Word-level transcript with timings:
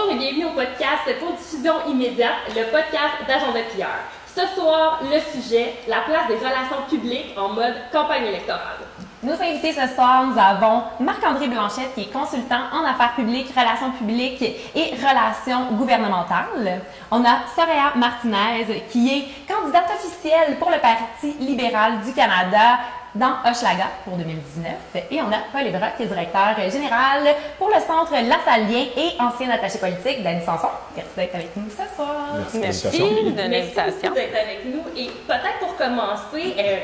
Bonjour 0.00 0.14
et 0.14 0.18
bienvenue 0.18 0.46
au 0.46 0.54
podcast 0.54 1.18
pour 1.18 1.32
diffusion 1.32 1.74
immédiate, 1.88 2.32
le 2.48 2.70
podcast 2.70 3.14
d'Agenda 3.26 3.60
Plieur. 3.72 3.88
Ce 4.34 4.46
soir, 4.54 5.00
le 5.02 5.18
sujet, 5.18 5.74
la 5.88 6.00
place 6.00 6.28
des 6.28 6.36
relations 6.36 6.82
publiques 6.88 7.34
en 7.36 7.48
mode 7.48 7.74
campagne 7.92 8.26
électorale. 8.26 8.78
Nos 9.22 9.34
invités 9.34 9.72
ce 9.72 9.86
soir, 9.94 10.26
nous 10.26 10.38
avons 10.38 10.82
Marc-André 11.00 11.48
Blanchette, 11.48 11.94
qui 11.94 12.02
est 12.02 12.12
consultant 12.12 12.62
en 12.72 12.84
affaires 12.84 13.14
publiques, 13.14 13.48
relations 13.50 13.90
publiques 13.90 14.42
et 14.42 14.94
relations 14.96 15.72
gouvernementales. 15.72 16.80
On 17.10 17.22
a 17.24 17.40
Soraya 17.54 17.92
Martinez, 17.96 18.84
qui 18.90 19.08
est 19.08 19.52
candidate 19.52 19.90
officielle 19.90 20.56
pour 20.58 20.70
le 20.70 20.78
Parti 20.78 21.36
libéral 21.40 22.00
du 22.00 22.12
Canada 22.14 22.78
dans 23.14 23.34
Hochelaga 23.44 23.86
pour 24.04 24.16
2019. 24.16 24.72
Et 25.10 25.20
on 25.20 25.28
a 25.32 25.38
Paul 25.52 25.66
Ebra, 25.66 25.90
qui 25.96 26.04
est 26.04 26.06
directeur 26.06 26.70
général 26.70 27.34
pour 27.58 27.68
le 27.68 27.80
Centre 27.80 28.12
Lassalien 28.12 28.86
et 28.96 29.20
ancien 29.20 29.50
attaché 29.50 29.78
politique 29.78 30.22
d'Annie 30.22 30.44
Sanson. 30.44 30.68
Merci 30.96 31.10
d'être 31.16 31.34
avec 31.34 31.56
nous 31.56 31.70
ce 31.70 31.96
soir. 31.96 32.34
Merci, 32.54 32.98
de 32.98 33.36
l'invitation. 33.36 34.12
d'être 34.14 34.36
avec 34.36 34.64
nous. 34.66 34.82
Et 34.96 35.06
peut-être 35.26 35.58
pour 35.60 35.76
commencer, 35.76 36.54
euh, 36.58 36.76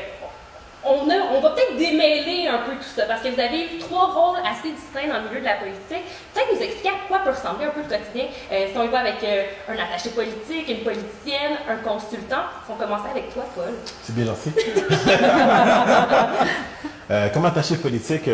on, 0.83 1.09
a, 1.09 1.15
on, 1.33 1.41
va 1.41 1.49
peut-être 1.51 1.77
démêler 1.77 2.47
un 2.47 2.57
peu 2.59 2.73
tout 2.75 2.89
ça, 2.95 3.05
parce 3.05 3.21
que 3.21 3.29
vous 3.29 3.39
avez 3.39 3.79
trois 3.79 4.07
rôles 4.07 4.39
assez 4.39 4.71
distincts 4.71 5.07
dans 5.07 5.19
le 5.23 5.29
milieu 5.29 5.39
de 5.39 5.45
la 5.45 5.55
politique. 5.55 6.03
Peut-être 6.33 6.53
nous 6.53 6.61
expliquer 6.61 6.89
à 6.89 7.07
quoi 7.07 7.19
peut 7.19 7.29
ressembler 7.31 7.65
un 7.65 7.69
peu 7.69 7.81
le 7.81 7.87
quotidien. 7.87 8.25
Euh, 8.51 8.67
si 8.71 8.77
on 8.77 8.83
y 8.83 8.87
va 8.87 8.99
avec 8.99 9.23
euh, 9.23 9.45
un 9.69 9.73
attaché 9.73 10.11
politique, 10.11 10.69
une 10.69 10.83
politicienne, 10.83 11.57
un 11.67 11.77
consultant, 11.77 12.43
on 12.69 12.75
va 12.75 12.85
commencer 12.85 13.09
avec 13.11 13.33
toi, 13.33 13.43
Paul. 13.55 13.73
C'est 14.03 14.15
bien 14.15 14.25
gentil. 14.25 14.51
euh, 17.11 17.29
comme 17.29 17.45
attaché 17.45 17.77
politique, 17.77 18.29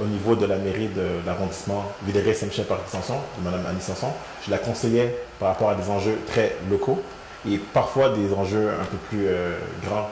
au 0.00 0.04
niveau 0.04 0.36
de 0.36 0.46
la 0.46 0.56
mairie 0.56 0.88
de 0.88 1.20
l'arrondissement 1.26 1.84
Villeray 2.02 2.32
Saint-Michel 2.32 2.66
par 2.66 2.78
Sanson, 2.86 3.18
de 3.38 3.44
Mme 3.44 3.66
Annie 3.68 3.82
Sanson, 3.82 4.12
je 4.46 4.50
la 4.50 4.58
conseillais 4.58 5.16
par 5.38 5.48
rapport 5.48 5.70
à 5.70 5.74
des 5.74 5.90
enjeux 5.90 6.18
très 6.26 6.56
locaux 6.70 7.02
et 7.48 7.58
parfois 7.58 8.10
des 8.10 8.32
enjeux 8.32 8.70
un 8.70 8.84
peu 8.84 8.96
plus 9.08 9.26
grands 9.84 10.08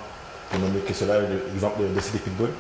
pour 0.51 0.61
nommer 0.61 0.81
que 0.81 0.95
cela, 0.95 1.21
l'exemple 1.21 1.83
de, 1.83 1.89
de 1.89 2.01
Pitbull. 2.01 2.51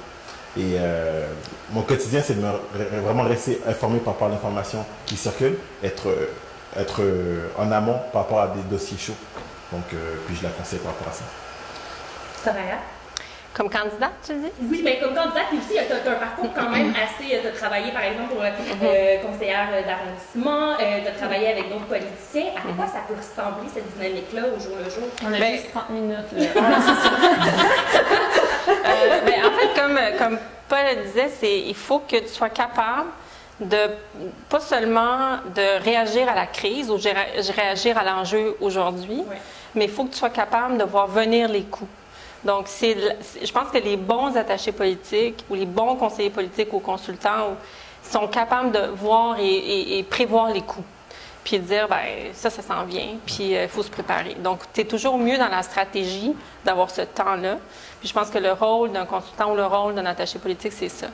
Et 0.57 0.77
euh, 0.79 1.27
mon 1.71 1.83
quotidien, 1.83 2.23
c'est 2.25 2.35
de 2.35 2.41
me, 2.41 3.01
vraiment 3.01 3.23
rester 3.25 3.61
informé 3.67 3.99
par 3.99 4.15
rapport 4.15 4.29
à 4.29 4.31
l'information 4.31 4.85
qui 5.07 5.17
circule, 5.17 5.57
être, 5.83 6.09
être 6.77 7.03
en 7.57 7.71
amont 7.71 8.01
par 8.13 8.23
rapport 8.23 8.41
à 8.41 8.49
des 8.49 8.63
dossiers 8.63 8.99
chauds. 8.99 9.13
Donc, 9.73 9.85
euh, 9.93 10.17
puis 10.27 10.37
je 10.37 10.43
la 10.43 10.51
conseille 10.51 10.79
par 10.79 10.93
rapport 10.93 11.09
à 11.09 11.13
ça. 11.13 11.25
Soraya? 12.43 12.79
Comme 13.55 13.69
candidate, 13.71 14.13
tu 14.25 14.35
dis? 14.35 14.53
Oui, 14.71 14.83
mais 14.85 14.99
comme 15.01 15.15
candidate, 15.15 15.47
puis 15.49 15.59
aussi, 15.59 15.73
tu 15.75 15.93
as, 15.93 16.11
un 16.13 16.15
parcours 16.15 16.51
quand 16.55 16.69
même 16.71 16.91
assez. 16.95 17.41
Tu 17.41 17.47
as 17.49 17.51
travaillé, 17.51 17.91
par 17.91 18.03
exemple, 18.05 18.35
pour 18.35 18.43
euh, 18.43 19.17
conseillère 19.19 19.69
d'arrondissement, 19.85 20.73
euh, 20.81 21.01
tu 21.03 21.09
as 21.09 21.13
travaillé 21.19 21.49
avec 21.49 21.69
d'autres 21.71 21.87
politiciens. 21.87 22.53
À 22.57 22.73
quoi 22.77 22.87
ça 22.87 23.01
peut 23.09 23.15
ressembler, 23.15 23.69
cette 23.73 23.93
dynamique-là, 23.97 24.43
au 24.57 24.61
jour 24.61 24.77
le 24.79 24.85
jour? 24.91 25.09
On 25.25 25.33
a 25.33 25.39
Ben- 25.39 25.57
juste 25.57 25.73
30 25.73 25.91
minutes. 25.91 26.19
Euh, 28.69 29.21
ben, 29.25 29.47
en 29.47 29.51
fait, 29.59 29.81
comme, 29.81 29.99
comme 30.19 30.39
Paul 30.69 30.79
le 30.95 31.03
disait, 31.05 31.31
c'est 31.41 31.59
il 31.61 31.75
faut 31.75 32.01
que 32.01 32.17
tu 32.17 32.29
sois 32.29 32.51
capable 32.51 33.09
de 33.61 33.79
pas 34.51 34.61
seulement 34.61 35.39
de 35.55 35.83
réagir 35.83 36.29
à 36.29 36.35
la 36.35 36.47
crise 36.47 36.91
ou 36.91 36.97
gé- 36.99 37.15
réagir 37.57 37.97
à 37.97 38.05
l'enjeu 38.05 38.57
aujourd'hui, 38.61 39.25
Ouais. 39.29 39.39
mais 39.75 39.87
il 39.87 39.91
faut 39.91 40.05
que 40.05 40.13
tu 40.13 40.19
sois 40.19 40.29
capable 40.31 40.77
de 40.77 40.85
voir 40.85 41.07
venir 41.07 41.49
les 41.49 41.63
coups. 41.63 41.91
Donc, 42.45 42.65
c'est, 42.67 42.97
je 43.43 43.53
pense 43.53 43.71
que 43.71 43.79
les 43.79 43.97
bons 43.97 44.37
attachés 44.37 44.73
politiques 44.73 45.45
ou 45.51 45.55
les 45.55 45.67
bons 45.67 45.97
conseillers 45.97 46.31
politiques 46.31 46.73
ou 46.73 46.79
consultants 46.79 47.57
sont 48.03 48.29
capables 48.29 48.71
de 48.71 48.87
voir 48.95 49.37
et, 49.41 50.05
prévoir 50.09 50.51
les 50.51 50.63
coups. 50.63 50.87
Puis 51.45 51.59
de 51.59 51.65
dire, 51.65 51.89
ben 51.89 52.05
ça, 52.35 52.51
ça 52.51 52.63
s'en 52.63 52.85
vient, 52.85 53.17
puis 53.25 53.53
il 53.53 53.69
faut 53.69 53.83
se 53.83 53.91
préparer. 53.91 54.35
Donc, 54.35 54.61
tu 54.73 54.83
es 54.83 54.85
toujours 54.85 55.19
mieux 55.19 55.39
dans 55.39 55.49
la 55.49 55.63
stratégie 55.63 56.35
d'avoir 56.65 56.91
ce 56.91 57.03
temps-là. 57.03 57.57
Puis 58.01 58.09
je 58.09 58.15
pense 58.15 58.31
que 58.31 58.39
le 58.39 58.53
rôle 58.53 58.93
d'un 58.93 59.07
consultant 59.07 59.53
ou 59.53 59.57
le 59.57 59.67
rôle 59.67 59.95
d'un 59.95 60.07
attaché 60.07 60.39
politique, 60.39 60.73
c'est 60.73 60.91
ça. 60.91 61.07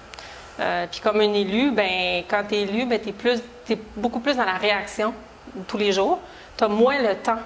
Euh, 0.61 0.87
puis 0.91 1.01
comme 1.01 1.21
un 1.21 1.33
élu, 1.33 1.71
ben 1.71 2.23
quand 2.29 2.45
tu 2.49 2.55
es 2.55 2.63
élu, 2.63 2.87
ben, 2.87 3.01
tu 3.01 3.09
es, 3.09 3.41
t'es 3.65 3.79
beaucoup 3.97 4.21
plus 4.21 4.37
dans 4.37 4.45
la 4.45 4.57
réaction 4.57 5.13
tous 5.67 5.79
les 5.79 5.93
jours. 5.93 6.19
Tu 6.57 6.65
as 6.65 6.69
moins 6.69 7.01
le 7.01 7.15
temps 7.17 7.39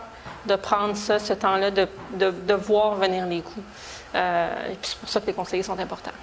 de 0.48 0.56
prendre 0.56 0.97
ça, 0.97 1.19
ce 1.19 1.34
temps-là, 1.34 1.70
de, 1.70 1.86
de, 2.14 2.31
de 2.31 2.54
voir 2.54 2.97
venir 2.97 3.26
les 3.26 3.42
coups. 3.42 3.66
Euh, 4.14 4.72
et 4.72 4.76
puis 4.76 4.91
c'est 4.91 4.98
pour 4.98 5.09
ça 5.09 5.20
que 5.20 5.26
les 5.26 5.34
conseillers 5.34 5.62
sont 5.62 5.78
importants. 5.78 6.19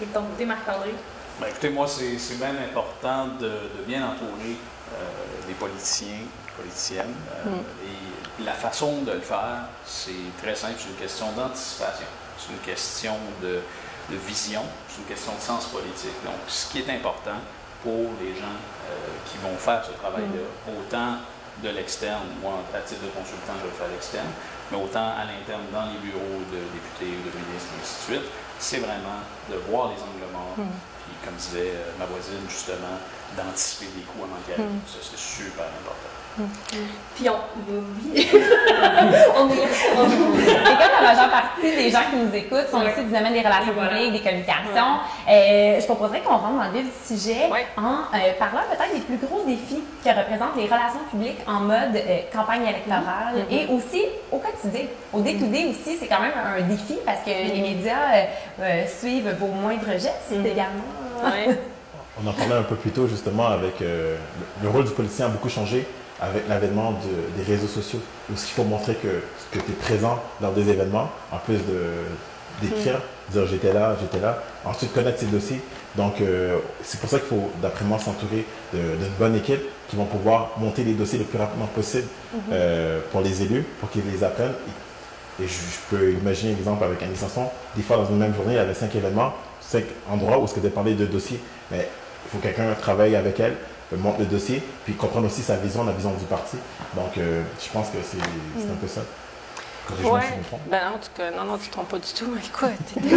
Et 0.00 0.06
côté, 0.06 0.44
Marc-André? 0.44 0.94
Ben, 1.40 1.48
écoutez, 1.48 1.70
moi, 1.70 1.86
c'est 1.88 2.16
c'est 2.18 2.38
bien 2.38 2.54
important 2.68 3.26
de, 3.40 3.46
de 3.76 3.82
bien 3.86 4.06
entourer 4.06 4.56
euh, 4.56 5.48
les 5.48 5.54
politiciens, 5.54 6.22
politiciennes. 6.56 7.14
euh, 7.46 7.88
Et 7.88 8.44
la 8.44 8.52
façon 8.52 9.02
de 9.02 9.12
le 9.12 9.20
faire, 9.20 9.66
c'est 9.84 10.30
très 10.42 10.54
simple. 10.54 10.74
C'est 10.78 10.90
une 10.90 11.02
question 11.06 11.26
d'anticipation. 11.32 12.06
C'est 12.38 12.52
une 12.52 12.64
question 12.74 13.16
de, 13.42 13.60
de 14.10 14.16
vision. 14.16 14.62
C'est 14.88 14.98
une 15.02 15.08
question 15.14 15.32
de 15.34 15.40
sens 15.40 15.66
politique. 15.66 16.18
Donc, 16.24 16.38
ce 16.46 16.70
qui 16.70 16.78
est 16.82 16.90
important 16.90 17.40
pour 17.82 18.10
les 18.22 18.34
gens 18.40 18.56
euh, 18.90 18.94
qui 19.26 19.36
vont 19.38 19.56
faire 19.58 19.82
ce 19.84 19.92
travail-là, 20.02 20.44
autant 20.78 21.16
de 21.64 21.70
l'externe, 21.72 22.28
moi, 22.44 22.60
à 22.76 22.80
titre 22.84 23.00
de 23.08 23.12
consultant, 23.16 23.56
je 23.56 23.64
vais 23.64 23.72
le 23.72 23.78
faire 23.80 23.88
à 23.88 23.94
l'externe, 23.96 24.28
mais 24.70 24.76
autant 24.76 25.16
à 25.16 25.24
l'interne, 25.24 25.64
dans 25.72 25.88
les 25.88 25.98
bureaux 26.04 26.44
de 26.52 26.60
députés 26.76 27.16
ou 27.16 27.22
de 27.24 27.32
ministres, 27.32 27.72
et 27.72 27.80
ainsi 27.80 27.94
de 27.96 28.04
suite, 28.20 28.28
c'est 28.60 28.84
vraiment 28.84 29.24
de 29.48 29.56
voir 29.68 29.88
les 29.88 30.00
angles 30.04 30.28
morts, 30.30 30.60
puis 30.60 31.16
comme 31.24 31.34
disait 31.40 31.72
euh, 31.72 31.96
ma 31.98 32.04
voisine, 32.04 32.44
justement, 32.48 33.00
d'anticiper 33.36 33.86
les 33.96 34.02
coups 34.02 34.24
avant 34.24 34.38
qu'ils 34.44 34.54
arrivent. 34.54 34.80
Ça, 34.86 34.98
c'est 35.02 35.18
super 35.18 35.64
important. 35.64 36.10
Puis 37.14 37.28
on. 37.30 37.36
Oui. 37.70 38.26
on 39.36 39.48
est. 39.50 39.62
on- 39.96 40.40
Et 40.40 40.76
comme 40.76 40.94
la 41.00 41.14
majeure 41.14 41.30
partie 41.30 41.70
des 41.76 41.90
gens 41.92 42.00
qui 42.10 42.16
nous 42.16 42.34
écoutent 42.34 42.68
sont 42.72 42.80
Ouais. 42.80 42.90
issus 42.90 43.04
du 43.04 43.12
domaine 43.12 43.32
des 43.34 43.38
relations 43.38 43.72
publiques, 43.72 44.12
des 44.14 44.18
communications, 44.20 44.98
euh, 45.30 45.78
je 45.80 45.84
proposerais 45.86 46.22
qu'on 46.22 46.36
rentre 46.36 46.58
dans 46.58 46.64
le 46.72 46.78
vif 46.80 46.86
du 46.86 47.16
sujet 47.16 47.46
Ouais. 47.52 47.64
en 47.76 47.98
euh, 48.16 48.32
parlant 48.36 48.62
peut-être 48.68 48.92
des 48.92 49.00
plus 49.02 49.24
gros 49.24 49.44
défis 49.46 49.78
que 50.04 50.08
représentent 50.08 50.56
les 50.56 50.64
relations 50.64 51.04
publiques 51.08 51.38
en 51.46 51.60
mode 51.60 51.94
euh, 51.94 52.18
campagne 52.32 52.62
électorale 52.62 53.34
Mm-hmm. 53.34 53.54
et 53.54 53.66
aussi 53.72 54.02
au 54.32 54.38
quotidien. 54.38 54.86
Au 55.12 55.20
day-to-day 55.20 55.66
aussi, 55.70 55.96
c'est 56.00 56.08
quand 56.08 56.20
même 56.20 56.32
un 56.34 56.60
défi 56.62 56.96
parce 57.06 57.20
que 57.20 57.30
les 57.30 57.60
médias 57.60 58.12
euh, 58.12 58.24
euh, 58.60 58.82
suivent 58.88 59.36
vos 59.38 59.46
moindres 59.46 59.92
gestes 59.92 60.32
Mm-hmm. 60.32 60.46
également. 60.46 60.84
On 62.22 62.26
en 62.28 62.32
parlait 62.32 62.54
un 62.54 62.62
peu 62.62 62.76
plus 62.76 62.90
tôt 62.90 63.06
justement 63.08 63.48
avec 63.48 63.82
euh, 63.82 64.16
le, 64.60 64.64
le 64.64 64.68
rôle 64.70 64.84
du 64.84 64.92
politicien 64.92 65.26
a 65.26 65.28
beaucoup 65.30 65.48
changé 65.48 65.86
avec 66.20 66.48
l'avènement 66.48 66.92
de- 66.92 67.42
des 67.42 67.50
réseaux 67.52 67.66
sociaux 67.66 67.98
où 68.30 68.34
il 68.34 68.38
faut 68.38 68.62
montrer 68.64 68.94
que, 68.94 69.08
que 69.50 69.64
tu 69.64 69.72
es 69.72 69.74
présent 69.74 70.20
lors 70.40 70.52
des 70.52 70.68
événements 70.70 71.10
en 71.32 71.38
plus 71.38 71.58
d'écrire, 72.62 73.00
dire 73.30 73.46
j'étais 73.46 73.72
là, 73.72 73.96
j'étais 74.00 74.20
là, 74.20 74.38
ensuite 74.64 74.92
connaître 74.92 75.18
ses 75.18 75.26
dossiers. 75.26 75.60
Donc 75.96 76.20
euh, 76.20 76.58
c'est 76.84 77.00
pour 77.00 77.10
ça 77.10 77.18
qu'il 77.18 77.28
faut 77.28 77.50
d'après 77.60 77.84
moi 77.84 77.98
s'entourer 77.98 78.44
d'une 78.72 79.08
bonne 79.18 79.34
équipe 79.36 79.62
qui 79.88 79.96
vont 79.96 80.04
pouvoir 80.06 80.50
monter 80.58 80.84
les 80.84 80.92
dossiers 80.94 81.18
le 81.18 81.24
plus 81.24 81.38
rapidement 81.38 81.66
possible 81.66 82.06
euh, 82.52 83.00
pour 83.10 83.20
les 83.22 83.42
élus, 83.42 83.64
pour 83.80 83.90
qu'ils 83.90 84.02
les 84.10 84.22
apprennent. 84.22 84.54
Et 85.42 85.48
je, 85.48 85.52
je 85.52 85.96
peux 85.96 86.12
imaginer 86.12 86.52
l'exemple 86.54 86.84
avec 86.84 87.02
Annie 87.02 87.16
Sanson. 87.16 87.46
Des 87.76 87.82
fois, 87.82 87.96
dans 87.96 88.06
une 88.06 88.18
même 88.18 88.34
journée, 88.36 88.52
il 88.54 88.56
y 88.56 88.60
avait 88.60 88.72
cinq 88.72 88.94
événements, 88.94 89.32
cinq 89.60 89.82
endroits 90.08 90.38
où 90.38 90.46
ce 90.46 90.54
que 90.54 90.60
tu 90.60 90.68
parler 90.70 90.94
de 90.94 91.06
dossiers. 91.06 91.40
Mais 91.72 91.88
il 92.24 92.30
faut 92.30 92.38
que 92.38 92.42
quelqu'un 92.44 92.72
travaille 92.74 93.16
avec 93.16 93.38
elle, 93.40 93.56
euh, 93.92 93.96
monte 93.96 94.18
le 94.18 94.24
dossier, 94.26 94.62
puis 94.84 94.94
comprendre 94.94 95.26
aussi 95.26 95.42
sa 95.42 95.56
vision, 95.56 95.84
la 95.84 95.92
vision 95.92 96.12
du 96.12 96.24
parti. 96.24 96.56
Donc, 96.94 97.16
euh, 97.18 97.42
je 97.64 97.70
pense 97.70 97.88
que 97.88 97.98
c'est 98.02 98.18
un 98.18 98.76
peu 98.80 98.88
ça. 98.88 99.02
Ouais. 100.02 100.20
Ben 100.66 100.80
non, 100.88 100.94
en 100.94 100.98
tout 100.98 101.10
cas, 101.14 101.30
non, 101.36 101.44
non, 101.44 101.58
tu 101.58 101.68
te 101.68 101.72
trompes 101.72 101.90
pas 101.90 101.98
du 101.98 102.12
tout. 102.14 102.34
Écoute, 102.42 102.70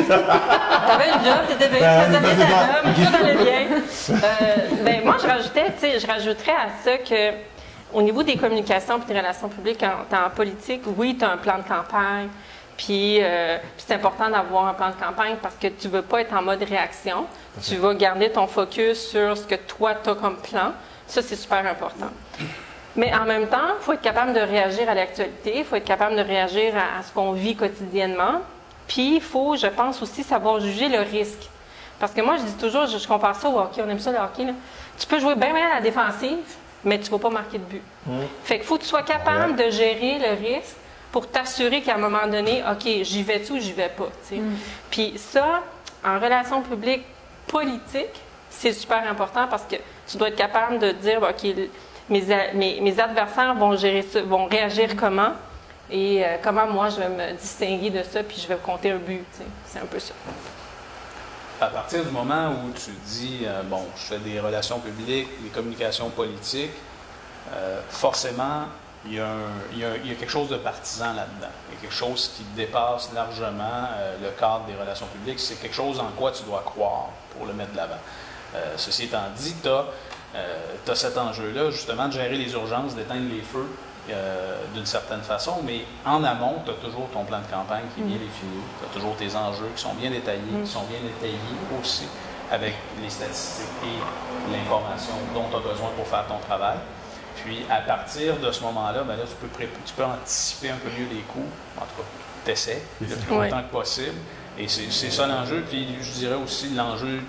t'avais 0.10 1.08
une 1.08 1.24
job, 1.26 1.40
t'étais 1.48 1.70
bien, 1.70 1.80
Ben, 1.80 2.06
tu 2.06 2.12
ben, 2.12 2.22
ta 2.22 2.36
job, 2.36 3.10
tout 3.10 3.16
allait 3.16 3.36
bien. 3.36 3.68
Euh, 4.10 4.84
ben, 4.84 5.02
moi, 5.06 5.16
je 5.22 5.28
rajoutais, 5.28 5.66
tu 5.80 5.80
sais, 5.80 6.00
je 6.00 6.06
rajouterais 6.08 6.52
à 6.52 6.68
ça 6.84 6.98
que 6.98 7.38
au 7.94 8.02
niveau 8.02 8.22
des 8.22 8.36
communications 8.36 9.00
et 9.02 9.14
des 9.14 9.18
relations 9.18 9.48
publiques 9.48 9.82
en, 9.84 10.14
en 10.14 10.30
politique, 10.30 10.82
oui, 10.98 11.16
tu 11.18 11.24
as 11.24 11.32
un 11.32 11.38
plan 11.38 11.58
de 11.60 11.64
campagne, 11.64 12.28
puis 12.78 13.20
euh, 13.22 13.58
puis 13.58 13.86
c'est 13.88 13.96
important 13.96 14.30
d'avoir 14.30 14.68
un 14.68 14.74
plan 14.74 14.90
de 14.90 14.96
campagne 14.96 15.36
parce 15.42 15.56
que 15.56 15.68
tu 15.68 15.88
veux 15.88 16.02
pas 16.04 16.22
être 16.22 16.34
en 16.34 16.42
mode 16.42 16.64
réaction. 16.64 17.26
Tu 17.64 17.76
vas 17.76 17.94
garder 17.96 18.32
ton 18.32 18.48
focus 18.48 19.10
sur 19.10 19.36
ce 19.38 19.44
que 19.44 19.56
toi, 19.56 19.96
tu 19.96 20.10
as 20.12 20.16
comme 20.16 20.38
plan. 20.38 20.72
Ça, 21.08 21.22
c'est 21.22 21.36
super 21.36 21.66
important. 21.66 22.10
Mais 22.96 23.14
en 23.14 23.26
même 23.26 23.48
temps, 23.48 23.76
il 23.80 23.84
faut 23.84 23.94
être 23.94 24.02
capable 24.02 24.34
de 24.34 24.40
réagir 24.40 24.90
à 24.90 24.94
l'actualité, 24.94 25.60
il 25.60 25.66
faut 25.66 25.76
être 25.76 25.86
capable 25.86 26.16
de 26.16 26.22
réagir 26.22 26.74
à, 26.76 27.00
à 27.00 27.04
ce 27.04 27.12
qu'on 27.12 27.32
vit 27.32 27.56
quotidiennement. 27.56 28.42
Puis, 28.88 29.16
il 29.16 29.22
faut, 29.22 29.56
je 29.56 29.68
pense 29.68 30.02
aussi, 30.02 30.24
savoir 30.24 30.60
juger 30.60 30.90
le 30.90 31.00
risque. 31.00 31.50
Parce 32.00 32.12
que 32.12 32.22
moi, 32.22 32.38
je 32.38 32.44
dis 32.44 32.58
toujours, 32.58 32.86
je, 32.88 32.98
je 32.98 33.08
compare 33.08 33.36
ça 33.36 33.50
au 33.50 33.60
hockey, 33.60 33.82
on 33.86 33.90
aime 33.90 34.00
ça 34.00 34.12
le 34.12 34.18
hockey. 34.18 34.46
là. 34.46 34.54
Tu 34.98 35.06
peux 35.08 35.20
jouer 35.20 35.36
bien, 35.36 35.54
bien 35.54 35.70
à 35.72 35.76
la 35.76 35.82
défensive, 35.82 36.38
mais 36.84 36.98
tu 37.00 37.06
ne 37.12 37.18
vas 37.18 37.20
pas 37.20 37.30
marquer 37.30 37.58
de 37.58 37.64
but. 37.64 37.82
Fait 38.44 38.58
qu'il 38.58 38.66
faut 38.66 38.78
que 38.78 38.84
tu 38.84 38.88
sois 38.90 39.04
capable 39.04 39.56
de 39.56 39.70
gérer 39.70 40.20
le 40.20 40.30
risque 40.48 40.76
pour 41.12 41.28
t'assurer 41.30 41.82
qu'à 41.82 41.96
un 41.96 42.00
moment 42.00 42.28
donné, 42.28 42.64
OK, 42.70 42.86
j'y 43.04 43.24
vais-tu 43.24 43.54
ou 43.54 43.60
j'y 43.60 43.74
vais 43.74 43.90
pas. 43.90 44.10
sais. 44.24 44.40
Puis 44.92 45.14
ça, 45.18 45.64
en 46.06 46.20
relation 46.20 46.62
publique 46.62 47.04
politique, 47.48 48.22
c'est 48.50 48.74
super 48.74 49.10
important 49.10 49.48
parce 49.48 49.64
que 49.64 49.76
tu 50.08 50.18
dois 50.18 50.30
être 50.30 50.36
capable 50.36 50.80
de 50.80 50.92
dire, 50.92 51.22
OK, 51.22 51.48
mes, 52.10 52.32
a- 52.32 52.54
mes, 52.54 52.80
mes 52.82 53.00
adversaires 53.00 53.54
vont, 53.56 53.76
gérer 53.76 54.02
ça, 54.02 54.22
vont 54.22 54.46
réagir 54.48 54.96
comment 54.96 55.34
et 55.90 56.26
euh, 56.26 56.36
comment 56.44 56.66
moi 56.68 56.90
je 56.90 56.98
vais 56.98 57.10
me 57.10 57.34
distinguer 57.38 57.90
de 57.90 58.04
ça, 58.04 58.22
puis 58.24 58.38
je 58.42 58.48
vais 58.48 58.58
compter 58.58 58.92
un 58.92 58.98
but. 58.98 59.24
C'est 59.66 59.80
un 59.80 59.86
peu 59.86 60.00
ça. 60.00 60.14
À 61.60 61.68
partir 61.68 62.04
du 62.06 62.12
moment 62.12 62.50
où 62.52 62.72
tu 62.74 62.92
dis, 63.06 63.40
euh, 63.46 63.64
bon, 63.64 63.84
je 63.96 64.02
fais 64.04 64.20
des 64.20 64.40
relations 64.40 64.80
publiques, 64.80 65.28
des 65.42 65.50
communications 65.50 66.10
politiques, 66.10 66.72
euh, 67.54 67.80
forcément, 67.90 68.66
il 69.06 69.14
y, 69.14 69.20
a 69.20 69.26
un- 69.28 69.62
il 69.72 69.80
y 69.80 69.86
a- 69.86 69.96
il 69.98 70.08
y 70.08 70.12
a 70.12 70.16
quelque 70.16 70.30
chose 70.32 70.50
de 70.50 70.58
partisan 70.58 71.14
là-dedans. 71.14 71.52
Il 71.70 71.76
y 71.76 71.78
a 71.78 71.82
quelque 71.82 71.94
chose 71.96 72.32
qui 72.36 72.44
dépasse 72.56 73.12
largement 73.14 73.86
euh, 73.98 74.16
le 74.22 74.30
cadre 74.32 74.66
des 74.66 74.76
relations 74.76 75.06
publiques. 75.08 75.40
C'est 75.40 75.56
quelque 75.62 75.76
chose 75.76 76.00
en 76.00 76.10
quoi 76.18 76.32
tu 76.32 76.44
dois 76.44 76.64
croire 76.66 77.10
pour 77.38 77.46
le 77.46 77.54
mettre 77.54 77.72
de 77.72 77.78
l'avant. 77.78 78.00
Euh, 78.56 78.74
ceci 78.78 79.04
étant 79.06 79.24
dit, 79.36 79.56
tu 79.62 79.70
as, 79.70 80.96
cet 80.96 81.18
enjeu-là, 81.18 81.72
justement, 81.72 82.08
de 82.08 82.14
gérer 82.14 82.36
les 82.38 82.52
urgences, 82.54 82.96
d'éteindre 82.96 83.30
les 83.30 83.42
feux 83.42 83.68
euh, 84.10 84.58
d'une 84.74 84.86
certaine 84.86 85.22
façon, 85.22 85.62
mais 85.64 85.82
en 86.06 86.24
amont, 86.24 86.62
tu 86.66 86.72
as 86.72 86.76
toujours 86.76 87.10
ton 87.12 87.24
plan 87.26 87.40
de 87.40 87.46
campagne 87.52 87.84
qui 87.94 88.02
est 88.02 88.06
bien 88.06 88.18
défini, 88.18 88.62
tu 88.80 88.86
as 88.86 88.94
toujours 88.94 89.16
tes 89.18 89.36
enjeux 89.36 89.70
qui 89.76 89.82
sont 89.82 89.94
bien 89.96 90.10
détaillés, 90.10 90.62
qui 90.64 90.70
sont 90.70 90.84
bien 90.84 91.00
détaillés 91.04 91.38
aussi, 91.82 92.08
avec 92.52 92.74
les 93.02 93.10
statistiques 93.10 93.66
et 93.84 94.52
l'information 94.52 95.14
dont 95.34 95.46
tu 95.50 95.58
as 95.58 95.72
besoin 95.72 95.90
pour 95.98 96.08
faire 96.08 96.26
ton 96.28 96.38
travail. 96.48 96.78
Puis 97.44 97.66
à 97.70 97.82
partir 97.82 98.38
de 98.38 98.52
ce 98.52 98.62
moment-là, 98.64 99.04
ben 99.04 99.16
là 99.16 99.24
tu, 99.28 99.36
peux 99.36 99.48
pré- 99.48 99.70
tu 99.86 99.94
peux 99.94 100.04
anticiper 100.04 100.72
un 100.72 100.78
peu 100.78 100.90
mieux 100.90 101.08
les 101.10 101.22
coûts, 101.22 101.46
en 101.78 101.82
tout 101.82 101.96
cas, 102.02 102.08
tu 102.46 102.52
essaies 102.52 102.82
le 103.02 103.08
plus 103.16 103.36
Ouais. 103.36 103.50
longtemps 103.50 103.64
que 103.64 103.72
possible. 103.72 104.16
Et 104.58 104.68
c'est 104.68 104.92
c'est 104.92 105.12
ça 105.12 105.28
l'enjeu. 105.28 105.64
Puis 105.70 105.88
je 106.02 106.12
dirais 106.14 106.36
aussi 106.36 106.70
l'enjeu, 106.70 107.20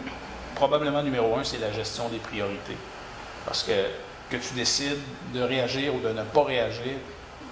probablement 0.55 1.03
numéro 1.03 1.37
un, 1.37 1.45
c'est 1.45 1.59
la 1.59 1.71
gestion 1.73 2.09
des 2.09 2.19
priorités. 2.19 2.77
Parce 3.45 3.63
que 3.63 3.73
que 4.31 4.37
tu 4.37 4.55
décides 4.55 4.99
de 5.33 5.41
réagir 5.43 5.95
ou 5.95 6.01
de 6.01 6.09
ne 6.11 6.23
pas 6.23 6.45
réagir, 6.45 6.93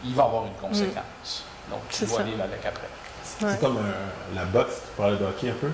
il 0.04 0.14
va 0.14 0.24
y 0.24 0.26
avoir 0.26 0.44
une 0.46 0.54
conséquence. 0.54 1.44
Donc 1.70 1.80
tu 1.88 1.96
C'est 1.98 2.06
dois 2.06 2.18
ça. 2.18 2.22
vivre 2.24 2.42
avec 2.42 2.64
après. 2.66 2.88
Ouais. 3.42 3.50
C'est 3.52 3.60
comme 3.60 3.78
euh, 3.78 4.34
la 4.34 4.44
boxe, 4.44 4.74
tu 4.74 4.96
parlais 4.96 5.16
de 5.16 5.24
hockey 5.24 5.50
un 5.50 5.54
peu? 5.54 5.68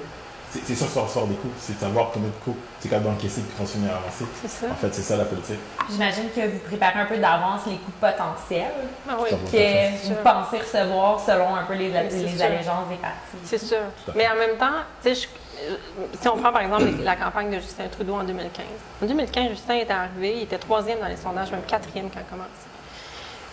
C'est 0.66 0.74
sûr 0.74 0.86
que 0.86 0.92
ça 0.92 1.00
ressort 1.00 1.26
des 1.26 1.34
coups, 1.36 1.54
c'est 1.58 1.74
de 1.76 1.80
savoir 1.80 2.10
combien 2.12 2.28
de 2.28 2.34
coups 2.44 2.58
c'est 2.78 2.88
capable 2.90 3.06
d'encaisser 3.14 3.40
et 3.40 3.58
continuer 3.58 3.90
à 3.90 3.96
avancer. 3.96 4.26
C'est 4.42 4.48
ça. 4.48 4.66
En 4.70 4.74
fait, 4.74 4.92
c'est 4.94 5.00
ça 5.02 5.16
la 5.16 5.24
politique. 5.24 5.58
J'imagine 5.90 6.28
que 6.34 6.40
vous 6.46 6.58
préparez 6.58 7.00
un 7.00 7.06
peu 7.06 7.16
d'avance 7.16 7.62
les 7.66 7.76
coups 7.76 7.96
potentiels 7.98 8.70
Ah 9.08 9.16
oui. 9.18 9.30
Que 9.30 10.08
vous 10.08 10.14
pensez 10.22 10.58
recevoir 10.58 11.18
selon 11.20 11.54
un 11.54 11.62
peu 11.62 11.72
les, 11.74 11.88
les 11.88 12.42
allégeances 12.42 12.88
des 12.90 12.96
partis. 12.96 13.38
C'est 13.44 13.58
sûr. 13.58 13.78
Mais 14.14 14.28
en 14.28 14.34
même 14.36 14.56
temps, 14.58 14.82
tu 15.02 15.14
je- 15.14 15.26
euh, 15.64 15.76
si 16.20 16.28
on 16.28 16.36
prend 16.36 16.52
par 16.52 16.62
exemple 16.62 16.84
la 17.02 17.14
campagne 17.16 17.48
de 17.50 17.56
Justin 17.60 17.84
Trudeau 17.90 18.14
en 18.14 18.24
2015. 18.24 18.64
En 19.02 19.06
2015, 19.06 19.48
Justin 19.50 19.74
est 19.76 19.90
arrivé, 19.90 20.34
il 20.38 20.42
était 20.42 20.58
troisième 20.58 20.98
dans 20.98 21.06
les 21.06 21.16
sondages, 21.16 21.50
même 21.52 21.62
quatrième 21.62 22.10
quand 22.10 22.18
il 22.18 22.26
a 22.26 22.30
commencé. 22.30 22.50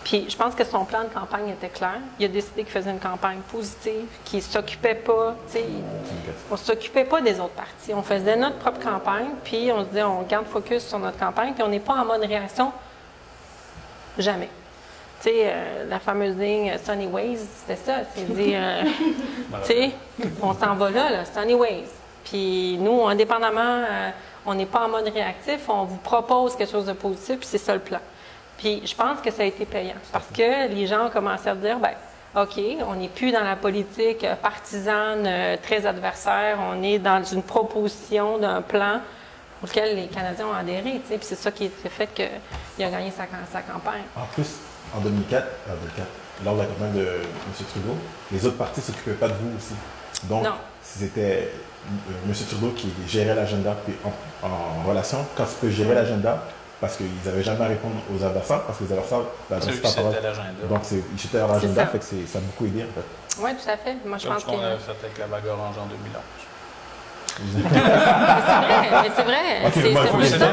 Puis 0.09 0.25
je 0.27 0.35
pense 0.35 0.55
que 0.55 0.63
son 0.63 0.85
plan 0.85 1.03
de 1.03 1.09
campagne 1.09 1.49
était 1.49 1.69
clair. 1.69 1.99
Il 2.17 2.25
a 2.25 2.29
décidé 2.29 2.63
qu'il 2.63 2.71
faisait 2.71 2.89
une 2.89 2.99
campagne 2.99 3.41
positive, 3.51 4.07
qu'il 4.25 4.39
ne 4.39 4.43
s'occupait 4.43 4.95
pas, 4.95 5.35
tu 5.45 5.59
sais, 5.59 5.65
on 6.49 6.53
ne 6.55 6.57
s'occupait 6.57 7.03
pas 7.03 7.21
des 7.21 7.39
autres 7.39 7.53
partis. 7.53 7.93
On 7.93 8.01
faisait 8.01 8.35
notre 8.35 8.57
propre 8.57 8.79
campagne, 8.79 9.27
puis 9.43 9.71
on 9.71 9.83
se 9.83 9.89
disait, 9.89 10.01
on 10.01 10.23
garde 10.23 10.47
focus 10.47 10.87
sur 10.87 10.97
notre 10.97 11.19
campagne, 11.19 11.53
puis 11.53 11.61
on 11.61 11.67
n'est 11.67 11.79
pas 11.79 11.93
en 11.93 12.05
mode 12.05 12.21
réaction 12.21 12.71
jamais. 14.17 14.49
Tu 15.21 15.29
sais, 15.29 15.43
euh, 15.43 15.87
la 15.87 15.99
fameuse 15.99 16.35
ligne 16.37 16.71
euh, 16.71 16.77
Sunny 16.83 17.05
Ways, 17.05 17.37
c'était 17.37 17.79
ça. 17.79 17.97
C'est 18.15 18.33
dire, 18.33 18.59
euh, 18.59 18.83
tu 19.63 19.67
sais, 19.67 19.91
on 20.41 20.55
s'en 20.55 20.73
va 20.73 20.89
là, 20.89 21.11
là, 21.11 21.23
Sunny 21.23 21.53
Ways. 21.53 21.85
Puis 22.23 22.79
nous, 22.79 23.05
indépendamment, 23.07 23.83
euh, 23.87 24.09
on 24.43 24.55
n'est 24.55 24.65
pas 24.65 24.85
en 24.85 24.89
mode 24.89 25.07
réactif, 25.07 25.69
on 25.69 25.83
vous 25.83 25.97
propose 25.97 26.55
quelque 26.55 26.71
chose 26.71 26.87
de 26.87 26.93
positif, 26.93 27.37
puis 27.37 27.47
c'est 27.47 27.59
ça 27.59 27.75
le 27.75 27.79
plan. 27.79 27.99
Puis 28.59 28.81
je 28.85 28.93
pense 28.93 29.21
que 29.21 29.31
ça 29.31 29.43
a 29.43 29.45
été 29.45 29.65
payant 29.65 29.95
parce 30.11 30.27
que 30.27 30.67
les 30.67 30.85
gens 30.85 31.07
ont 31.07 31.09
commencé 31.09 31.47
à 31.47 31.55
dire, 31.55 31.79
ben 31.79 31.91
OK, 32.35 32.59
on 32.87 32.95
n'est 32.95 33.07
plus 33.07 33.31
dans 33.31 33.43
la 33.43 33.55
politique 33.55 34.23
euh, 34.23 34.35
partisane, 34.35 35.25
euh, 35.25 35.55
très 35.63 35.85
adversaire, 35.85 36.59
on 36.59 36.83
est 36.83 36.99
dans 36.99 37.23
une 37.23 37.41
proposition 37.41 38.37
d'un 38.37 38.61
plan 38.61 38.99
auquel 39.63 39.95
les 39.95 40.07
Canadiens 40.07 40.47
ont 40.47 40.53
adhéré, 40.53 41.01
tu 41.03 41.09
sais, 41.09 41.17
puis 41.17 41.25
c'est 41.27 41.35
ça 41.35 41.51
qui 41.51 41.71
a 41.85 41.89
fait 41.89 42.07
qu'il 42.13 42.85
a 42.85 42.89
gagné 42.89 43.11
sa, 43.11 43.23
sa 43.51 43.61
campagne. 43.61 44.03
En 44.15 44.25
plus, 44.33 44.57
en 44.95 44.99
2004, 44.99 45.43
euh, 45.43 45.73
2004, 45.81 46.07
lors 46.45 46.55
de 46.55 46.59
la 46.59 46.65
campagne 46.65 46.93
de 46.93 46.99
M. 46.99 47.65
Trudeau, 47.69 47.95
les 48.31 48.45
autres 48.45 48.57
partis 48.57 48.81
ne 48.81 48.85
s'occupaient 48.85 49.11
pas 49.13 49.27
de 49.29 49.33
vous 49.33 49.57
aussi. 49.57 49.73
Donc, 50.25 50.45
c'était 50.83 51.49
euh, 51.87 52.27
M. 52.27 52.33
Trudeau 52.47 52.71
qui 52.71 52.91
gérait 53.07 53.35
l'agenda 53.35 53.75
puis 53.85 53.95
en, 54.03 54.47
en 54.47 54.87
relation. 54.87 55.25
Quand 55.35 55.45
tu 55.45 55.55
peux 55.61 55.69
gérer 55.69 55.95
l'agenda, 55.95 56.43
parce 56.81 56.95
qu'ils 56.97 57.07
n'avaient 57.25 57.43
jamais 57.43 57.65
à 57.65 57.67
répondre 57.67 57.95
aux 58.13 58.23
adversaires, 58.23 58.61
parce 58.63 58.77
que 58.79 58.83
les 58.85 58.91
adversaires 58.93 59.19
eux 59.19 59.25
pas 59.81 59.91
parole. 59.91 60.13
Donc, 60.69 60.81
ils 60.91 61.25
étaient 61.25 61.37
à 61.39 61.47
l'agenda, 61.47 61.81
ça. 61.81 61.87
fait 61.87 61.99
que 61.99 62.05
ça 62.05 62.37
a 62.37 62.41
beaucoup 62.41 62.65
aidé 62.65 62.83
en 62.83 62.93
fait. 62.93 63.05
Oui, 63.41 63.51
tout 63.55 63.69
à 63.69 63.77
fait. 63.77 63.95
Moi, 64.05 64.17
je 64.17 64.23
Comme 64.25 64.33
pense 64.35 64.43
qu'on 64.45 64.59
a 64.59 64.77
fait 64.77 64.91
avec 65.03 65.17
la 65.17 65.27
vague 65.27 65.45
orange 65.47 65.75
en 65.77 65.85
2011. 65.87 66.21
Mais 67.39 67.45
c'est 67.63 67.69
vrai, 67.69 68.89
mais 68.91 69.11
c'est 69.15 69.23
vrai. 69.23 69.45
Ok, 69.65 69.71
c'est 69.73 69.81
le 69.83 69.89
même 69.93 70.07
principe. 70.07 70.39
non, 70.39 70.47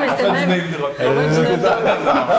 mais 0.00 0.08
c'est 0.16 0.22
le 0.22 0.32
même. 0.32 0.48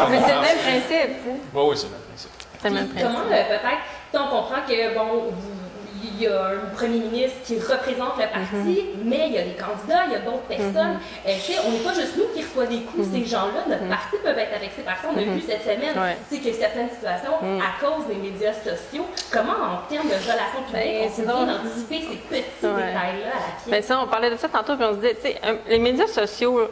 Mais 0.09 0.19
c'est 0.25 0.33
le 0.33 0.41
même 0.41 0.57
principe. 0.57 1.11
Oui, 1.53 1.63
oui, 1.69 1.75
c'est 1.77 1.85
le 1.85 1.91
même 1.91 2.01
principe. 2.07 2.31
C'est 2.61 2.69
le 2.69 2.73
même 2.75 2.87
Puis 2.87 3.01
comment, 3.03 3.19
principe. 3.19 3.33
euh, 3.33 3.57
peut-être, 3.57 4.23
on 4.23 4.27
comprend 4.29 4.61
que, 4.67 4.77
bon, 4.95 5.07
vous- 5.31 5.66
il 6.03 6.21
y 6.21 6.27
a 6.27 6.45
un 6.47 6.75
premier 6.75 6.99
ministre 6.99 7.37
qui 7.45 7.59
représente 7.59 8.17
le 8.17 8.27
parti, 8.31 8.85
mais 9.03 9.27
il 9.27 9.33
y 9.33 9.37
a 9.37 9.43
des 9.43 9.55
candidats, 9.55 10.05
il 10.07 10.13
y 10.13 10.15
a 10.15 10.19
d'autres 10.19 10.43
personnes. 10.47 10.99
Euh, 11.25 11.33
tu 11.45 11.53
sais, 11.53 11.59
on 11.65 11.71
n'est 11.71 11.79
pas 11.79 11.93
juste 11.93 12.17
nous 12.17 12.25
qui 12.35 12.43
reçoit 12.43 12.65
des 12.65 12.81
coups, 12.81 13.07
ces 13.11 13.25
gens-là, 13.25 13.63
notre 13.67 13.87
parti 13.87 14.15
peuvent 14.23 14.37
être 14.37 14.55
affectés 14.55 14.81
par 14.83 14.97
ça. 14.97 15.07
On 15.13 15.17
a 15.17 15.21
vu 15.21 15.41
cette 15.41 15.63
semaine, 15.63 15.97
Ouais. 15.97 16.17
tu 16.29 16.35
sais, 16.37 16.41
que 16.41 16.55
certaines 16.55 16.89
situations, 16.89 17.33
à 17.59 17.83
cause 17.83 18.07
des 18.07 18.15
médias 18.15 18.53
sociaux, 18.53 19.05
comment, 19.31 19.53
en 19.53 19.77
termes 19.89 20.07
de 20.09 20.13
relations 20.15 20.63
publiques, 20.65 20.83
Ben, 20.85 21.07
on 21.09 21.15
c'est 21.15 21.21
peut 21.23 21.27
bien 21.31 21.45
drôle. 21.45 21.49
anticiper 21.65 21.99
ces 22.01 22.17
petits 22.17 22.41
Ouais. 22.65 22.85
détails-là 22.87 23.31
à 23.31 23.69
la 23.69 23.71
Ben 23.71 23.81
ça, 23.83 23.99
on 23.99 24.07
parlait 24.07 24.29
de 24.31 24.37
ça 24.37 24.47
tantôt, 24.49 24.75
puis 24.75 24.85
on 24.85 24.91
se 24.91 24.95
disait, 24.97 25.15
tu 25.15 25.21
sais, 25.21 25.41
euh, 25.45 25.55
les 25.67 25.79
médias 25.79 26.07
sociaux, 26.07 26.69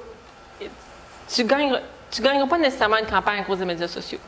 tu 1.33 1.43
gagneras, 1.43 1.79
tu 2.11 2.21
gagneras 2.21 2.47
pas 2.47 2.57
nécessairement 2.57 2.97
une 2.97 3.05
campagne 3.07 3.39
à 3.39 3.43
cause 3.43 3.59
des 3.59 3.65
médias 3.65 3.87
sociaux, 3.87 4.19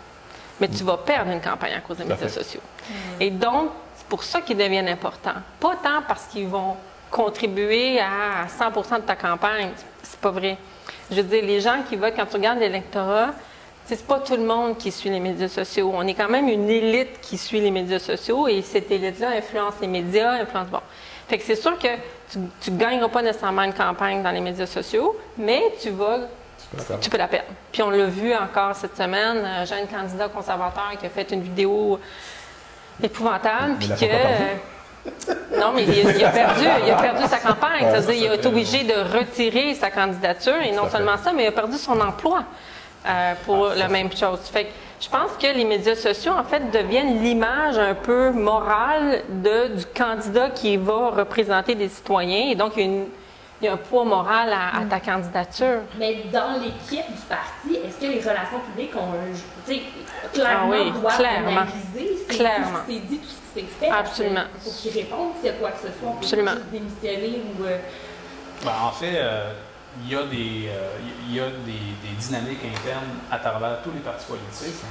mais 0.59 0.67
tu 0.67 0.83
vas 0.83 0.97
perdre 0.97 1.31
une 1.31 1.41
campagne 1.41 1.73
à 1.73 1.79
cause 1.81 1.97
des 1.97 2.05
médias 2.05 2.27
sociaux. 2.29 2.61
Et 3.19 3.29
donc, 3.29 3.69
c'est 4.07 4.15
pour 4.15 4.23
ça 4.23 4.39
qu'ils 4.39 4.55
deviennent 4.55 4.87
importants. 4.87 5.33
Pas 5.59 5.75
tant 5.83 6.01
parce 6.07 6.27
qu'ils 6.27 6.47
vont 6.47 6.77
contribuer 7.11 7.99
à 7.99 8.47
100 8.47 8.99
de 8.99 9.01
ta 9.01 9.17
campagne, 9.17 9.71
c'est 10.01 10.19
pas 10.21 10.31
vrai. 10.31 10.57
Je 11.11 11.17
veux 11.17 11.23
dire, 11.23 11.43
les 11.43 11.59
gens 11.59 11.83
qui 11.89 11.97
votent, 11.97 12.15
quand 12.15 12.25
tu 12.25 12.37
regardes 12.37 12.59
l'électorat, 12.59 13.33
c'est 13.85 14.07
pas 14.07 14.21
tout 14.21 14.37
le 14.37 14.43
monde 14.43 14.77
qui 14.77 14.93
suit 14.93 15.09
les 15.09 15.19
médias 15.19 15.49
sociaux. 15.49 15.91
On 15.93 16.07
est 16.07 16.13
quand 16.13 16.29
même 16.29 16.47
une 16.47 16.69
élite 16.69 17.19
qui 17.21 17.37
suit 17.37 17.59
les 17.59 17.69
médias 17.69 17.99
sociaux 17.99 18.47
et 18.47 18.61
cette 18.61 18.89
élite-là 18.89 19.31
influence 19.31 19.73
les 19.81 19.87
médias, 19.87 20.41
influence 20.41 20.67
bon. 20.67 20.79
Fait 21.27 21.37
que 21.37 21.43
c'est 21.43 21.57
sûr 21.57 21.77
que 21.77 21.89
tu 22.61 22.71
ne 22.71 22.77
gagneras 22.77 23.09
pas 23.09 23.21
nécessairement 23.21 23.63
une 23.63 23.73
campagne 23.73 24.23
dans 24.23 24.31
les 24.31 24.39
médias 24.39 24.67
sociaux, 24.67 25.17
mais 25.37 25.73
tu 25.81 25.89
vas 25.89 26.19
tu 27.01 27.09
peux 27.09 27.17
la 27.17 27.27
perdre. 27.27 27.49
Puis 27.71 27.81
on 27.81 27.89
l'a 27.89 28.05
vu 28.05 28.33
encore 28.33 28.75
cette 28.75 28.97
semaine, 28.97 29.37
euh, 29.37 29.63
un 29.63 29.85
candidat 29.85 30.27
conservateur 30.27 30.91
qui 30.99 31.05
a 31.05 31.09
fait 31.09 31.31
une 31.31 31.41
vidéo 31.41 31.99
épouvantable, 33.03 33.75
puis 33.79 33.89
que... 33.89 34.05
euh, 34.05 34.53
non, 35.59 35.71
mais 35.73 35.83
il 35.83 36.07
a, 36.07 36.11
il 36.11 36.23
a 36.25 36.29
perdu, 36.29 36.63
il 36.85 36.91
a 36.91 36.95
perdu 36.95 37.23
sa 37.27 37.37
campagne. 37.37 37.87
C'est-à-dire 37.91 38.13
il 38.13 38.27
a 38.27 38.35
été 38.35 38.47
obligé 38.47 38.83
de 38.83 39.17
retirer 39.17 39.73
sa 39.75 39.89
candidature, 39.89 40.55
et 40.63 40.71
non 40.71 40.89
seulement 40.89 41.17
ça, 41.17 41.31
mais 41.33 41.43
il 41.43 41.47
a 41.47 41.51
perdu 41.51 41.77
son 41.77 41.99
emploi 42.01 42.43
euh, 43.07 43.33
pour 43.45 43.69
la 43.69 43.87
même 43.87 44.11
chose. 44.11 44.39
Fait 44.51 44.65
que 44.65 44.69
je 44.99 45.07
pense 45.09 45.31
que 45.39 45.47
les 45.55 45.63
médias 45.63 45.95
sociaux, 45.95 46.33
en 46.37 46.43
fait, 46.43 46.71
deviennent 46.71 47.21
l'image 47.23 47.77
un 47.77 47.93
peu 47.93 48.31
morale 48.31 49.21
de, 49.29 49.75
du 49.75 49.85
candidat 49.85 50.49
qui 50.49 50.75
va 50.75 51.09
représenter 51.11 51.75
des 51.75 51.87
citoyens, 51.89 52.49
et 52.51 52.55
donc 52.55 52.73
il 52.75 52.79
y 52.79 52.83
a 52.83 52.87
une- 52.87 53.05
il 53.61 53.65
y 53.65 53.67
a 53.67 53.73
un 53.73 53.77
poids 53.77 54.05
moral 54.05 54.51
à, 54.53 54.77
à 54.79 54.85
ta 54.85 54.99
candidature. 54.99 55.79
Mais 55.97 56.25
dans 56.31 56.53
l'équipe 56.61 57.05
du 57.07 57.21
parti, 57.27 57.75
est-ce 57.85 57.97
que 57.97 58.11
les 58.11 58.19
relations 58.19 58.59
publiques 58.59 58.95
ont 58.95 59.13
un. 59.13 59.33
Tu 59.65 59.73
sais, 59.75 59.81
clairement, 60.33 60.73
Ah 60.73 60.77
oui, 60.83 60.91
doivent 60.91 61.17
clairement. 61.17 61.47
analyser 61.61 62.17
c'est 62.29 62.35
Clairement. 62.37 62.65
tout 62.65 62.85
ce 62.85 62.87
qui 62.87 62.93
s'est 62.93 63.05
dit, 63.07 63.17
tout 63.19 63.27
ce 63.27 63.59
qui 63.59 63.65
s'est 63.65 63.71
fait. 63.79 63.89
Absolument. 63.89 64.43
Il 64.55 64.61
faut 64.61 64.77
qu'ils 64.79 64.99
répondent 65.01 65.31
s'il 65.37 65.45
y 65.45 65.49
a 65.49 65.53
quoi 65.53 65.71
que 65.71 65.79
ce 65.87 65.87
soit. 65.87 66.07
On 66.09 66.11
peut 66.11 66.17
Absolument. 66.19 66.51
démissionner 66.71 67.41
ou. 67.59 67.63
euh, 67.65 67.77
Ben, 68.63 68.71
en 68.83 68.91
fait, 68.91 69.13
euh, 69.15 69.53
il 70.03 70.11
y 70.11 70.15
a, 70.15 70.23
des, 70.23 70.69
euh, 70.69 70.97
il 71.27 71.35
y 71.35 71.39
a 71.39 71.45
des, 71.47 71.71
des 71.71 72.15
dynamiques 72.19 72.59
internes 72.63 73.09
à 73.31 73.37
travers 73.39 73.81
tous 73.83 73.91
les 73.91 73.99
partis 74.01 74.25
politiques 74.27 74.81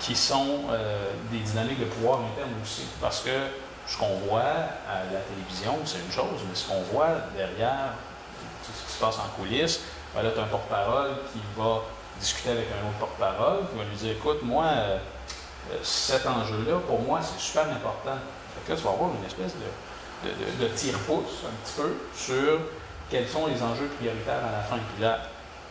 qui 0.00 0.14
sont 0.16 0.62
euh, 0.70 1.10
des 1.30 1.38
dynamiques 1.38 1.78
de 1.80 1.84
pouvoir 1.86 2.18
interne 2.20 2.50
aussi. 2.62 2.86
Parce 3.00 3.20
que 3.20 3.30
ce 3.86 3.96
qu'on 3.96 4.16
voit 4.28 4.40
à 4.40 5.04
la 5.12 5.20
télévision, 5.20 5.74
c'est 5.84 5.98
une 6.04 6.10
chose, 6.12 6.40
mais 6.48 6.54
ce 6.54 6.66
qu'on 6.68 6.82
voit 6.92 7.08
derrière, 7.36 7.94
ce 8.72 8.86
qui 8.86 8.92
se 8.92 9.00
passe 9.00 9.16
en 9.18 9.28
coulisses, 9.36 9.80
ben 10.14 10.22
là, 10.22 10.30
tu 10.30 10.40
as 10.40 10.42
un 10.42 10.46
porte-parole 10.46 11.10
qui 11.32 11.40
va 11.56 11.82
discuter 12.18 12.50
avec 12.50 12.66
un 12.72 12.88
autre 12.88 12.98
porte-parole, 12.98 13.68
qui 13.70 13.78
va 13.78 13.84
lui 13.84 13.96
dire 13.96 14.12
Écoute, 14.12 14.42
moi, 14.42 14.64
euh, 14.64 14.98
euh, 15.72 15.76
cet 15.82 16.26
enjeu-là, 16.26 16.78
pour 16.86 17.00
moi, 17.00 17.20
c'est 17.22 17.40
super 17.40 17.64
important. 17.64 18.16
Fait 18.54 18.66
que 18.66 18.72
là, 18.72 18.76
tu 18.76 18.84
vas 18.84 18.90
avoir 18.90 19.10
une 19.10 19.24
espèce 19.24 19.52
de, 19.54 20.64
de, 20.64 20.68
tire-pouce 20.68 21.44
un 21.44 21.64
petit 21.64 21.74
peu 21.76 21.94
sur 22.16 22.60
quels 23.10 23.28
sont 23.28 23.46
les 23.46 23.62
enjeux 23.62 23.88
prioritaires 23.98 24.42
à 24.48 24.52
la 24.52 24.62
fin. 24.62 24.76
Puis 24.94 25.02
là, 25.02 25.20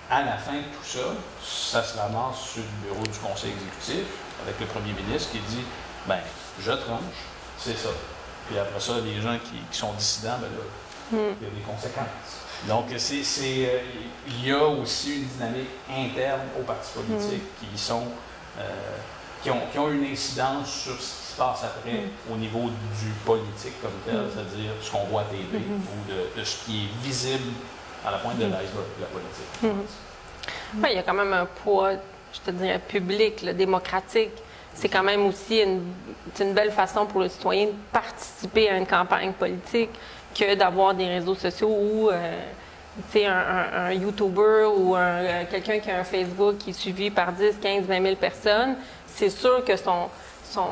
à 0.09 0.23
la 0.23 0.37
fin 0.37 0.53
de 0.53 0.59
tout 0.59 0.83
ça, 0.83 0.99
ça 1.43 1.83
se 1.83 1.97
ramasse 1.97 2.39
sur 2.39 2.61
le 2.61 2.87
bureau 2.87 3.03
du 3.03 3.17
conseil 3.19 3.51
exécutif 3.51 4.05
avec 4.43 4.59
le 4.59 4.65
premier 4.67 4.93
ministre 4.93 5.31
qui 5.31 5.39
dit 5.39 5.63
ben, 6.07 6.19
je 6.59 6.71
tranche, 6.71 7.25
c'est 7.57 7.77
ça. 7.77 7.89
Puis 8.47 8.59
après 8.59 8.79
ça, 8.79 8.99
les 9.03 9.19
gens 9.21 9.37
qui, 9.39 9.77
sont 9.77 9.93
dissidents, 9.93 10.37
ben 10.39 10.49
là, 10.49 11.33
il 11.41 11.45
y 11.45 11.49
a 11.49 11.53
des 11.53 11.61
conséquences. 11.65 12.44
Donc, 12.67 12.85
c'est, 12.97 13.21
euh, 13.47 13.79
il 14.27 14.47
y 14.47 14.51
a 14.51 14.63
aussi 14.63 15.17
une 15.17 15.25
dynamique 15.25 15.69
interne 15.89 16.41
aux 16.59 16.63
partis 16.63 16.91
politiques 16.93 17.43
hmm. 17.61 17.65
qui 17.73 17.77
sont 17.77 18.03
euh, 18.59 18.61
qui, 19.43 19.51
ont, 19.51 19.61
qui 19.71 19.77
ont 19.77 19.91
une 19.91 20.05
incidence 20.05 20.71
sur 20.71 20.93
ce 20.93 20.97
qui 20.97 21.31
se 21.33 21.37
passe 21.37 21.63
après 21.63 21.91
hmm. 21.91 22.33
au 22.33 22.37
niveau 22.37 22.69
du 22.69 23.09
politique 23.25 23.79
comme 23.81 23.91
tel, 24.05 24.25
c'est-à-dire 24.33 24.71
ce 24.81 24.91
qu'on 24.91 25.03
voit 25.05 25.21
à 25.21 25.25
TV 25.25 25.43
ou 25.57 26.11
de, 26.11 26.39
de, 26.39 26.45
ce 26.45 26.65
qui 26.65 26.85
est 26.85 27.03
visible 27.03 27.51
à 28.05 28.11
la 28.11 28.17
pointe 28.17 28.37
de 28.37 28.45
l'iceberg 28.45 28.85
de 28.97 29.01
la 29.01 29.07
politique. 29.07 29.87
Oui, 30.75 30.89
il 30.91 30.95
y 30.95 30.99
a 30.99 31.03
quand 31.03 31.13
même 31.13 31.33
un 31.33 31.45
poids, 31.45 31.91
je 32.33 32.39
te 32.39 32.51
dirais, 32.51 32.79
public, 32.79 33.45
démocratique 33.55 34.31
c'est 34.75 34.89
quand 34.89 35.03
même 35.03 35.25
aussi 35.25 35.61
une, 35.61 35.81
une, 36.39 36.53
belle 36.53 36.71
façon 36.71 37.05
pour 37.05 37.21
le 37.21 37.29
citoyen 37.29 37.67
de 37.67 37.73
participer 37.91 38.69
à 38.69 38.77
une 38.77 38.85
campagne 38.85 39.31
politique 39.31 39.89
que 40.37 40.55
d'avoir 40.55 40.93
des 40.93 41.07
réseaux 41.07 41.35
sociaux 41.35 41.69
où 41.69 42.09
euh, 42.09 42.39
un, 43.15 43.87
un, 43.87 43.93
YouTuber 43.93 44.65
ou 44.77 44.95
euh, 44.95 45.43
quelqu'un 45.49 45.79
qui 45.79 45.89
a 45.89 45.99
un 45.99 46.03
Facebook 46.03 46.57
qui 46.59 46.69
est 46.71 46.73
suivi 46.73 47.09
par 47.09 47.31
10, 47.31 47.57
15, 47.61 47.85
20 47.85 48.01
000 48.01 48.15
personnes. 48.15 48.75
C'est 49.07 49.29
sûr 49.29 49.63
que 49.63 49.75
son, 49.77 50.09
son, 50.49 50.67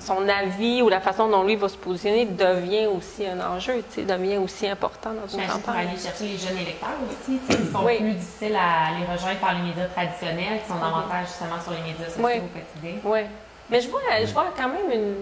son, 0.00 0.28
avis 0.28 0.82
ou 0.82 0.88
la 0.88 1.00
façon 1.00 1.28
dont 1.28 1.44
lui 1.44 1.56
va 1.56 1.68
se 1.68 1.76
positionner 1.76 2.26
devient 2.26 2.86
aussi 2.86 3.26
un 3.26 3.40
enjeu, 3.40 3.82
devient 3.96 4.38
aussi 4.38 4.68
important 4.68 5.10
dans 5.10 5.26
une 5.26 5.46
campagne. 5.46 5.62
Pour 5.62 5.74
aller 5.74 5.98
chercher 5.98 6.24
les 6.24 6.36
jeunes 6.36 6.58
électeurs 6.58 6.90
aussi, 7.08 7.38
ils 7.48 7.72
sont 7.72 7.84
plus 7.84 8.12
difficiles 8.12 8.56
à 8.56 8.98
les 8.98 9.12
rejoindre 9.12 9.38
par 9.38 9.54
les 9.54 9.62
médias 9.62 9.86
traditionnels, 9.86 10.60
qui 10.62 10.68
sont 10.68 10.78
davantage 10.78 11.26
justement 11.28 11.60
sur 11.62 11.72
les 11.72 11.92
médias 11.92 12.06
sociaux 12.06 12.44
au 12.44 12.58
quotidien. 12.58 13.00
Oui, 13.04 13.20
mais 13.70 13.80
je 13.80 13.88
vois, 13.88 14.00
je 14.20 14.32
vois 14.32 14.52
quand 14.56 14.68
même 14.68 14.90
une, 14.92 15.14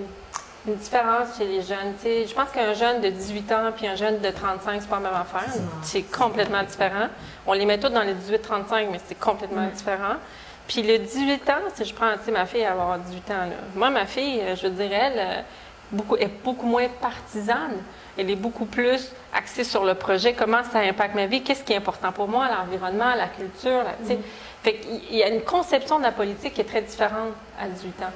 une 0.67 0.75
différence 0.77 1.39
chez 1.39 1.47
les 1.47 1.63
jeunes. 1.63 1.95
je 2.05 2.35
pense 2.35 2.51
qu'un 2.51 2.75
jeune 2.75 3.01
de 3.01 3.09
18 3.09 3.53
ans 3.53 3.73
puis 3.75 3.87
un 3.87 3.95
jeune 3.95 4.21
de 4.21 4.31
35, 4.31 4.81
c'est 4.81 4.89
pas 4.89 4.97
la 4.97 5.11
même 5.11 5.21
affaire. 5.21 5.53
C'est 5.83 6.03
complètement 6.03 6.63
différent. 6.63 7.09
On 7.47 7.55
les 7.55 7.65
met 7.65 7.79
tous 7.79 7.89
dans 7.89 8.03
les 8.03 8.15
18-35, 8.15 8.89
mais 8.93 9.01
c'est 9.07 9.19
complètement 9.19 9.67
différent. 9.69 10.17
Puis 10.69 10.83
le 10.83 10.99
18 10.99 11.51
ans, 11.51 11.55
si 11.75 11.85
je 11.85 11.95
prends, 11.95 12.13
tu 12.13 12.27
sais, 12.27 12.31
ma 12.31 12.47
fille, 12.47 12.61
elle 12.61 12.77
va 12.77 12.83
avoir 12.83 12.99
18 12.99 13.31
ans. 13.31 13.47
Là. 13.47 13.57
Moi, 13.75 13.91
ma 13.91 14.07
fille, 14.07 14.41
euh, 14.41 14.55
je 14.55 14.69
dirais, 14.69 15.11
elle 15.15 15.19
euh, 15.19 15.43
beaucoup, 15.91 16.17
est 16.17 16.31
beaucoup 16.45 16.67
moins 16.67 16.87
partisane. 17.01 17.79
Elle 18.17 18.31
est 18.31 18.37
beaucoup 18.37 18.67
plus 18.67 19.11
axée 19.35 19.65
sur 19.65 19.85
le 19.85 19.95
projet, 19.95 20.35
comment 20.35 20.63
ça 20.71 20.81
impacte 20.81 21.15
ma 21.15 21.27
vie, 21.27 21.43
qu'est-ce 21.43 21.65
qui 21.65 21.73
est 21.73 21.77
important 21.77 22.13
pour 22.13 22.29
moi, 22.29 22.49
l'environnement, 22.49 23.15
la 23.17 23.29
culture. 23.29 23.83
Là, 23.83 23.97
mm-hmm. 24.05 24.19
Fait 24.63 24.75
qu'il 24.75 25.17
y 25.17 25.23
a 25.23 25.29
une 25.29 25.41
conception 25.41 25.99
de 25.99 26.05
la 26.05 26.13
politique 26.13 26.55
qui 26.55 26.61
est 26.61 26.65
très 26.65 26.83
différente 26.83 27.33
à 27.59 27.67
18 27.67 27.89
ans. 28.03 28.13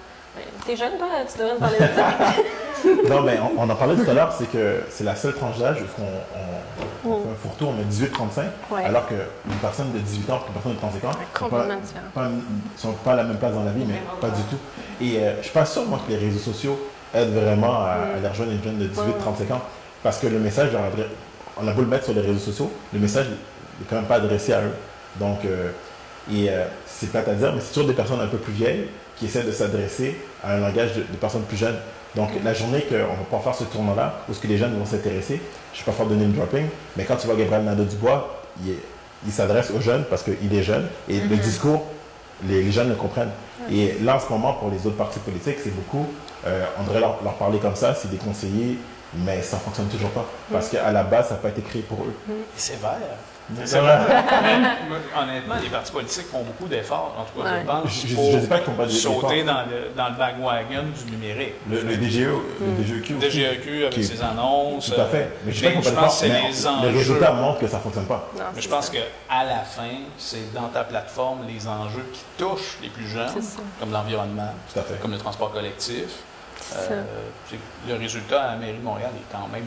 T'es 0.67 0.77
jeune, 0.77 0.99
toi, 0.99 1.09
tu 1.31 1.39
devrais 1.39 1.55
me 1.55 1.59
parler 1.59 1.79
de 1.79 1.85
ça. 1.95 3.09
non, 3.15 3.23
mais 3.23 3.39
on, 3.57 3.69
en 3.69 3.75
parlait 3.75 3.97
tout 3.97 4.11
à 4.11 4.15
l'heure, 4.15 4.35
c'est 4.37 4.51
que 4.51 4.83
c'est 4.91 5.05
la 5.05 5.15
seule 5.15 5.35
tranche 5.35 5.59
d'âge 5.59 5.83
où 5.83 6.03
on, 6.03 7.11
on, 7.11 7.23
fait 7.23 7.29
un 7.31 7.35
fourre-tour, 7.35 7.69
on 7.69 7.73
met 7.75 7.85
18-35, 7.85 8.85
alors 8.85 9.07
qu'une 9.07 9.57
personne 9.61 9.93
de 9.93 9.99
18 9.99 10.31
ans 10.31 10.41
et 10.43 10.49
une 10.49 10.53
personne 10.55 10.73
de 10.73 10.79
35 10.79 11.05
ans 11.05 11.11
ne 12.17 12.79
sont 12.79 12.93
pas 12.93 13.13
à 13.13 13.17
la 13.17 13.25
même 13.25 13.37
place 13.37 13.53
dans 13.53 13.65
la 13.65 13.73
vie, 13.73 13.85
mais 13.87 14.01
pas 14.21 14.31
du 14.31 14.43
tout. 14.45 14.59
Et 15.01 15.19
euh, 15.19 15.33
je 15.35 15.39
ne 15.39 15.43
suis 15.43 15.53
pas 15.53 15.67
sûr, 15.67 15.85
moi, 15.85 16.01
que 16.07 16.13
les 16.13 16.19
réseaux 16.19 16.39
sociaux 16.39 16.79
aident 17.15 17.35
vraiment 17.35 17.75
à, 17.83 17.97
aller 18.17 18.29
rejoindre 18.29 18.53
les 18.53 18.63
jeunes 18.63 18.79
de 18.79 18.89
18-35 18.89 19.53
ans, 19.53 19.63
parce 20.03 20.19
que 20.19 20.27
le 20.27 20.39
message, 20.39 20.71
on 21.61 21.69
a 21.69 21.73
beau 21.73 21.83
le 21.83 21.89
mettre 21.89 22.05
sur 22.05 22.15
les 22.15 22.23
réseaux 22.23 22.39
sociaux, 22.39 22.73
le 22.93 22.99
message 22.99 23.27
n'est 23.29 23.87
quand 23.89 23.97
même 23.97 24.07
pas 24.07 24.17
adressé 24.17 24.53
à 24.53 24.63
eux. 24.63 24.75
Donc, 25.21 25.45
euh, 25.45 25.71
et 26.33 26.49
euh, 26.49 26.65
c'est 26.87 27.13
pas 27.13 27.19
à 27.19 27.35
dire, 27.35 27.53
mais 27.55 27.61
c'est 27.61 27.75
toujours 27.75 27.89
des 27.89 27.95
personnes 27.95 28.21
un 28.21 28.27
peu 28.27 28.39
plus 28.39 28.53
vieilles 28.53 28.89
qui 29.17 29.27
essaie 29.27 29.43
de 29.43 29.53
s'adresser 29.53 30.17
à 30.43 30.55
un 30.55 30.61
langage 30.61 30.95
de, 30.95 31.03
personnes 31.21 31.43
plus 31.43 31.57
jeunes. 31.57 31.77
Donc, 32.15 32.31
la 32.45 32.55
journée 32.55 32.83
qu'on 32.83 32.95
va 32.95 33.39
pas 33.39 33.39
faire 33.39 33.55
ce 33.55 33.65
tournoi-là, 33.65 34.25
où 34.29 34.35
ce 34.35 34.41
que 34.41 34.47
les 34.47 34.57
jeunes 34.57 34.79
vont 34.79 34.87
s'intéresser, 34.87 35.41
je 35.73 35.81
ne 35.81 35.85
vais 35.85 35.93
pas 35.93 35.97
faire 35.97 36.07
de 36.07 36.15
name 36.15 36.33
dropping, 36.33 36.67
mais 36.97 37.05
quand 37.05 37.17
tu 37.17 37.27
vois 37.27 37.37
Gabriel 37.37 37.65
Nadeau-Dubois, 37.65 38.43
il, 38.65 38.75
il 39.27 39.33
s'adresse 39.33 39.71
aux 39.71 39.81
jeunes 39.81 40.05
parce 40.09 40.23
qu'il 40.23 40.55
est 40.55 40.63
jeune 40.63 40.87
et 41.09 41.19
le 41.19 41.37
mhm. 41.37 41.39
discours, 41.39 41.85
les, 42.47 42.71
jeunes 42.71 42.91
le 42.91 42.95
comprennent. 42.95 43.31
Et 43.71 43.95
là, 44.03 44.17
en 44.17 44.21
ce 44.21 44.31
moment, 44.31 44.55
pour 44.55 44.71
les 44.71 44.87
autres 44.87 44.97
partis 44.97 45.21
politiques, 45.21 45.57
c'est 45.63 45.75
beaucoup, 45.75 46.07
euh, 46.47 46.65
on 46.79 46.85
devrait 46.85 47.01
leur, 47.01 47.17
parler 47.39 47.59
comme 47.59 47.77
ça, 47.77 47.95
c'est 47.95 48.11
des 48.11 48.17
conseillers, 48.17 48.79
mais 49.17 49.43
ça 49.43 49.57
ne 49.57 49.63
fonctionne 49.63 49.89
toujours 49.89 50.11
pas. 50.11 50.25
Parce 50.51 50.69
qu'à 50.69 50.91
la 50.93 51.03
base, 51.05 51.29
ça 51.29 51.35
n'a 51.35 51.41
pas 51.41 51.49
été 51.49 51.63
créé 51.63 51.83
pour 51.83 51.99
eux. 52.05 52.15
C'est 52.57 52.77
vrai. 52.81 52.97
Honnêtement, 55.17 55.57
les 55.63 55.69
partis 55.69 55.93
politiques 55.93 56.27
font 56.29 56.43
beaucoup 56.43 56.67
d'efforts, 56.67 57.15
en 57.19 57.25
tout 57.25 57.43
cas, 57.43 57.61
je 57.61 57.67
pense, 57.67 58.07
je, 58.07 58.15
pour 58.15 58.41
sais 58.41 58.47
pas 58.47 58.59
font 58.61 58.73
pas 58.73 58.89
sauter 58.89 59.45
dans 59.45 59.65
le, 59.67 59.91
dans 59.95 60.09
le 60.09 61.05
du 61.05 61.11
numérique. 61.11 61.55
Le, 61.71 61.83
le 61.83 61.97
DGE, 61.99 62.29
le 62.61 62.83
DGEQ. 62.83 63.15
Le 63.15 63.21
DGEQ 63.21 63.85
avec 63.85 64.03
ses 64.05 64.23
annonces. 64.23 64.91
Tout 64.91 65.01
à 65.01 65.05
fait. 65.07 65.31
Mais 65.45 65.53
je, 65.53 65.67
je 65.83 65.91
pense 65.91 66.23
que 66.23 66.27
les 66.27 66.67
enjeux. 66.67 66.89
Les 66.89 66.99
résultats 66.99 67.33
montrent 67.33 67.61
que 67.61 67.67
ça 67.69 67.77
ne 67.77 67.83
fonctionne 67.83 68.07
pas. 68.07 68.31
mais 68.55 68.63
je 68.63 68.69
pense 68.69 68.89
qu'à 68.89 69.45
la 69.45 69.59
fin, 69.61 69.91
c'est 70.17 70.53
dans 70.55 70.69
ta 70.69 70.85
plateforme 70.85 71.41
les 71.47 71.69
enjeux 71.69 72.07
qui 72.15 72.23
touchent 72.39 72.79
les 72.83 72.89
plus 72.89 73.07
jeunes, 73.09 73.29
comme 73.79 73.93
l'environnement, 73.93 74.55
comme 75.03 75.13
le 75.13 75.19
transport 75.19 75.53
collectif. 75.53 76.07
Euh, 76.77 77.03
le 77.87 77.95
résultat 77.95 78.43
à 78.43 78.51
la 78.53 78.57
mairie 78.57 78.79
de 78.79 78.83
Montréal 78.83 79.11
est 79.17 79.33
quand 79.33 79.49
même 79.49 79.67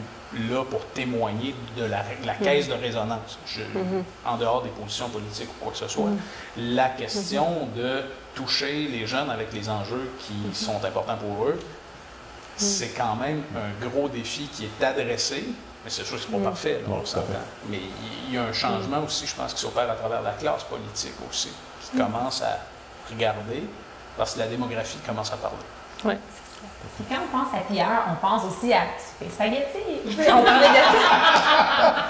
là 0.50 0.64
pour 0.64 0.84
témoigner 0.88 1.54
de 1.76 1.84
la, 1.84 2.04
la 2.24 2.34
caisse 2.34 2.68
de 2.68 2.74
résonance, 2.74 3.38
mm-hmm. 3.46 4.02
en 4.26 4.36
dehors 4.36 4.62
des 4.62 4.68
positions 4.70 5.08
politiques 5.08 5.48
ou 5.48 5.64
quoi 5.64 5.72
que 5.72 5.78
ce 5.78 5.88
soit. 5.88 6.10
Mm-hmm. 6.10 6.74
La 6.74 6.88
question 6.90 7.46
mm-hmm. 7.46 7.78
de 7.78 8.02
toucher 8.34 8.88
les 8.88 9.06
jeunes 9.06 9.30
avec 9.30 9.52
les 9.52 9.68
enjeux 9.68 10.10
qui 10.20 10.54
sont 10.54 10.84
importants 10.84 11.16
pour 11.16 11.46
eux, 11.46 11.58
c'est 12.56 12.88
quand 12.88 13.14
même 13.16 13.42
un 13.56 13.86
gros 13.86 14.08
défi 14.08 14.48
qui 14.48 14.64
est 14.64 14.84
adressé, 14.84 15.44
mais 15.84 15.90
c'est 15.90 16.04
sûr 16.04 16.16
que 16.16 16.22
ce 16.22 16.30
n'est 16.30 16.38
pas 16.38 16.50
parfait, 16.50 16.80
Mais 17.70 17.80
il 18.26 18.34
y 18.34 18.36
a 18.36 18.42
un 18.42 18.52
changement 18.52 19.04
aussi, 19.04 19.26
je 19.26 19.34
pense, 19.34 19.54
qui 19.54 19.60
s'opère 19.60 19.90
à 19.90 19.94
travers 19.94 20.22
la 20.22 20.32
classe 20.32 20.64
politique 20.64 21.14
aussi, 21.30 21.50
qui 21.80 21.96
commence 21.96 22.42
à 22.42 22.58
regarder, 23.10 23.62
parce 24.16 24.34
que 24.34 24.40
la 24.40 24.48
démographie 24.48 24.98
commence 25.06 25.32
à 25.32 25.36
parler. 25.36 25.56
Oui, 26.04 26.14
quand 27.08 27.16
on 27.24 27.28
pense 27.38 27.54
à 27.54 27.60
Pierre, 27.70 28.02
on 28.10 28.16
pense 28.16 28.42
aussi 28.44 28.72
à 28.72 28.80
spaghetti. 28.98 29.78
On 30.30 30.42
parlait 30.42 30.68
de 30.68 30.74
ça. 31.00 32.08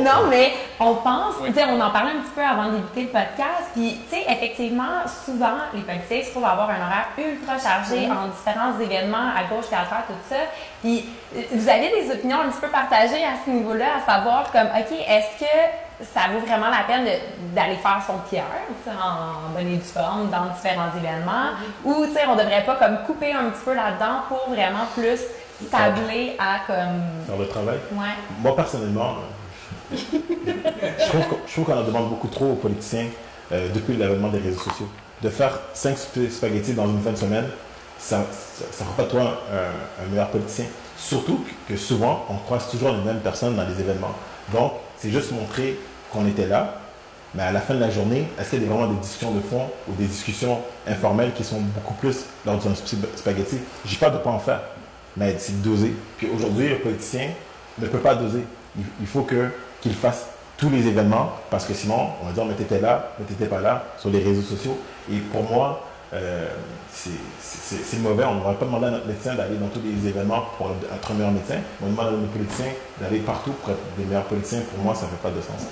Non, 0.00 0.26
mais 0.28 0.52
on 0.80 0.94
pense, 0.96 1.36
tu 1.44 1.52
sais, 1.52 1.64
on 1.68 1.80
en 1.80 1.90
parlait 1.90 2.12
un 2.12 2.20
petit 2.20 2.32
peu 2.34 2.42
avant 2.42 2.66
de 2.66 2.76
débuter 2.76 3.02
le 3.02 3.08
podcast. 3.08 3.70
Puis, 3.74 4.00
tu 4.10 4.16
sais, 4.16 4.24
effectivement, 4.28 5.06
souvent, 5.24 5.58
les 5.74 5.82
politiciens 5.82 6.22
se 6.22 6.30
trouvent 6.30 6.44
avoir 6.44 6.70
un 6.70 6.80
horaire 6.80 7.08
ultra 7.18 7.58
chargé 7.58 8.10
en 8.10 8.28
différents 8.28 8.78
événements 8.80 9.30
à 9.36 9.44
gauche 9.48 9.66
et 9.70 9.74
à 9.74 9.84
droite, 9.84 10.04
tout 10.08 10.14
ça. 10.28 10.36
Puis, 10.82 11.08
vous 11.52 11.68
avez 11.68 11.90
des 11.90 12.10
opinions 12.12 12.40
un 12.40 12.48
petit 12.48 12.60
peu 12.60 12.68
partagées 12.68 13.24
à 13.24 13.44
ce 13.44 13.50
niveau-là, 13.50 13.86
à 13.98 14.12
savoir 14.12 14.50
comme, 14.50 14.66
OK, 14.66 14.92
est-ce 15.06 15.44
que 15.44 16.04
ça 16.12 16.22
vaut 16.32 16.40
vraiment 16.40 16.68
la 16.68 16.82
peine 16.84 17.06
d'aller 17.54 17.76
faire 17.76 18.02
son 18.04 18.18
pierre 18.28 18.44
en 18.88 19.50
bonne 19.54 19.68
et 19.68 19.76
due 19.76 19.82
forme 19.82 20.30
dans 20.30 20.46
différents 20.46 20.90
événements? 20.96 21.50
Ou 21.84 22.06
on 22.28 22.36
devrait 22.36 22.64
pas 22.64 22.74
comme 22.76 22.98
couper 23.06 23.32
un 23.32 23.50
petit 23.50 23.64
peu 23.64 23.74
là-dedans 23.74 24.22
pour 24.28 24.48
vraiment 24.48 24.86
plus 24.96 25.20
tabler 25.70 26.36
à 26.40 26.66
comme 26.66 27.02
faire 27.26 27.38
le 27.38 27.46
travail? 27.46 27.78
Moi 27.92 28.56
personnellement, 28.56 29.14
je 29.92 31.52
trouve 31.52 31.64
qu'on 31.64 31.76
en 31.76 31.84
demande 31.84 32.08
beaucoup 32.08 32.28
trop 32.28 32.52
aux 32.52 32.56
politiciens 32.56 33.06
euh, 33.52 33.68
depuis 33.74 33.96
l'avènement 33.96 34.28
des 34.28 34.38
réseaux 34.38 34.60
sociaux. 34.60 34.88
De 35.22 35.28
faire 35.28 35.60
cinq 35.74 35.96
spaghettis 35.98 36.74
dans 36.74 36.86
une 36.86 37.00
fin 37.00 37.12
de 37.12 37.16
semaine, 37.16 37.46
ça 37.98 38.18
ne 38.18 38.84
rend 38.84 38.92
pas 38.96 39.04
toi 39.04 39.42
un, 39.52 40.10
meilleur 40.10 40.28
politicien. 40.28 40.64
Surtout 40.96 41.44
que 41.68 41.76
souvent, 41.76 42.26
on 42.28 42.36
croise 42.36 42.68
toujours 42.68 42.90
les 42.90 43.02
mêmes 43.02 43.20
personnes 43.20 43.54
dans 43.54 43.66
les 43.66 43.80
événements. 43.80 44.14
Donc, 44.52 44.72
c'est 44.98 45.10
juste 45.10 45.30
montrer 45.32 45.78
qu'on 46.12 46.26
était 46.26 46.46
là, 46.46 46.80
mais 47.34 47.44
à 47.44 47.52
la 47.52 47.60
fin 47.60 47.74
de 47.74 47.80
la 47.80 47.90
journée, 47.90 48.26
est-ce 48.38 48.50
qu'il 48.50 48.62
y 48.62 48.66
a 48.66 48.68
vraiment 48.68 48.88
des 48.88 49.00
discussions 49.00 49.32
de 49.32 49.40
fond 49.40 49.68
ou 49.88 49.92
des 49.94 50.06
discussions 50.06 50.60
informelles 50.86 51.32
qui 51.32 51.44
sont 51.44 51.60
beaucoup 51.60 51.94
plus 51.94 52.24
lors 52.44 52.56
d'un 52.56 52.74
spaghetti? 52.74 53.58
Je 53.86 53.96
pas 53.96 54.10
de 54.10 54.18
pas 54.18 54.30
en 54.30 54.38
faire, 54.38 54.60
mais 55.16 55.36
c'est 55.38 55.62
doser. 55.62 55.94
Puis 56.18 56.28
aujourd'hui, 56.34 56.68
le 56.68 56.78
politicien 56.78 57.28
ne 57.78 57.86
peut 57.86 57.98
pas 57.98 58.14
doser. 58.14 58.44
Il, 59.00 59.06
faut 59.06 59.22
qu'il 59.82 59.94
fasse 59.94 60.26
tous 60.56 60.70
les 60.70 60.86
événements 60.86 61.32
parce 61.50 61.66
que 61.66 61.74
sinon, 61.74 62.10
on 62.22 62.26
va 62.26 62.32
dire, 62.32 62.44
mais 62.44 62.54
t'étais 62.54 62.80
là, 62.80 63.08
mais 63.18 63.26
t'étais 63.26 63.46
pas 63.46 63.60
là 63.60 63.84
sur 63.98 64.10
les 64.10 64.20
réseaux 64.20 64.42
sociaux. 64.42 64.78
Et 65.10 65.16
pour 65.18 65.42
moi, 65.50 65.84
euh, 66.14 66.46
c'est 66.92 67.98
mauvais. 68.00 68.24
On 68.24 68.36
ne 68.36 68.44
va 68.44 68.52
pas 68.52 68.66
demander 68.66 68.86
à 68.86 68.90
notre 68.90 69.06
médecin 69.06 69.34
d'aller 69.34 69.56
dans 69.56 69.68
tous 69.68 69.80
les 69.82 70.08
événements 70.08 70.44
pour 70.56 70.70
être 70.70 71.10
un 71.10 71.14
meilleur 71.14 71.32
médecin. 71.32 71.56
On 71.82 71.86
demande 71.88 72.08
à 72.08 72.10
nos 72.12 72.26
politiciens 72.26 72.72
d'aller 73.00 73.20
partout 73.20 73.52
pour 73.52 73.70
être 73.70 73.80
des 73.98 74.04
meilleurs 74.04 74.24
politiciens. 74.24 74.60
Pour 74.74 74.84
moi, 74.84 74.94
ça 74.94 75.06
ne 75.06 75.10
fait 75.10 75.22
pas 75.22 75.30
de 75.30 75.40
sens. 75.40 75.66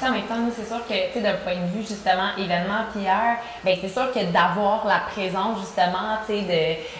Ça, 0.00 0.08
en 0.08 0.12
même 0.12 0.22
temps, 0.22 0.36
c'est 0.56 0.66
sûr 0.66 0.78
que, 0.88 1.20
d'un 1.20 1.34
point 1.44 1.56
de 1.56 1.66
vue, 1.76 1.86
justement, 1.86 2.34
événement 2.38 2.86
Pierre, 2.96 3.36
ben, 3.62 3.76
c'est 3.78 3.88
sûr 3.88 4.10
que 4.12 4.32
d'avoir 4.32 4.86
la 4.86 5.00
présence, 5.00 5.60
justement, 5.60 6.16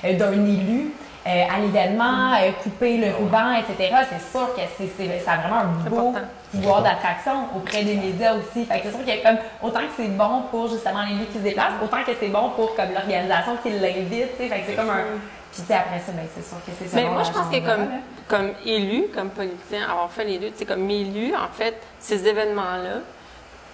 d'un 0.05 0.47
élu, 0.47 0.93
euh, 1.27 1.45
à 1.55 1.59
l'événement, 1.61 2.33
euh, 2.35 2.51
couper 2.63 2.97
le 2.97 3.15
ruban, 3.15 3.53
etc. 3.55 3.95
C'est 4.11 4.31
sûr 4.39 4.55
que 4.55 4.61
c'est, 4.79 4.89
c'est- 4.97 5.19
ça 5.21 5.33
a 5.33 5.37
vraiment 5.39 5.61
un 5.61 5.89
beau 5.91 5.99
important. 6.09 6.27
pouvoir 6.51 6.83
d'attraction 6.83 7.33
auprès 7.55 7.83
des 7.85 7.95
médias 7.97 8.35
aussi. 8.35 8.65
Fait 8.65 8.81
que 8.81 8.85
c'est 8.87 8.91
sûr 8.97 9.05
qu'il 9.05 9.15
y 9.15 9.21
a 9.21 9.31
comme 9.31 9.39
autant 9.63 9.81
que 9.81 9.93
c'est 9.97 10.09
bon 10.09 10.43
pour 10.51 10.69
justement 10.69 11.03
l'élu 11.03 11.27
qui 11.27 11.39
se 11.39 11.43
déplace, 11.45 11.73
autant 11.85 12.03
que 12.07 12.13
c'est 12.19 12.29
bon 12.29 12.51
pour 12.57 12.75
comme 12.75 12.93
l'organisation 12.95 13.57
qui 13.63 13.71
l'invite. 13.71 14.35
Fait 14.39 14.49
que 14.49 14.55
c'est 14.67 14.75
comme 14.77 14.91
un. 14.91 15.05
Puis 15.53 15.63
après 15.75 15.99
ça, 15.99 16.13
ben, 16.13 16.27
c'est 16.35 16.45
sûr 16.49 16.57
que 16.65 16.71
c'est 16.79 16.95
Mais 16.95 17.03
selon 17.03 17.13
moi, 17.13 17.23
je 17.25 17.33
pense 17.33 17.49
que 17.51 17.59
comme, 17.67 17.89
comme 18.29 18.53
élu, 18.65 19.07
comme 19.15 19.31
politicien, 19.31 19.83
avoir 19.91 20.09
fait 20.11 20.25
les 20.25 20.39
deux, 20.39 20.53
c'est 20.55 20.65
comme 20.65 20.89
élu, 20.89 21.35
en 21.35 21.49
fait, 21.53 21.75
ces 21.99 22.27
événements-là 22.29 23.01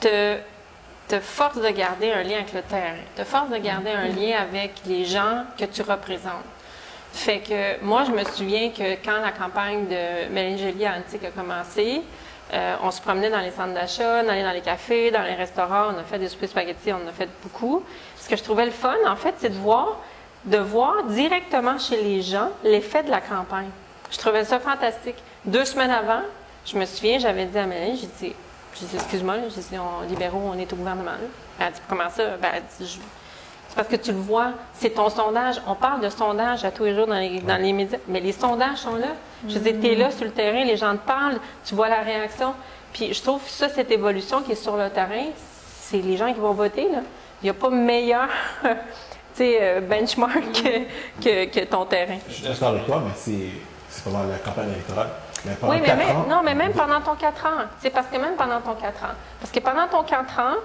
te, 0.01 0.37
te 1.07 1.21
forcent 1.21 1.61
de 1.61 1.69
garder 1.69 2.13
un 2.13 2.23
lien 2.23 2.37
avec 2.37 2.55
le 2.55 2.63
terrain, 2.63 2.97
te 3.15 3.25
forcent 3.25 3.51
de 3.51 3.59
garder 3.59 3.91
un 3.91 4.09
lien 4.09 4.39
avec 4.41 4.73
les 4.87 5.05
gens 5.05 5.45
que 5.59 5.67
tu 5.67 5.83
représentes. 5.83 6.33
Fait 7.17 7.39
que 7.41 7.83
moi, 7.83 8.05
je 8.05 8.11
me 8.13 8.23
souviens 8.25 8.71
que 8.71 8.95
quand 9.03 9.21
la 9.23 9.33
campagne 9.33 9.87
de 9.87 10.29
Mélanie 10.31 10.59
Joly 10.59 10.85
à 10.85 10.97
Antique 10.99 11.25
a 11.25 11.31
commencé, 11.31 12.03
euh, 12.53 12.77
on 12.83 12.91
se 12.91 13.01
promenait 13.01 13.31
dans 13.31 13.41
les 13.41 13.51
centres 13.51 13.73
d'achat, 13.73 14.23
on 14.23 14.29
allait 14.29 14.43
dans 14.45 14.53
les 14.53 14.61
cafés, 14.61 15.11
dans 15.11 15.23
les 15.23 15.35
restaurants, 15.35 15.87
on 15.95 15.99
a 15.99 16.05
fait 16.05 16.19
des 16.19 16.29
soupers 16.29 16.49
spaghettis, 16.51 16.93
on 16.93 17.05
en 17.05 17.09
a 17.09 17.13
fait 17.13 17.29
beaucoup. 17.43 17.83
Ce 18.19 18.29
que 18.29 18.37
je 18.37 18.43
trouvais 18.45 18.67
le 18.67 18.71
fun, 18.71 18.95
en 19.09 19.17
fait, 19.17 19.35
c'est 19.39 19.49
de 19.49 19.55
voir, 19.59 19.97
de 20.45 20.59
voir 20.59 21.05
directement 21.05 21.79
chez 21.79 22.01
les 22.03 22.21
gens 22.21 22.51
l'effet 22.63 23.03
de 23.03 23.11
la 23.11 23.23
campagne. 23.23 23.71
Je 24.11 24.19
trouvais 24.19 24.45
ça 24.45 24.61
fantastique. 24.61 25.17
Deux 25.47 25.65
semaines 25.65 25.91
avant, 25.91 26.21
je 26.67 26.77
me 26.77 26.85
souviens, 26.85 27.19
j'avais 27.19 27.47
dit 27.47 27.59
à 27.59 27.65
Mélanie, 27.67 27.99
j'ai 27.99 28.29
dit, 28.29 28.35
excuse-moi, 28.95 29.37
j'ai 29.55 29.63
dit, 29.63 29.79
on, 29.79 30.07
libéraux, 30.07 30.43
on 30.55 30.59
est 30.59 30.71
au 30.71 30.77
gouvernement. 30.77 31.13
Elle 31.59 31.67
a 31.67 31.71
dit, 31.71 31.81
comment 31.89 32.11
ça? 32.11 32.37
Ben, 32.41 32.51
dit, 32.79 32.87
je- 32.87 32.99
parce 33.77 33.89
que 33.89 33.97
tu 33.97 34.11
le 34.11 34.19
vois, 34.19 34.53
c'est 34.73 34.91
ton 34.91 35.11
sondage. 35.11 35.61
On 35.67 35.75
parle 35.75 36.01
de 36.01 36.09
sondage 36.09 36.65
à 36.65 36.71
tous 36.71 36.85
les 36.85 36.95
jours 36.95 37.07
dans 37.07 37.19
les, 37.19 37.41
dans 37.41 37.61
les 37.61 37.75
médias, 37.75 37.99
mais 38.09 38.21
les 38.21 38.33
sondages 38.33 38.79
sont 38.79 38.97
là. 38.97 39.09
Je 39.47 39.59
dis, 39.59 39.79
tu 39.79 39.89
es 39.89 39.95
là 39.95 40.11
sur 40.11 40.25
le 40.25 40.31
terrain, 40.31 40.65
les 40.65 40.79
gens 40.79 40.93
te 40.97 41.07
parlent, 41.07 41.39
tu 41.65 41.75
vois 41.75 41.91
la 41.91 42.01
réaction. 42.01 42.55
Puis 42.95 43.13
je 43.13 43.23
trouve 43.23 43.43
ça, 43.47 43.69
cette 43.69 43.91
évolution 43.91 44.41
qui 44.41 44.53
est 44.53 44.57
sur 44.57 44.79
le 44.79 44.89
terrain, 44.89 45.27
c'est 45.37 45.99
les 45.99 46.17
gens 46.17 46.33
qui 46.33 46.41
vont 46.41 46.53
voter. 46.53 46.89
Là. 46.91 47.01
Il 47.43 47.45
n'y 47.45 47.51
a 47.51 47.55
pas 47.55 47.69
meilleur 47.69 48.29
euh, 49.41 49.81
benchmark 49.83 50.43
que, 50.53 51.23
que, 51.23 51.45
que 51.45 51.65
ton 51.67 51.85
terrain. 51.85 52.17
Je 52.29 52.33
suis 52.35 52.45
d'accord 52.45 52.71
avec 52.71 52.87
toi, 52.87 53.03
mais 53.05 53.13
c'est 53.15 54.03
pendant 54.03 54.25
la 54.25 54.39
campagne 54.39 54.71
électorale. 54.73 55.11
Mais 55.45 55.55
pendant 55.55 55.73
Oui, 55.75 55.81
mais 55.83 55.93
ans, 55.93 56.27
non, 56.29 56.41
mais 56.43 56.55
même 56.55 56.73
pendant 56.73 57.01
ton 57.03 57.15
4 57.15 57.47
ans. 57.47 57.65
C'est 57.81 57.91
parce 57.91 58.07
que 58.07 58.17
même 58.17 58.37
pendant 58.37 58.61
ton 58.61 58.75
4 58.75 58.87
ans. 59.05 59.15
Parce 59.39 59.53
que 59.53 59.61
pendant 59.61 59.87
ton 59.87 60.03
4 60.03 60.39
ans, 60.41 60.57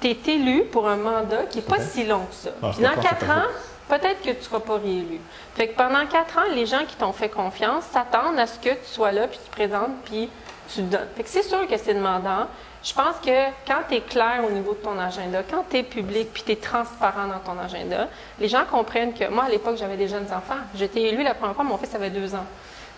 tu 0.00 0.08
es 0.08 0.34
élu 0.34 0.64
pour 0.64 0.88
un 0.88 0.96
mandat 0.96 1.44
qui 1.50 1.58
n'est 1.58 1.64
pas 1.64 1.80
si 1.80 2.04
long 2.04 2.26
que 2.26 2.34
ça. 2.34 2.50
Ah, 2.62 2.70
Puis 2.72 2.82
dans 2.82 2.90
4 2.90 3.02
c'est 3.20 3.26
pas 3.26 3.34
ans, 3.34 3.42
peut-être 3.88 4.20
que 4.22 4.30
tu 4.30 4.36
ne 4.38 4.42
seras 4.42 4.60
pas 4.60 4.76
réélu. 4.78 5.20
Fait 5.54 5.68
que 5.68 5.76
pendant 5.76 6.06
4 6.06 6.38
ans, 6.38 6.52
les 6.54 6.66
gens 6.66 6.84
qui 6.86 6.96
t'ont 6.96 7.12
fait 7.12 7.28
confiance 7.28 7.84
s'attendent 7.92 8.38
à 8.38 8.46
ce 8.46 8.58
que 8.58 8.70
tu 8.70 8.86
sois 8.86 9.12
là, 9.12 9.28
puis 9.28 9.38
tu 9.38 9.50
te 9.50 9.54
présentes, 9.56 9.92
puis 10.04 10.28
tu 10.72 10.82
donnes. 10.82 11.08
Fait 11.16 11.22
que 11.22 11.28
c'est 11.28 11.42
sûr 11.42 11.66
que 11.66 11.76
c'est 11.76 11.94
demandant. 11.94 12.46
Je 12.82 12.94
pense 12.94 13.16
que 13.24 13.30
quand 13.66 13.80
tu 13.88 13.96
es 13.96 14.00
clair 14.00 14.42
au 14.46 14.50
niveau 14.50 14.72
de 14.72 14.78
ton 14.78 14.98
agenda, 14.98 15.42
quand 15.42 15.64
tu 15.68 15.78
es 15.78 15.82
public, 15.82 16.30
puis 16.32 16.42
tu 16.44 16.52
es 16.52 16.56
transparent 16.56 17.26
dans 17.26 17.38
ton 17.40 17.58
agenda, 17.60 18.08
les 18.38 18.48
gens 18.48 18.64
comprennent 18.70 19.12
que 19.12 19.28
moi, 19.28 19.44
à 19.44 19.48
l'époque, 19.50 19.76
j'avais 19.76 19.98
des 19.98 20.08
jeunes 20.08 20.28
enfants. 20.28 20.60
J'étais 20.74 21.02
élue 21.02 21.22
la 21.22 21.34
première 21.34 21.54
fois, 21.54 21.64
mon 21.64 21.76
fils 21.76 21.94
avait 21.94 22.08
2 22.08 22.34
ans. 22.34 22.46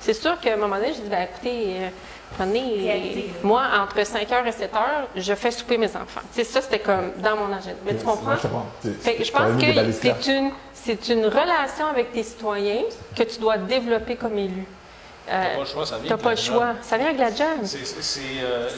C'est 0.03 0.15
sûr 0.15 0.39
qu'à 0.41 0.55
un 0.55 0.57
moment 0.57 0.77
donné, 0.77 0.89
j'ai 0.89 1.03
dit, 1.03 1.09
ben, 1.09 1.29
écoutez, 1.33 1.77
euh, 1.77 1.89
prenez, 2.37 3.31
moi, 3.45 3.63
entre 3.81 3.99
5h 4.01 4.47
et 4.47 4.51
7h, 4.51 4.81
je 5.15 5.35
fais 5.35 5.53
souper 5.53 5.79
mes 5.79 5.87
enfants. 5.87 6.21
C'est 6.33 6.43
ça, 6.43 6.61
c'était 6.61 6.81
comme 6.81 7.13
dans 7.19 7.37
mon 7.37 7.47
agenda. 7.47 7.77
Mais 7.87 7.95
tu 7.95 8.05
comprends? 8.05 8.25
Moi, 8.25 8.37
je 8.85 8.91
Fait 9.01 9.15
que 9.15 9.23
je 9.25 9.31
pense 9.31 9.63
que 9.63 9.93
c'est 9.93 10.27
une, 10.27 10.51
c'est 10.75 11.09
une 11.09 11.27
relation 11.27 11.87
avec 11.89 12.13
tes 12.13 12.25
citoyens 12.25 12.83
que 13.17 13.23
tu 13.23 13.39
dois 13.39 13.59
développer 13.59 14.17
comme 14.17 14.37
élu. 14.37 14.67
T'as 15.27 15.33
Euh, 15.35 15.55
pas 15.55 15.61
le 15.61 15.65
choix, 15.67 15.87
ça 15.87 15.99
vient 15.99 16.09
T'as 16.09 16.15
avec 16.15 16.23
pas 16.25 16.29
la 16.31 16.35
le 16.35 16.41
choix. 16.41 16.75
Ça 16.83 16.99
vient 16.99 17.07
avec 17.07 17.19
la 17.21 17.35
job. 17.35 17.59
C'est- 17.65 18.21
euh, 18.43 18.69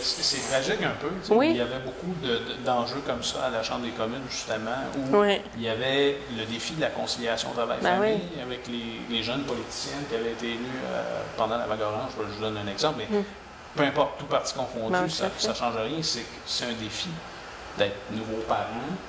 tragique 0.51 0.83
un 0.83 0.91
peu. 1.01 1.09
tu 1.23 1.29
sais. 1.29 1.35
Oui. 1.35 1.51
Il 1.51 1.57
y 1.57 1.61
avait 1.61 1.79
beaucoup 1.85 2.15
de- 2.23 2.29
de- 2.29 2.65
d'enjeux 2.65 3.03
comme 3.07 3.23
ça 3.23 3.45
à 3.47 3.51
la 3.51 3.63
Chambre 3.63 3.81
des 3.83 3.91
communes, 3.91 4.23
justement, 4.31 4.71
où 4.99 5.17
Oui. 5.19 5.41
il 5.57 5.63
y 5.63 5.69
avait 5.69 6.19
le 6.37 6.45
défi 6.45 6.75
de 6.75 6.83
la 6.83 6.89
conciliation 6.91 7.49
Ben 7.57 7.65
travail-famille 7.67 8.21
avec 8.43 8.67
les, 8.69 9.01
les 9.17 9.23
jeunes 9.23 9.45
politiciennes 9.45 10.05
qui 10.09 10.17
avaient 10.17 10.33
été 10.33 10.47
élus 10.49 10.59
euh, 10.93 11.23
pendant 11.37 11.57
la 11.57 11.67
vague 11.67 11.81
orange. 11.81 12.11
Je 12.19 12.35
vous 12.35 12.41
donne 12.43 12.59
un 12.59 12.71
exemple, 12.71 12.97
mais 12.99 13.19
Mm. 13.19 13.25
peu 13.77 13.83
importe, 13.85 14.19
tout 14.19 14.27
parti 14.27 14.53
confondu, 14.55 14.93
Ben, 14.93 15.09
ça 15.09 15.29
ne 15.49 15.55
change 15.55 15.77
rien. 15.77 16.03
C'est 16.47 16.65
un 16.67 16.73
défi 16.79 17.09
d'être 17.79 17.97
nouveau 18.13 18.41
parent, 18.47 18.67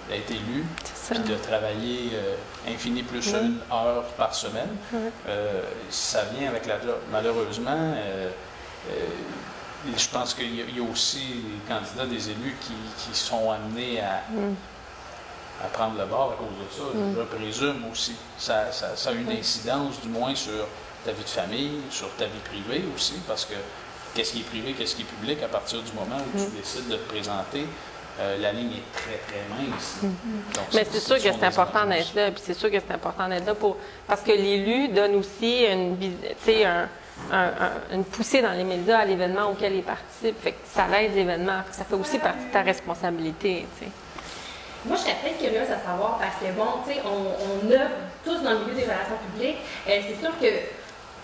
d'être 0.09 0.31
élu, 0.31 0.65
puis 1.09 1.19
de 1.19 1.35
travailler 1.35 2.11
euh, 2.15 2.35
infini 2.73 3.03
plus 3.03 3.27
Oui. 3.27 3.39
une 3.39 3.59
heure 3.71 4.03
par 4.17 4.33
semaine. 4.33 4.69
Oui. 4.93 4.99
Euh, 5.27 5.61
ça 5.89 6.23
vient 6.35 6.49
avec 6.49 6.65
la 6.65 6.81
job. 6.81 6.97
Malheureusement, 7.11 7.69
euh, 7.95 8.29
euh, 8.89 8.93
je 9.95 10.07
pense 10.09 10.33
qu'il 10.33 10.55
y, 10.55 10.61
a- 10.61 10.65
il 10.67 10.77
y 10.77 10.79
a 10.79 10.91
aussi 10.91 11.19
des 11.19 11.73
candidats, 11.73 12.05
des 12.07 12.29
élus 12.31 12.55
qui, 12.61 12.73
qui 12.97 13.15
sont 13.17 13.51
amenés 13.51 14.01
à, 14.01 14.23
à 15.63 15.67
prendre 15.67 15.97
le 15.99 16.05
bord 16.05 16.33
à 16.33 16.35
cause 16.35 16.47
de 16.59 16.73
ça. 16.75 16.99
Je 17.21 17.35
présume 17.37 17.85
aussi. 17.91 18.15
Ça, 18.37 18.71
ça- 18.71 18.95
ça 18.95 19.11
a 19.11 19.13
une 19.13 19.31
incidence, 19.31 20.01
du 20.01 20.09
moins, 20.09 20.33
sur 20.33 20.65
ta 21.05 21.11
vie 21.11 21.23
de 21.23 21.29
famille, 21.29 21.71
sur 21.91 22.09
ta 22.15 22.25
vie 22.25 22.39
privée 22.43 22.83
aussi, 22.95 23.13
parce 23.27 23.45
que 23.45 23.53
qu'est-ce 24.15 24.31
qui 24.33 24.39
est 24.39 24.43
privé, 24.43 24.73
qu'est-ce 24.73 24.95
qui 24.95 25.03
est 25.03 25.05
public, 25.05 25.41
à 25.43 25.47
partir 25.47 25.81
du 25.83 25.91
moment 25.93 26.17
où 26.17 26.39
tu 26.39 26.47
décides 26.57 26.87
de 26.89 26.95
te 26.95 27.07
présenter, 27.09 27.67
euh, 28.19 28.37
la 28.39 28.51
ligne 28.53 28.71
est 28.71 28.93
très, 28.93 29.17
très 29.27 29.43
mince. 29.57 29.97
Donc, 30.01 30.11
Mm. 30.71 30.75
Mais 30.75 30.85
c'est 30.89 30.99
sûr 30.99 31.15
que 31.17 31.21
c'est 31.23 31.43
important 31.43 31.85
d'être 31.85 32.13
là, 32.15 32.31
puis 32.31 32.41
c'est 32.45 32.53
sûr 32.53 32.71
que 32.71 32.77
c'est 32.79 32.93
important 32.93 33.27
d'être 33.27 33.45
là 33.45 33.53
pour 33.55 33.77
parce 34.07 34.21
que 34.21 34.31
l'élu 34.31 34.87
donne 34.89 35.15
aussi 35.15 35.65
une, 35.65 35.97
un- 36.65 36.87
un- 37.31 37.37
un- 37.47 37.93
une 37.95 38.03
poussée 38.05 38.41
dans 38.41 38.51
les 38.51 38.63
médias 38.63 38.99
à 38.99 39.05
l'événement 39.05 39.49
auquel 39.51 39.73
il 39.75 39.83
participe. 39.83 40.41
Fait 40.41 40.51
que 40.51 40.57
ça 40.73 40.85
aide 41.01 41.15
l'événement, 41.15 41.61
ça 41.71 41.83
fait 41.83 41.95
aussi 41.95 42.19
partie 42.19 42.45
de 42.45 42.51
ta 42.51 42.61
responsabilité. 42.61 43.65
Moi, 44.85 44.97
je 44.97 45.01
serais 45.01 45.15
très 45.15 45.31
curieuse 45.33 45.69
à 45.71 45.79
savoir 45.83 46.19
parce 46.19 46.35
que, 46.39 46.55
bon, 46.55 46.67
tu 46.85 46.93
sais, 46.93 47.01
on, 47.05 47.65
on 47.67 47.71
œuvre 47.71 47.89
tous 48.23 48.37
dans 48.43 48.51
le 48.51 48.59
milieu 48.59 48.75
des 48.75 48.83
relations 48.83 49.17
publiques. 49.33 49.57
Euh, 49.89 49.99
c'est 50.07 50.19
sûr 50.21 50.31
que 50.39 50.47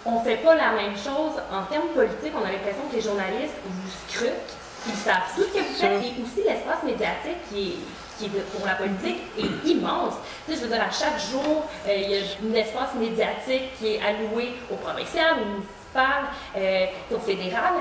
on 0.04 0.20
fait 0.24 0.38
pas 0.38 0.56
la 0.56 0.72
même 0.72 0.96
chose 0.98 1.34
en 1.54 1.64
termes 1.72 1.90
politiques. 1.94 2.34
On 2.36 2.44
a 2.44 2.52
l'impression 2.52 2.82
que 2.90 2.96
les 2.96 3.02
journalistes 3.04 3.54
vous 3.64 3.92
scrutent, 4.10 4.56
ils 4.88 4.96
savent 4.96 5.28
tout 5.36 5.42
ce 5.44 5.48
que 5.48 5.60
vous 5.60 5.74
faites 5.76 6.02
et 6.04 6.22
aussi 6.22 6.48
l'espace 6.48 6.84
médiatique 6.84 7.38
qui 7.50 7.70
est 7.70 7.76
qui 8.20 8.26
est 8.28 8.42
pour 8.56 8.66
la 8.68 8.76
politique 8.76 9.22
est 9.40 9.68
immense. 9.68 10.14
Tu 10.46 10.54
sais, 10.54 10.60
je 10.60 10.66
veux 10.66 10.72
dire, 10.72 10.82
à 10.84 10.92
chaque 10.92 11.20
jour, 11.20 11.66
euh, 11.88 11.96
il 11.96 12.12
y 12.12 12.16
a 12.16 12.20
un 12.20 12.54
espace 12.54 12.94
médiatique 13.00 13.76
qui 13.80 13.96
est 13.96 14.00
alloué 14.00 14.52
au 14.72 14.76
provincial, 14.76 15.38
au 15.42 15.46
municipal, 15.46 16.30
euh, 16.56 16.86
au 17.16 17.18
fédéral. 17.18 17.74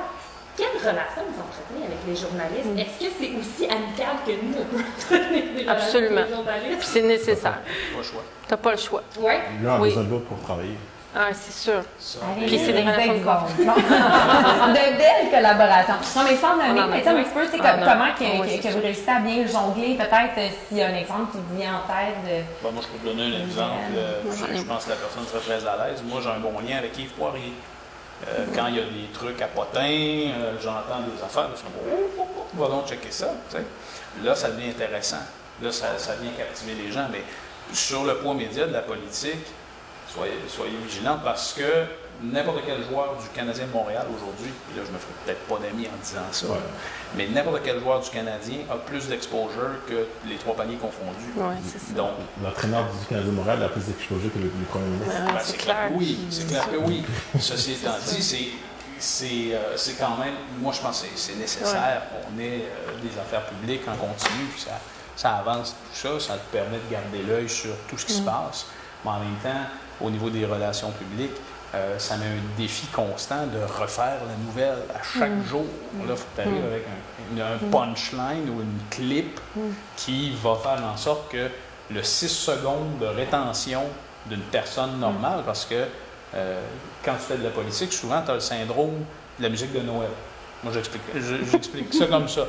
Quelle 0.57 0.79
relation 0.79 1.23
vous 1.29 1.41
entretenez 1.43 1.85
avec 1.85 1.99
les 2.09 2.17
journalistes? 2.17 2.73
Mm. 2.75 2.79
Est-ce 2.79 3.05
que 3.07 3.13
c'est 3.21 3.33
aussi 3.39 3.71
amical 3.71 4.17
que 4.27 4.33
nous, 4.33 4.55
on 4.61 4.65
peut 4.65 4.83
entretenir 4.83 5.71
Absolument. 5.71 6.17
avec 6.21 6.31
les 6.31 6.37
journalistes? 6.37 6.79
Puis 6.79 6.89
c'est 6.91 7.03
nécessaire. 7.03 7.59
Pas 7.61 7.99
le 7.99 8.03
choix. 8.03 8.23
T'as 8.49 8.57
pas 8.57 8.71
le 8.73 8.79
choix. 8.79 9.01
A 9.01 9.79
Oui. 9.79 9.89
besoin 9.89 10.05
de 10.05 10.11
l'autre 10.11 10.25
pour 10.27 10.41
travailler. 10.41 10.77
Ah, 11.15 11.29
c'est 11.33 11.53
sûr. 11.53 11.83
Puis 12.47 12.59
c'est 12.59 12.73
des 12.73 12.79
exemples. 13.11 13.53
de 13.59 14.97
belles 14.97 15.31
collaborations. 15.31 15.95
Non, 16.17 16.23
mais 16.29 16.37
sans 16.37 16.57
nommer, 16.57 16.81
mais 16.89 17.09
un 17.09 17.23
petit 17.25 17.31
peu, 17.31 17.45
tu 17.47 17.51
sais, 17.51 17.57
On 17.59 17.59
comme- 17.59 17.83
en 17.83 17.87
a. 17.87 17.93
comment 17.93 18.15
que, 18.17 18.41
Oui, 18.41 18.47
que- 18.47 18.63
c'est 18.63 18.69
que 18.69 18.75
vous 18.75 18.81
réussissez 18.83 19.11
à 19.11 19.19
bien 19.19 19.45
jongler, 19.47 19.97
peut-être 19.97 20.39
euh, 20.39 20.49
s'il 20.69 20.77
y 20.79 20.83
a 20.83 20.87
un 20.89 20.95
exemple 20.95 21.33
qui 21.33 21.39
vous 21.39 21.57
vient 21.57 21.75
en 21.83 21.87
tête 21.93 22.23
de... 22.25 22.45
Ben, 22.63 22.71
moi, 22.73 22.83
je 22.83 22.89
peux 22.89 22.99
te 22.99 23.07
donner 23.17 23.37
un 23.37 23.41
exemple. 23.45 23.91
euh, 23.97 24.21
je, 24.31 24.57
je 24.59 24.63
pense 24.63 24.85
que 24.85 24.91
la 24.91 24.97
personne 24.97 25.27
serait 25.27 25.41
très 25.59 25.67
à 25.69 25.89
l'aise. 25.89 26.03
Moi, 26.05 26.21
j'ai 26.23 26.31
un 26.31 26.39
bon 26.39 26.55
lien 26.61 26.79
avec 26.79 26.97
Yves 26.97 27.11
Poirier. 27.15 27.55
Euh, 28.29 28.45
quand 28.55 28.67
il 28.69 28.77
y 28.77 28.81
a 28.81 28.83
des 28.85 29.09
trucs 29.13 29.41
à 29.43 29.47
potin, 29.49 29.81
euh, 29.83 30.53
j'entends 30.63 31.01
des 31.01 31.21
affaires, 31.25 31.49
je 31.57 31.63
me 31.65 31.91
dis, 31.91 32.07
oh, 32.19 32.21
oh, 32.21 32.27
oh, 32.39 32.63
va 32.63 32.69
donc 32.69 32.87
checker 32.87 33.11
ça. 33.11 33.29
Là, 34.23 34.35
ça 34.37 34.51
devient 34.51 34.69
intéressant. 34.71 35.25
Là, 35.63 35.73
ça, 35.73 35.87
ça 35.99 36.13
vient 36.21 36.31
captiver 36.33 36.75
les 36.75 36.93
gens. 36.93 37.07
Mais 37.11 37.23
sur 37.73 38.05
le 38.05 38.17
poids 38.19 38.35
média 38.35 38.67
de 38.67 38.73
la 38.73 38.83
politique, 38.83 39.47
soyez, 40.15 40.33
soyez 40.49 40.77
vigilants 40.87 41.19
parce 41.25 41.53
que 41.53 41.85
n'importe 42.23 42.59
quel 42.67 42.85
joueur 42.85 43.17
du 43.17 43.27
Canadien 43.35 43.65
de 43.67 43.73
Montréal 43.73 44.07
aujourd'hui, 44.15 44.51
là, 44.77 44.83
je 44.87 44.93
me 44.93 44.99
ferai 44.99 45.13
peut-être 45.25 45.41
pas 45.47 45.57
d'amis 45.59 45.87
en 45.89 45.97
disant 46.05 46.21
ça, 46.33 46.47
Ouais. 46.49 46.59
mais 47.17 47.29
n'importe 47.29 47.61
quel 47.65 47.81
joueur 47.81 48.01
du 48.01 48.11
Canadien 48.11 48.59
a 48.71 48.77
plus 48.77 49.09
d'exposure 49.09 49.71
que 49.89 50.07
les 50.29 50.37
trois 50.37 50.55
paniers 50.55 50.77
confondus. 50.77 51.33
Oui, 51.37 51.55
c'est 51.65 51.79
ça. 51.81 51.95
Donc, 51.95 52.11
L'entraîneur 52.43 52.85
du 52.85 53.07
Canada 53.07 53.27
de 53.27 53.33
Montréal 53.33 53.63
a 53.63 53.69
plus 53.71 53.85
d'exposure 53.87 54.31
que 54.33 54.39
le, 54.39 54.45
le 54.45 54.67
premier 54.69 54.85
ministre. 54.87 55.15
Ouais, 55.27 55.33
Ben, 55.33 55.41
c'est 55.43 55.57
clair 55.57 55.89
oui, 55.93 56.19
c'est 56.31 56.47
clair 56.47 56.71
que 56.71 56.77
oui. 56.77 57.05
Ceci 57.41 57.73
étant 57.73 57.97
dit, 58.07 58.23
c'est, 58.23 58.49
c'est, 58.99 59.55
euh, 59.55 59.77
c'est 59.79 59.95
quand 59.99 60.19
même, 60.19 60.35
moi 60.61 60.75
je 60.75 60.81
pense 60.83 61.01
que 61.01 61.07
c'est, 61.17 61.33
c'est 61.33 61.39
nécessaire 61.39 62.03
qu'on 62.11 62.39
ait 62.39 62.65
euh, 62.69 63.01
des 63.03 63.19
affaires 63.19 63.47
publiques 63.47 63.89
en 63.89 63.97
continu, 63.97 64.45
puis 64.53 64.61
ça, 64.61 64.79
ça 65.17 65.37
avance 65.37 65.71
tout 65.75 65.97
ça, 65.97 66.21
ça 66.21 66.35
te 66.35 66.53
permet 66.53 66.77
de 66.77 66.93
garder 66.93 67.23
l'œil 67.27 67.49
sur 67.49 67.71
tout 67.89 67.97
ce 67.97 68.05
qui 68.05 68.13
se 68.13 68.21
passe, 68.23 68.67
mais 69.07 69.11
en 69.11 69.21
même 69.21 69.37
temps, 69.43 69.65
au 70.01 70.11
niveau 70.11 70.31
des 70.31 70.45
relations 70.47 70.91
publiques, 70.91 71.37
euh, 71.75 71.99
ça 71.99 72.17
met 72.17 72.27
un 72.27 72.59
défi 72.59 72.87
constant 72.89 73.47
de 73.47 73.61
refaire 73.81 74.19
la 74.27 74.35
nouvelle 74.45 74.79
à 74.93 75.03
chaque 75.03 75.45
jour. 75.49 75.65
Là, 75.99 76.05
il 76.11 76.17
faut 76.17 76.25
que 76.37 76.43
tu 76.43 76.49
arrives 76.49 76.65
avec 76.65 76.85
un, 77.39 77.67
un 77.67 77.71
punchline 77.71 78.49
ou 78.51 78.61
une 78.61 78.79
clip 78.91 79.41
qui 79.97 80.33
va 80.43 80.57
faire 80.57 80.85
en 80.85 80.97
sorte 80.97 81.31
que 81.31 81.49
le 81.91 82.03
6 82.03 82.29
secondes 82.29 82.99
de 83.01 83.07
rétention 83.07 83.83
d'une 84.27 84.41
personne 84.41 84.99
normale, 84.99 85.43
parce 85.47 85.65
que 85.65 85.87
euh, 86.35 86.61
quand 87.05 87.15
tu 87.15 87.21
fais 87.21 87.37
de 87.37 87.45
la 87.45 87.51
politique, 87.51 87.93
souvent, 87.93 88.23
tu 88.23 88.31
as 88.31 88.35
le 88.35 88.41
syndrome 88.41 89.05
de 89.39 89.43
la 89.43 89.49
musique 89.49 89.73
de 89.73 89.81
Noël. 89.81 90.11
Moi, 90.63 90.73
j'explique, 90.73 91.03
j'explique 91.51 91.95
ça 91.95 92.07
comme 92.07 92.29
ça. 92.29 92.47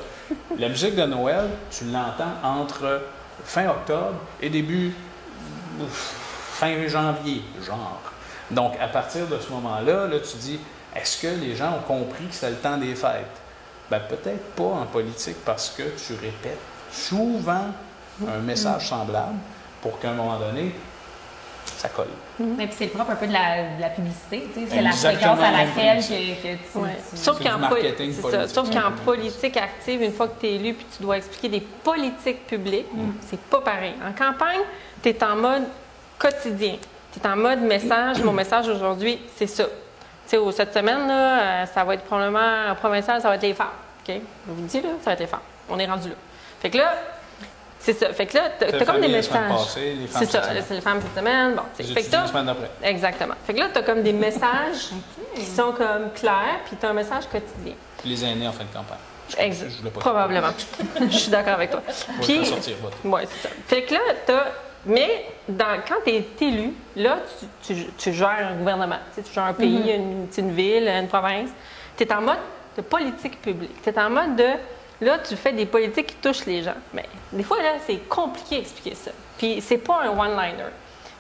La 0.58 0.68
musique 0.68 0.96
de 0.96 1.04
Noël, 1.06 1.46
tu 1.70 1.86
l'entends 1.86 2.34
entre 2.44 3.02
fin 3.46 3.70
octobre 3.70 4.16
et 4.42 4.50
début 4.50 4.94
fin 6.62 6.88
janvier, 6.88 7.42
genre. 7.66 8.00
Donc, 8.52 8.74
à 8.80 8.88
partir 8.88 9.26
de 9.28 9.40
ce 9.40 9.50
moment-là, 9.52 10.08
là, 10.08 10.20
tu 10.20 10.38
dis, 10.38 10.60
est-ce 10.96 11.22
que 11.22 11.28
les 11.28 11.56
gens 11.56 11.72
ont 11.80 11.82
compris 11.88 12.26
que 12.28 12.36
c'est 12.36 12.50
le 12.52 12.58
temps 12.58 12.78
des 12.78 12.94
fêtes? 12.94 13.26
Ben, 13.90 14.00
peut-être 14.08 14.52
pas 14.56 14.64
en 14.64 14.86
politique 14.86 15.38
parce 15.44 15.70
que 15.72 15.84
tu 15.84 16.14
répètes 16.14 16.60
souvent 16.92 17.66
un 18.28 18.40
message 18.40 18.90
semblable 18.90 19.38
pour 19.82 20.00
qu'à 20.00 20.12
un 20.12 20.14
moment 20.14 20.38
donné, 20.38 20.72
ça 21.66 21.90
colle. 21.90 22.08
Mais 22.40 22.68
puis 22.68 22.76
c'est 22.78 22.86
le 22.86 22.92
propre 22.92 23.12
un 23.12 23.16
peu 23.16 23.26
de 23.28 23.34
la, 23.34 23.76
de 23.78 23.82
la 23.82 23.90
publicité, 23.90 24.48
tu 24.54 24.60
sais, 24.62 24.68
c'est 24.70 24.82
la 24.82 24.92
fréquence 24.92 25.40
à 25.40 25.52
laquelle 25.52 25.98
que, 26.04 26.42
que 26.42 26.58
tu, 26.72 26.78
Ouais. 26.78 26.98
tu- 27.10 27.18
Sauf 27.18 27.38
qu'en 27.42 27.58
du 27.58 27.68
poli- 27.68 27.84
marketing 27.84 28.14
c'est 28.14 28.22
politique. 28.22 28.48
ça. 28.48 28.54
Sauf 28.54 28.70
qu'en 28.70 28.92
politique 29.04 29.58
active, 29.58 30.02
une 30.04 30.14
fois 30.14 30.28
que 30.28 30.40
tu 30.40 30.48
es 30.48 30.56
élu 30.56 30.74
puis 30.76 30.86
tu 30.96 31.02
dois 31.04 31.18
expliquer 31.18 31.50
des 31.50 31.62
politiques 31.62 32.46
publiques, 32.48 32.88
c'est 33.28 33.40
pas 33.40 33.62
pareil. 33.62 33.96
En 34.08 34.12
campagne, 34.14 34.60
tu 35.02 35.10
es 35.10 35.24
en 35.24 35.36
mode 35.36 35.64
quotidien. 36.22 36.78
Tu 37.14 37.20
es 37.20 37.28
en 37.28 37.36
mode 37.36 37.60
message. 37.62 38.22
Mon 38.24 38.32
message 38.34 38.68
aujourd'hui, 38.70 39.20
c'est 39.36 39.48
ça. 39.48 39.66
Tu 40.30 40.38
sais, 40.38 40.52
cette 40.54 40.74
semaine, 40.74 41.08
là, 41.08 41.40
euh, 41.64 41.66
ça 41.66 41.84
va 41.84 41.96
être 41.96 42.04
probablement 42.04 42.74
provincial, 42.76 43.22
ça 43.22 43.28
va 43.30 43.36
être 43.36 43.42
les 43.42 43.54
femmes. 43.54 43.68
OK? 44.08 44.16
Je 44.48 44.52
vous 44.54 44.62
le 44.62 44.68
dis, 44.68 44.82
là, 44.82 44.90
ça 45.02 45.06
va 45.10 45.14
être 45.14 45.20
les 45.20 45.28
femmes. 45.28 45.40
On 45.70 45.78
est 45.80 45.86
rendu 45.86 46.10
là. 46.10 46.16
Fait 46.62 46.70
que 46.70 46.78
là, 46.78 46.94
c'est 47.80 47.94
ça. 47.94 48.14
Fait 48.14 48.28
que 48.28 48.38
là, 48.38 48.44
tu 48.60 48.66
C'est 48.70 48.82
as 48.82 48.86
comme 48.86 49.02
des 49.02 49.08
messages. 49.08 49.60
C'est 50.10 50.26
ça, 50.26 50.44
c'est 50.68 50.76
les 50.76 50.82
femmes 50.82 51.02
cette 51.02 51.16
semaine. 51.18 51.56
Bon. 51.56 51.64
J'ai 51.80 51.94
Fait 51.94 52.04
que 52.04 52.12
t'as- 52.12 52.22
la 52.22 52.28
semaine 52.28 52.46
d'après. 52.46 52.70
Exactement. 52.84 53.34
Fait 53.46 53.54
que 53.54 53.60
là, 53.60 53.68
tu 53.74 53.80
as 53.80 53.84
comme 53.84 54.04
des 54.04 54.14
messages 54.28 54.90
qui 55.36 55.46
sont 55.46 55.72
comme 55.74 56.12
clairs, 56.16 56.60
puis 56.66 56.78
tu 56.80 56.86
as 56.86 56.90
un 56.90 56.94
message 56.94 57.24
quotidien. 57.32 57.74
Les 58.06 58.24
aînés 58.24 58.48
en 58.48 58.52
fin 58.54 58.64
de 58.64 58.74
campagne. 58.74 58.98
Exact. 59.38 59.70
Je 59.72 59.78
voulais 59.80 59.92
pas- 59.92 60.00
Probablement. 60.00 60.50
Je 61.10 61.18
suis 61.18 61.32
d'accord 61.32 61.54
avec 61.54 61.72
toi. 61.72 61.82
Puis, 62.22 62.46
sortir, 62.46 62.76
votre. 62.82 62.98
ouais, 63.06 63.28
c'est 63.32 63.48
ça. 63.48 63.54
Fait 63.68 63.84
que 63.84 63.94
là, 63.94 64.00
t'as. 64.26 64.46
Mais 64.86 65.26
dans, 65.48 65.80
quand 65.88 65.96
tu 66.06 66.12
es 66.12 66.26
élu, 66.42 66.74
là, 66.96 67.20
tu, 67.64 67.74
tu- 67.76 67.86
tu 67.98 68.14
gères 68.14 68.48
un 68.52 68.56
gouvernement. 68.56 68.98
Tu, 69.14 69.22
sais, 69.22 69.28
tu 69.28 69.34
gères 69.34 69.44
un 69.46 69.54
pays, 69.54 70.00
sais, 70.32 70.42
une 70.42 70.52
ville, 70.54 70.88
une 70.88 71.08
province. 71.08 71.50
Tu 71.98 72.04
es 72.04 72.14
en 72.14 72.22
mode 72.22 72.38
de 72.76 72.82
politique 72.82 73.42
publique. 73.42 73.82
Tu 73.84 73.90
es 73.90 74.00
en 74.00 74.10
mode 74.10 74.36
de. 74.36 74.48
Là, 75.02 75.20
tu 75.20 75.36
fais 75.36 75.52
des 75.54 75.66
politiques 75.66 76.08
qui 76.08 76.16
touchent 76.16 76.46
les 76.46 76.64
gens. 76.64 76.76
Mais 76.94 77.06
des 77.32 77.44
fois, 77.44 77.58
là, 77.62 77.74
c'est 77.86 77.98
compliqué 78.08 78.58
d'expliquer 78.58 78.96
ça. 78.96 79.12
Puis, 79.38 79.62
c'est 79.62 79.78
pas 79.80 80.02
un 80.04 80.10
one-liner. 80.18 80.70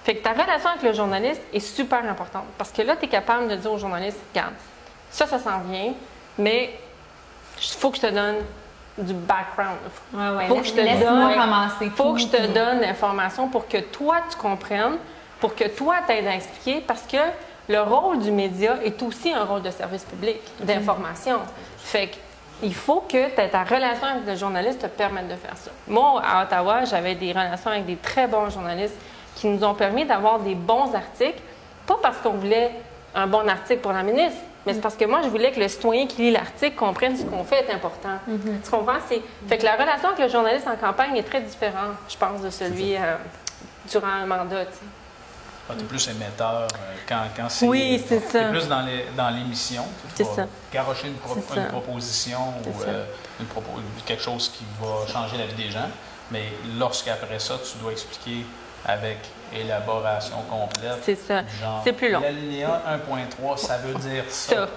Fait 0.04 0.16
que 0.16 0.24
ta 0.24 0.32
relation 0.34 0.70
avec 0.70 0.82
le 0.84 0.94
journaliste 0.94 1.42
est 1.54 1.60
super 1.60 2.04
importante. 2.06 2.46
Parce 2.58 2.72
que 2.72 2.82
là, 2.82 2.96
tu 2.96 3.06
es 3.06 3.08
capable 3.08 3.48
de 3.48 3.56
dire 3.56 3.72
au 3.72 3.78
journaliste 3.78 4.18
regarde, 4.34 4.54
ça, 5.12 5.28
ça 5.28 5.38
s'en 5.40 5.60
vient, 5.70 5.94
mais 6.38 6.74
il 7.58 7.78
faut 7.78 7.92
que 7.92 7.98
je 7.98 8.02
te 8.02 8.08
donne 8.12 8.38
du 8.98 9.14
background. 9.14 9.78
Ouais, 10.14 10.30
ouais, 10.38 10.48
Faut 10.48 10.56
que 10.56 10.68
je 10.68 10.74
te 10.74 11.00
donne- 11.04 11.34
commencer. 11.34 11.90
faut 11.96 12.14
que 12.14 12.20
je 12.20 12.28
te 12.28 12.38
puis- 12.38 12.48
donne 12.50 12.82
l'information 12.82 13.48
pour 13.48 13.68
que 13.68 13.78
toi, 13.78 14.18
tu 14.30 14.36
comprennes, 14.38 14.98
pour 15.40 15.56
que 15.56 15.68
toi, 15.70 15.96
t'aides 16.06 16.28
à 16.28 16.36
expliquer, 16.36 16.82
parce 16.82 17.04
que 17.04 17.18
le 17.70 17.82
rôle 17.82 18.20
du 18.20 18.32
média 18.32 18.76
est 18.84 19.02
aussi 19.02 19.32
un 19.34 19.44
rôle 19.46 19.62
de 19.62 19.72
service 19.72 20.04
public, 20.04 20.40
d'information. 20.60 21.40
Fait 21.78 22.08
que 22.08 22.16
il 22.64 22.76
faut 22.76 23.04
que 23.10 23.30
ta 23.30 23.64
relation 23.64 24.06
avec 24.08 24.28
le 24.28 24.36
journaliste 24.36 24.82
te 24.82 24.88
permette 24.88 25.28
de 25.28 25.36
faire 25.36 25.56
ça. 25.58 25.72
Moi, 25.88 26.22
à 26.24 26.44
Ottawa, 26.44 26.86
j'avais 26.86 27.16
des 27.16 27.32
relations 27.32 27.72
avec 27.72 27.86
des 27.88 27.96
très 27.96 28.28
bons 28.28 28.50
journalistes 28.52 28.94
qui 29.36 29.48
nous 29.48 29.64
ont 29.64 29.74
permis 29.74 30.06
d'avoir 30.06 30.38
des 30.40 30.54
bons 30.54 30.94
articles, 30.94 31.42
pas 31.88 31.98
parce 32.04 32.18
qu'on 32.18 32.34
voulait 32.34 32.72
un 33.16 33.26
bon 33.26 33.48
article 33.50 33.80
pour 33.82 33.94
la 33.94 34.04
ministre, 34.04 34.38
mais 34.66 34.74
c'est 34.74 34.82
parce 34.82 34.96
que 34.96 35.06
moi, 35.06 35.22
je 35.24 35.30
voulais 35.30 35.52
que 35.52 35.60
le 35.60 35.68
citoyen 35.68 36.06
qui 36.08 36.22
lit 36.24 36.32
l'article 36.32 36.76
comprenne 36.76 37.18
ce 37.18 37.24
qu'on 37.24 37.44
fait 37.44 37.66
est 37.68 37.74
important. 37.74 38.18
Tu 38.64 38.70
comprends? 38.70 39.00
C'est... 39.10 39.22
Fait 39.48 39.58
que 39.58 39.64
la 39.66 39.74
relation 39.76 40.10
avec 40.10 40.20
le 40.20 40.30
journaliste 40.30 40.68
en 40.68 40.76
campagne 40.76 41.16
est 41.18 41.24
très 41.24 41.42
différente, 41.42 41.96
je 42.10 42.18
pense, 42.18 42.42
de 42.42 42.50
celui 42.50 42.96
euh, 42.96 43.16
durant 43.90 44.08
un 44.08 44.26
mandat. 44.26 44.66
tu. 44.66 44.86
Ah, 45.70 45.74
t'es 45.78 45.84
plus 45.86 46.06
émetteur 46.10 46.64
euh, 46.64 46.96
quand, 47.08 47.22
quand 47.38 47.48
c'est. 47.50 47.66
Oui, 47.68 48.04
c'est 48.06 48.20
ça. 48.20 48.40
T'es 48.40 48.50
plus 48.50 48.68
dans 48.68 48.82
les- 48.82 49.06
dans 49.16 49.30
l'émission. 49.30 49.84
Tu 50.16 50.24
C'est 50.24 50.24
ça. 50.26 50.46
Garocher 50.74 51.08
une, 51.08 51.14
pro- 51.16 51.36
une 51.56 51.68
proposition 51.68 52.40
ou 52.66 52.82
euh, 52.88 53.06
une 53.40 53.46
propo- 53.46 53.80
quelque 54.06 54.22
chose 54.24 54.50
qui 54.50 54.66
va 54.82 55.08
changer 55.12 55.38
la 55.38 55.46
vie 55.46 55.64
des 55.64 55.72
gens. 55.72 55.88
Mais 56.30 56.44
lorsqu'après 56.78 57.40
ça, 57.40 57.56
tu 57.64 57.78
dois 57.82 57.92
expliquer 57.94 58.46
avec 58.86 59.18
élaboration 59.54 60.38
complète. 60.50 60.98
C'est 61.04 61.16
ça. 61.16 61.44
C'est 61.84 61.94
plus 61.94 62.12
long. 62.12 62.22
L'alinéa 62.22 62.82
1.3, 63.10 63.58
ça 63.58 63.78
veut 63.78 63.94
dire 63.96 64.24
ça. 64.30 64.56
Ça. 64.56 64.70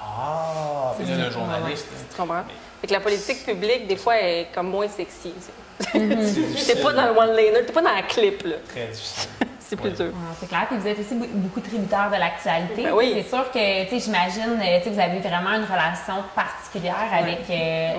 Ah, 0.00 0.94
puis 0.98 1.06
là, 1.08 1.24
le 1.24 1.30
journaliste. 1.30 1.86
Tu 2.10 2.16
comprends? 2.16 2.44
Fait 2.80 2.86
que 2.86 2.92
la 2.92 3.00
politique 3.00 3.44
publique, 3.44 3.86
des 3.86 3.96
fois, 3.96 4.20
est 4.20 4.48
comme 4.54 4.68
moins 4.68 4.88
sexy. 4.88 5.32
C'est 5.92 6.74
T'es 6.74 6.82
pas 6.82 6.92
dans 6.92 7.06
le 7.12 7.18
one-liner, 7.18 7.64
t'es 7.66 7.72
pas 7.72 7.82
dans 7.82 7.94
la 7.94 8.02
clip, 8.02 8.42
là. 8.44 8.56
Très 8.68 8.86
difficile. 8.86 9.30
C'est 9.68 9.74
plus 9.76 9.88
Ouais. 9.90 9.96
dur. 9.96 10.12
Ah, 10.14 10.34
c'est 10.38 10.48
clair. 10.48 10.66
Puis 10.68 10.78
vous 10.78 10.86
êtes 10.86 10.98
aussi 11.00 11.14
beaucoup 11.14 11.58
tributaire 11.60 12.08
de 12.08 12.18
l'actualité. 12.20 12.84
Ben 12.84 12.92
oui. 12.94 13.12
C'est 13.16 13.28
sûr 13.28 13.50
que, 13.50 13.84
tu 13.88 13.90
sais, 13.98 14.04
j'imagine, 14.04 14.60
euh, 14.62 14.78
tu 14.78 14.84
sais, 14.84 14.90
vous 14.90 15.00
avez 15.00 15.18
vraiment 15.18 15.50
une 15.58 15.64
relation 15.64 16.22
particulière 16.36 17.10
avec 17.12 17.40
euh, 17.50 17.92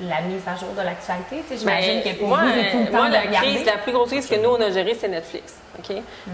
la 0.00 0.20
mise 0.22 0.42
à 0.48 0.56
jour 0.58 0.70
de 0.76 0.82
l'actualité. 0.82 1.44
Tu 1.46 1.54
sais, 1.54 1.60
j'imagine 1.60 2.00
Ben, 2.02 2.12
que 2.12 2.18
pour 2.18 2.28
moi, 2.28 2.40
vous, 2.42 2.50
c'est 2.54 2.70
tout 2.72 2.78
le 2.78 2.86
temps 2.86 2.96
moi, 2.98 3.08
de 3.08 3.12
la 3.12 3.20
regarder. 3.20 3.46
crise, 3.54 3.64
la 3.66 3.78
plus 3.78 3.92
grosse 3.92 4.08
crise 4.10 4.26
que 4.26 4.34
nous, 4.34 4.48
on 4.50 4.60
a 4.60 4.70
gérée, 4.72 4.96
c'est 4.98 5.06
Netflix. 5.08 5.54
OK? 5.78 5.84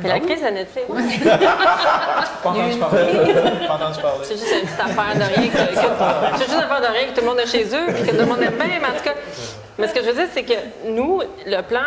Puis 0.01 0.09
la 0.09 0.21
crise 0.21 0.41
de 0.43 0.49
Netflix, 0.49 0.87
oui, 0.89 1.03
Pas 1.23 2.49
entendu 2.51 2.79
parler. 2.79 3.03
Pas 3.67 3.75
entendu 3.75 4.01
parler. 4.01 4.25
c'est 4.25 4.39
juste 4.39 4.55
une 4.55 4.69
petite 4.69 4.81
affaire 4.81 5.15
de 5.15 5.35
rien 5.41 5.49
que, 5.51 5.57
que- 5.57 6.39
c'est 6.39 6.45
juste 6.45 6.55
une 6.55 6.61
affaire 6.61 6.81
de 6.81 6.87
rien 6.97 7.05
que 7.09 7.15
tout 7.15 7.21
le 7.21 7.27
monde 7.27 7.39
a 7.41 7.47
chez 7.47 7.65
eux, 7.65 7.87
puis 7.93 8.05
que 8.07 8.11
tout 8.13 8.17
le 8.21 8.27
monde 8.27 8.41
aime 8.43 8.55
bien, 8.55 8.79
mais 8.81 8.87
en 8.89 8.93
tout 8.99 9.05
cas. 9.05 9.15
Mais 9.79 9.89
ce 9.89 9.95
que 9.95 10.01
je 10.03 10.07
veux 10.11 10.15
dire, 10.15 10.29
c'est 10.33 10.45
que 10.45 10.55
nous, 10.87 11.21
le 11.47 11.61
plan, 11.63 11.81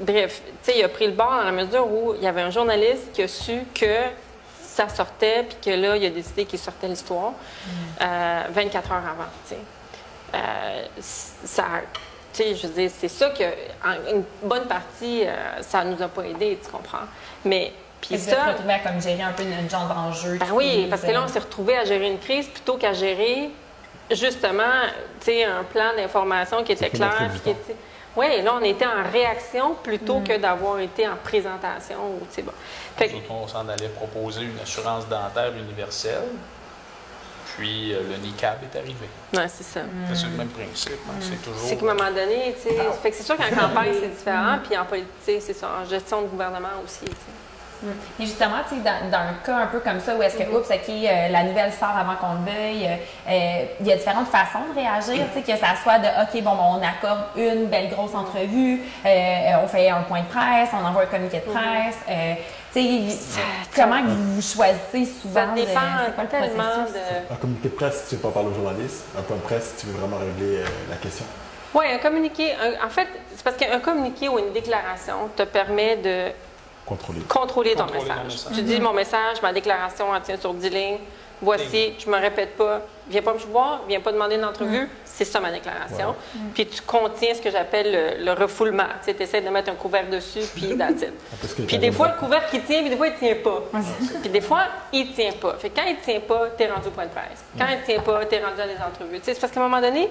bref, 0.00 0.42
tu 0.64 0.72
sais, 0.72 0.78
il 0.78 0.84
a 0.84 0.88
pris 0.88 1.06
le 1.06 1.12
bord 1.12 1.30
dans 1.30 1.44
la 1.44 1.52
mesure 1.52 1.86
où 1.90 2.14
il 2.14 2.22
y 2.22 2.26
avait 2.26 2.42
un 2.42 2.50
journaliste 2.50 3.12
qui 3.12 3.22
a 3.22 3.28
su 3.28 3.60
que 3.74 4.02
ça 4.60 4.88
sortait, 4.88 5.44
puis 5.48 5.56
que 5.64 5.70
là, 5.70 5.96
il 5.96 6.04
a 6.04 6.10
décidé 6.10 6.44
qu'il 6.44 6.58
sortait 6.58 6.88
l'histoire 6.88 7.32
euh, 8.02 8.42
24 8.50 8.92
heures 8.92 8.98
avant, 8.98 9.30
tu 9.48 9.54
sais. 9.54 9.60
Euh, 10.34 10.84
ça, 11.00 11.64
tu 12.32 12.42
sais, 12.42 12.54
je 12.54 12.66
veux 12.66 12.74
dire, 12.74 12.90
c'est 12.98 13.08
ça 13.08 13.30
que, 13.30 13.44
en 13.44 14.14
une 14.14 14.24
bonne 14.42 14.66
partie, 14.66 15.22
euh, 15.24 15.62
ça 15.62 15.82
nous 15.84 16.02
a 16.02 16.08
pas 16.08 16.22
aidé, 16.24 16.58
tu 16.62 16.70
comprends. 16.70 17.06
Mais, 17.44 17.72
puis 18.00 18.08
Puis 18.10 18.16
vous 18.18 18.28
êtes 18.28 18.34
ça. 18.34 18.44
retrouvé 18.52 18.74
à 18.74 18.78
comme 18.80 19.00
gérer 19.00 19.22
un 19.22 19.32
peu 19.32 19.44
notre 19.44 19.70
genre 19.70 19.88
d'enjeu. 19.88 20.36
Ben 20.38 20.48
oui, 20.52 20.86
parce 20.90 21.02
que 21.02 21.10
là, 21.10 21.22
on 21.24 21.28
s'est 21.28 21.38
retrouvé 21.38 21.78
à 21.78 21.84
gérer 21.84 22.08
une 22.08 22.18
crise 22.18 22.46
plutôt 22.48 22.76
qu'à 22.76 22.92
gérer 22.92 23.50
justement, 24.10 24.62
tu 25.20 25.26
sais, 25.26 25.44
un 25.44 25.64
plan 25.64 25.94
d'information 25.96 26.62
qui 26.64 26.72
était 26.72 26.90
clair. 26.90 27.30
qui 27.42 27.50
était- 27.50 27.76
Oui, 28.16 28.40
là, 28.42 28.54
on 28.54 28.62
était 28.64 28.86
en 28.86 29.02
réaction 29.12 29.74
plutôt 29.82 30.20
Mm. 30.20 30.24
que 30.24 30.36
d'avoir 30.38 30.78
été 30.80 31.06
en 31.06 31.16
présentation. 31.22 31.96
ou, 32.14 32.20
tu 32.28 32.36
sais, 32.36 32.42
bon. 32.42 32.52
Fait 32.96 33.08
que- 33.08 33.12
Nous 33.12 33.18
autres, 33.18 33.30
on 33.30 33.46
s'en 33.48 33.68
allait 33.68 33.88
proposer 33.90 34.42
une 34.42 34.58
assurance 34.62 35.06
dentaire 35.06 35.52
universelle. 35.52 36.22
Puis 37.56 37.94
euh, 37.94 38.00
le 38.10 38.16
NICAB 38.16 38.58
est 38.64 38.78
arrivé. 38.78 39.06
ouais, 39.34 39.48
c'est 39.48 39.62
ça. 39.64 39.80
C'est 40.14 40.24
le 40.24 40.30
même 40.36 40.48
principe. 40.48 40.92
hein, 41.08 41.12
C'est 41.20 41.42
toujours. 41.42 41.68
C'est 41.68 41.76
qu'à 41.76 41.84
un 41.90 41.94
moment 41.94 42.10
donné, 42.10 42.54
tu 42.60 42.68
sais, 42.70 42.76
fait 43.02 43.10
que 43.10 43.16
c'est 43.16 43.22
sûr 43.22 43.36
qu'en 43.36 43.44
campagne, 43.68 43.94
c'est 44.00 44.08
différent, 44.08 44.58
puis 44.66 44.76
en 44.76 44.84
politique, 44.84 45.40
c'est 45.40 45.54
ça, 45.54 45.68
en 45.82 45.84
gestion 45.88 46.22
de 46.22 46.26
gouvernement 46.26 46.68
aussi, 46.84 47.04
tu 47.04 47.10
sais. 47.12 47.16
Et 48.20 48.24
justement, 48.24 48.56
tu 48.68 48.74
sais, 48.76 48.80
dans, 48.82 49.10
dans 49.10 49.18
un 49.18 49.34
cas 49.44 49.56
un 49.56 49.66
peu 49.66 49.80
comme 49.80 50.00
ça, 50.00 50.14
où 50.14 50.22
est-ce 50.22 50.36
que, 50.36 50.42
oups, 50.44 50.70
OK, 50.70 50.88
euh, 50.88 51.28
la 51.28 51.42
nouvelle 51.42 51.72
sort 51.72 51.94
avant 51.96 52.16
qu'on 52.16 52.34
le 52.44 52.50
veuille, 52.50 52.86
euh, 52.86 52.96
euh, 53.30 53.64
il 53.80 53.86
y 53.86 53.92
a 53.92 53.96
différentes 53.96 54.28
façons 54.28 54.60
de 54.74 54.78
réagir, 54.80 55.24
tu 55.34 55.40
sais, 55.42 55.52
que 55.52 55.58
ça 55.58 55.74
soit 55.82 55.98
de, 55.98 56.06
OK, 56.06 56.42
bon, 56.42 56.54
bon, 56.54 56.78
on 56.80 56.82
accorde 56.82 57.20
une 57.36 57.66
belle 57.66 57.88
grosse 57.90 58.14
entrevue, 58.14 58.80
euh, 59.04 59.08
euh, 59.08 59.52
on 59.62 59.68
fait 59.68 59.88
un 59.90 60.02
point 60.02 60.20
de 60.20 60.26
presse, 60.26 60.70
on 60.72 60.84
envoie 60.86 61.02
un 61.02 61.06
communiqué 61.06 61.38
de 61.38 61.50
presse, 61.52 61.96
euh, 62.08 62.34
tu 62.72 62.82
sais, 62.82 63.40
comment 63.74 64.02
vous 64.04 64.42
choisissez 64.42 65.04
souvent 65.20 65.46
Ça 65.46 65.60
de- 65.60 65.66
dépend 65.66 65.80
c'est 66.06 66.14
quoi 66.14 66.24
le 66.24 66.28
tellement 66.28 66.62
de... 66.86 67.32
Un 67.32 67.36
communiqué 67.36 67.68
de 67.68 67.74
presse, 67.74 68.02
si 68.04 68.08
tu 68.10 68.14
veux 68.16 68.20
pas 68.22 68.30
parler 68.30 68.48
aux 68.50 68.54
journalistes. 68.54 69.04
Un 69.18 69.22
point 69.22 69.36
de 69.36 69.42
presse, 69.42 69.74
si 69.76 69.86
tu 69.86 69.92
veux 69.92 69.98
vraiment 69.98 70.18
régler 70.18 70.58
euh, 70.58 70.66
la 70.90 70.96
question. 70.96 71.24
Oui, 71.74 71.84
un 71.92 71.98
communiqué, 71.98 72.52
un- 72.54 72.86
en 72.86 72.90
fait, 72.90 73.08
c'est 73.34 73.42
parce 73.44 73.56
qu'un 73.56 73.80
communiqué 73.80 74.28
ou 74.28 74.38
une 74.38 74.52
déclaration 74.52 75.14
te 75.36 75.42
permet 75.42 75.96
de 75.96 76.32
Contrôler. 76.86 77.20
contrôler 77.28 77.74
ton 77.74 77.82
Contrôler 77.84 78.02
message. 78.08 78.24
message. 78.24 78.52
Tu 78.54 78.62
dis 78.62 78.80
mon 78.80 78.92
message, 78.92 79.42
ma 79.42 79.52
déclaration, 79.52 80.14
elle 80.14 80.22
tient 80.22 80.36
sur 80.38 80.54
10 80.54 80.70
lignes. 80.70 80.98
Voici, 81.42 81.92
je 81.98 82.08
me 82.08 82.16
répète 82.16 82.56
pas. 82.56 82.80
Viens 83.08 83.20
pas 83.20 83.34
me 83.34 83.38
voir, 83.38 83.82
viens 83.86 84.00
pas 84.00 84.10
demander 84.10 84.36
une 84.36 84.44
entrevue. 84.44 84.88
C'est 85.04 85.26
ça 85.26 85.38
ma 85.38 85.50
déclaration. 85.52 86.14
Puis 86.54 86.66
tu 86.66 86.80
contiens 86.80 87.34
ce 87.34 87.42
que 87.42 87.50
j'appelle 87.50 88.16
le, 88.18 88.24
le 88.24 88.32
refoulement. 88.32 88.86
Tu 89.04 89.10
essaies 89.22 89.42
de 89.42 89.50
mettre 89.50 89.70
un 89.70 89.74
couvert 89.74 90.06
dessus, 90.08 90.40
puis. 90.54 90.74
Parce 90.78 91.52
que 91.54 91.62
Puis 91.62 91.76
des 91.78 91.92
fois, 91.92 92.08
le 92.08 92.14
couvert 92.18 92.48
qui 92.48 92.60
tient, 92.60 92.80
puis 92.80 92.88
des 92.90 92.96
fois, 92.96 93.08
il 93.08 93.14
tient 93.16 93.34
pas. 93.44 93.62
Puis 94.22 94.30
des 94.30 94.40
fois, 94.40 94.62
il 94.92 95.12
tient 95.12 95.32
pas. 95.32 95.54
Fait 95.58 95.68
que 95.68 95.76
quand 95.78 95.86
il 95.86 95.96
tient 95.98 96.20
pas, 96.20 96.48
t'es 96.56 96.68
rendu 96.68 96.88
au 96.88 96.90
point 96.90 97.04
de 97.04 97.10
presse. 97.10 97.44
Quand 97.58 97.66
il 97.70 97.82
tient 97.82 98.00
pas, 98.02 98.24
t'es 98.24 98.42
rendu 98.42 98.60
à 98.60 98.66
des 98.66 98.76
entrevues. 98.82 99.18
Tu 99.18 99.24
sais, 99.26 99.34
c'est 99.34 99.40
parce 99.40 99.52
qu'à 99.52 99.60
un 99.60 99.64
moment 99.68 99.80
donné, 99.82 100.08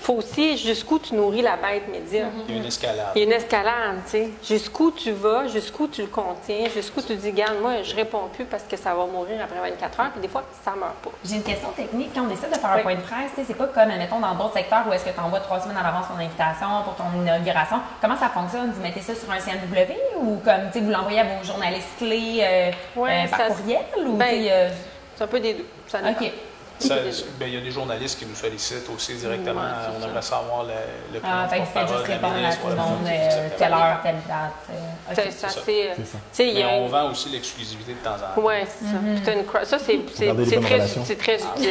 faut 0.00 0.14
aussi 0.14 0.56
jusqu'où 0.56 0.98
tu 0.98 1.14
nourris 1.14 1.42
la 1.42 1.56
bête 1.56 1.88
média. 1.88 2.26
Il 2.48 2.54
y 2.54 2.58
a 2.58 2.60
une 2.60 2.66
escalade. 2.66 3.06
Il 3.14 3.18
y 3.18 3.22
a 3.22 3.26
une 3.26 3.32
escalade, 3.32 3.96
tu 4.04 4.10
sais. 4.12 4.28
Jusqu'où 4.42 4.90
tu 4.92 5.10
vas, 5.12 5.46
jusqu'où 5.48 5.88
tu 5.88 6.02
le 6.02 6.06
contiens, 6.08 6.68
jusqu'où 6.74 7.02
tu 7.02 7.14
dis, 7.16 7.32
garde, 7.32 7.56
moi, 7.60 7.82
je 7.82 7.94
réponds 7.94 8.28
plus 8.32 8.44
parce 8.44 8.62
que 8.62 8.76
ça 8.76 8.94
va 8.94 9.04
mourir 9.06 9.38
après 9.42 9.58
24 9.70 10.00
heures, 10.00 10.10
puis 10.12 10.20
des 10.20 10.28
fois, 10.28 10.44
ça 10.64 10.70
meurt 10.72 10.94
pas. 11.02 11.10
J'ai 11.24 11.36
une 11.36 11.42
question 11.42 11.68
technique. 11.70 12.10
Quand 12.14 12.22
on 12.22 12.26
décide 12.28 12.48
de 12.50 12.54
faire 12.54 12.70
un 12.70 12.78
point 12.78 12.94
de 12.94 13.00
presse, 13.00 13.30
tu 13.34 13.40
sais, 13.40 13.44
c'est 13.48 13.54
pas 13.54 13.66
comme, 13.66 13.90
admettons, 13.90 14.20
dans 14.20 14.34
d'autres 14.34 14.54
secteurs 14.54 14.84
où 14.88 14.92
est-ce 14.92 15.04
que 15.04 15.10
tu 15.10 15.20
envoies 15.20 15.40
trois 15.40 15.60
semaines 15.60 15.76
à 15.76 15.82
l'avance 15.82 16.06
ton 16.08 16.18
invitation 16.22 16.68
pour 16.84 16.94
ton 16.94 17.04
inauguration. 17.20 17.76
Comment 18.00 18.16
ça 18.16 18.28
fonctionne? 18.28 18.70
Vous 18.72 18.82
mettez 18.82 19.00
ça 19.00 19.14
sur 19.14 19.30
un 19.30 19.38
CNW 19.40 19.92
ou 20.20 20.36
comme, 20.44 20.70
tu 20.72 20.78
sais, 20.78 20.84
vous 20.84 20.90
l'envoyez 20.90 21.20
à 21.20 21.24
vos 21.24 21.44
journalistes 21.44 21.88
clés 21.98 22.38
euh, 22.42 22.70
Ouais, 22.96 23.24
euh, 23.26 23.28
par 23.28 23.38
ça- 23.40 23.46
courriel? 23.48 23.80
Ou, 24.06 24.12
Ben, 24.14 24.34
euh, 24.48 24.68
C'est 25.16 25.24
un 25.24 25.26
peu 25.26 25.40
des 25.40 25.54
deux. 25.54 25.66
Ça 25.88 25.98
dépend. 26.00 26.24
OK. 26.24 26.30
Ça- 26.78 26.94
ben, 27.40 27.46
il 27.48 27.54
y 27.54 27.56
a 27.56 27.60
des 27.60 27.70
journalistes 27.70 28.18
qui 28.18 28.26
nous 28.26 28.34
sollicitent 28.34 28.88
aussi 28.94 29.14
directement. 29.14 29.62
On 30.00 30.04
aimerait 30.06 30.22
savoir 30.22 30.62
le, 30.64 31.14
le 31.14 31.20
Ah, 31.24 31.46
fait 31.48 31.58
de 31.58 31.64
que 31.64 31.92
juste 31.92 32.06
répondre 32.06 32.34
à 32.46 32.52
tout 32.54 32.68
le 32.68 32.74
monde, 32.76 32.98
c'est 33.04 33.12
euh, 33.32 33.48
telle 33.58 33.72
heure, 33.72 34.00
telle 34.02 34.14
date. 34.28 34.52
euh. 34.70 34.74
C'est 35.14 35.32
ça. 35.32 35.46
assez. 35.48 35.88
euh, 35.90 35.94
ça. 36.04 36.18
Mais 36.44 36.64
on 36.64 36.86
vend 36.86 37.10
aussi 37.10 37.28
l'exclusivité 37.30 37.92
de 37.92 37.98
temps 37.98 38.14
en 38.14 38.34
temps. 38.40 38.46
Ouais, 38.46 38.64
c'est 38.66 38.84
ça. 38.84 39.32
Une 39.32 39.42
cro- 39.44 39.64
Ça, 39.64 39.78
c'est 39.78 39.98
très, 40.06 40.86
c'est 41.04 41.16
très 41.18 41.34
utile. 41.36 41.68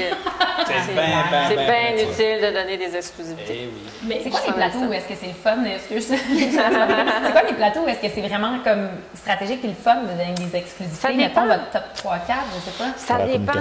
C'est 0.66 0.94
bien, 0.94 1.04
bien, 1.30 1.50
bien 1.50 1.56
bien 1.56 1.94
utile 1.94 2.42
de 2.42 2.54
donner 2.54 2.78
des 2.78 2.96
exclusivités. 2.96 3.60
Eh 3.64 3.66
oui. 3.68 3.90
Mais 4.04 4.20
C'est 4.24 4.30
quoi 4.30 4.40
les 4.48 4.54
plateaux 4.54 4.80
où 4.80 4.94
est-ce 4.94 5.08
que 5.08 5.14
c'est 5.20 5.28
le 5.28 5.34
fun? 5.34 5.64
Est-ce 5.64 5.88
que 5.88 5.96
je- 5.96 6.20
c'est 6.20 7.32
quoi 7.32 7.44
les 7.48 7.54
plateaux 7.54 7.82
où 7.82 7.88
est-ce 7.88 8.00
que 8.02 8.10
c'est 8.14 8.22
vraiment 8.28 8.60
comme 8.64 8.90
stratégique 9.16 9.64
et 9.64 9.68
le 9.68 9.74
fun 9.74 10.02
de 10.02 10.08
donner 10.10 10.34
des 10.34 10.58
exclusivités? 10.58 11.14
Mettons 11.14 11.46
votre 11.46 11.70
top 11.72 11.84
3 11.96 12.18
4, 12.20 12.40
je 12.56 12.72
sais 12.72 12.78
pas. 12.78 12.98
Ça 12.98 13.26
dépend. 13.26 13.54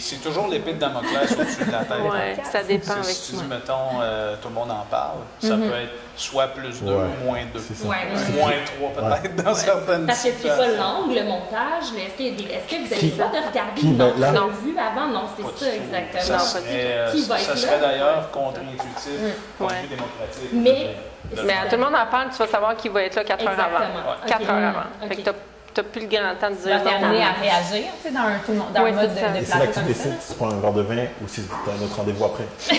c'est 0.00 0.22
toujours 0.22 0.48
l'épée 0.54 0.72
de 0.74 0.78
Damoclès 0.80 1.32
au-dessus 1.32 1.64
de 1.64 1.72
la 1.72 1.78
tête. 1.84 2.00
Ouais, 2.02 2.36
ça 2.50 2.62
dépend 2.62 2.92
avec 2.94 3.04
Si 3.04 3.30
tu 3.32 3.36
dis, 3.36 3.44
mettons, 3.48 4.00
euh, 4.02 4.34
tout 4.40 4.48
le 4.48 4.54
monde 4.54 4.70
en 4.70 4.84
parle, 4.90 5.18
ça 5.40 5.48
Mm-hmm. 5.48 5.68
peut 5.68 5.76
être 5.76 5.92
soit 6.16 6.46
plus 6.48 6.80
2 6.82 6.92
Ouais. 6.92 7.02
ou 7.22 7.24
moins 7.26 7.38
2. 7.52 7.60
C'est 7.60 7.74
ça. 7.74 7.88
Ouais, 7.88 7.96
ouais. 8.14 8.40
Moins 8.40 8.52
3 8.94 9.20
peut-être 9.20 9.36
dans 9.44 9.54
certaines 9.54 10.06
Parce 10.06 10.22
que 10.22 10.28
c'est 10.40 10.48
pas 10.48 10.68
l'angle, 10.68 11.14
le 11.14 11.24
montage, 11.24 11.84
mais 11.94 12.04
est-ce, 12.04 12.16
qu'il 12.16 12.50
est-ce 12.50 12.70
que 12.74 12.86
vous 12.86 12.92
avez 12.94 13.08
droit 13.08 13.30
de 13.30 13.48
regarder 13.48 13.80
qui 13.80 13.86
une 13.86 13.96
va 13.98 14.06
être 14.06 14.18
là? 14.18 14.30
entrevue 14.30 14.76
avant? 14.78 15.06
Non, 15.08 15.20
Pas 15.20 15.30
c'est 15.36 15.42
ça, 15.42 15.48
tout. 15.70 15.76
exactement. 15.76 16.22
Ça 16.22 16.32
Non, 16.32 16.38
pas 16.38 16.44
serait, 16.44 16.62
euh, 16.70 17.12
Qui 17.12 17.22
va 17.26 17.38
ça 17.38 17.52
être 17.52 17.58
serait 17.58 17.80
d'ailleurs 17.80 18.30
contre-intuitif, 18.30 19.20
point 19.58 19.66
de 19.68 19.72
Ouais. 19.72 19.80
vue 19.82 19.88
démocratique. 19.88 20.50
Mais- 20.52 20.96
Mais 21.44 21.52
à 21.54 21.68
tout 21.68 21.76
le 21.76 21.82
monde 21.82 21.94
en 21.94 22.06
parle, 22.06 22.28
tu 22.30 22.36
vas 22.36 22.46
savoir 22.46 22.76
qui 22.76 22.88
va 22.90 23.02
être 23.02 23.16
là 23.16 23.24
4 23.24 23.42
heures 23.42 23.48
avant. 23.58 23.64
Exactement. 23.64 24.10
Ouais. 24.10 24.28
4 24.28 24.42
Ok. 24.42 24.48
heures 24.50 24.68
avant. 24.68 25.34
T'as- 25.74 25.82
t'as 25.82 25.88
plus 25.88 26.00
le 26.02 26.06
grand 26.06 26.34
temps 26.40 26.50
de 26.50 26.56
Tu 26.56 26.68
vas 26.68 26.78
dire 26.78 26.84
non. 26.84 26.90
terminer 27.00 27.20
non, 27.20 27.26
à 27.26 27.40
réagir, 27.40 27.84
tu 27.96 28.08
sais, 28.08 28.14
dans 28.14 28.20
un, 28.20 28.38
tout 28.44 28.52
le 28.52 28.58
monde- 28.58 28.72
dans 28.72 28.82
Oui, 28.84 28.90
un 28.90 28.94
mode 28.94 29.14
de, 29.14 29.18
c'est 29.44 29.58
là 29.58 29.66
que 29.66 29.74
tu 29.74 29.80
décides 29.80 30.20
si 30.20 30.32
tu 30.32 30.38
prends 30.38 30.50
un 30.50 30.60
verre 30.60 30.72
de 30.72 30.82
vin 30.82 31.04
ou 31.22 31.28
si 31.28 31.42
tu 31.42 31.50
as 31.70 31.72
un 31.72 31.84
autre 31.84 31.96
rendez-vous 31.96 32.24
après. 32.24 32.44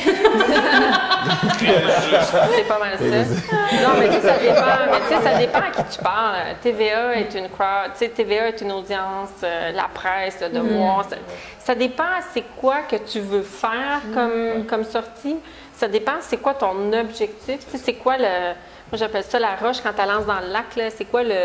C'est 2.55 2.67
pas 2.67 2.79
mal 2.79 2.97
ça. 2.97 3.05
Non, 3.05 3.89
mais 3.99 4.07
tu 4.07 4.13
sais, 4.13 4.21
ça 4.21 4.37
dépend. 4.37 4.91
Mais 4.91 4.99
tu 5.07 5.15
sais, 5.15 5.21
ça 5.31 5.37
dépend 5.37 5.59
à 5.59 5.71
qui 5.71 5.83
tu 5.97 6.03
parles. 6.03 6.35
TVA 6.61 7.15
est 7.15 7.33
une 7.35 7.49
crowd, 7.49 7.91
tu 7.93 7.99
sais, 7.99 8.09
TVA 8.09 8.47
est 8.49 8.61
une 8.61 8.71
audience, 8.71 9.29
euh, 9.43 9.71
la 9.71 9.87
presse, 9.93 10.37
le 10.41 10.49
devoir. 10.49 11.03
Ça, 11.09 11.15
ça 11.59 11.75
dépend 11.75 12.03
c'est 12.33 12.43
quoi 12.59 12.81
que 12.89 12.95
tu 12.97 13.19
veux 13.19 13.41
faire 13.43 14.01
comme, 14.13 14.65
comme 14.65 14.83
sortie. 14.83 15.37
Ça 15.75 15.87
dépend 15.87 16.13
c'est 16.21 16.37
quoi 16.37 16.53
ton 16.53 16.93
objectif. 16.93 17.59
Tu 17.65 17.77
sais, 17.77 17.83
c'est 17.83 17.93
quoi 17.95 18.17
le. 18.17 18.53
Moi, 18.91 18.99
j'appelle 18.99 19.23
ça 19.23 19.39
la 19.39 19.55
roche 19.55 19.77
quand 19.81 19.91
tu 19.93 20.07
lances 20.07 20.25
dans 20.25 20.39
le 20.39 20.51
lac. 20.51 20.75
là. 20.75 20.85
C'est 20.95 21.05
quoi 21.05 21.23
le. 21.23 21.35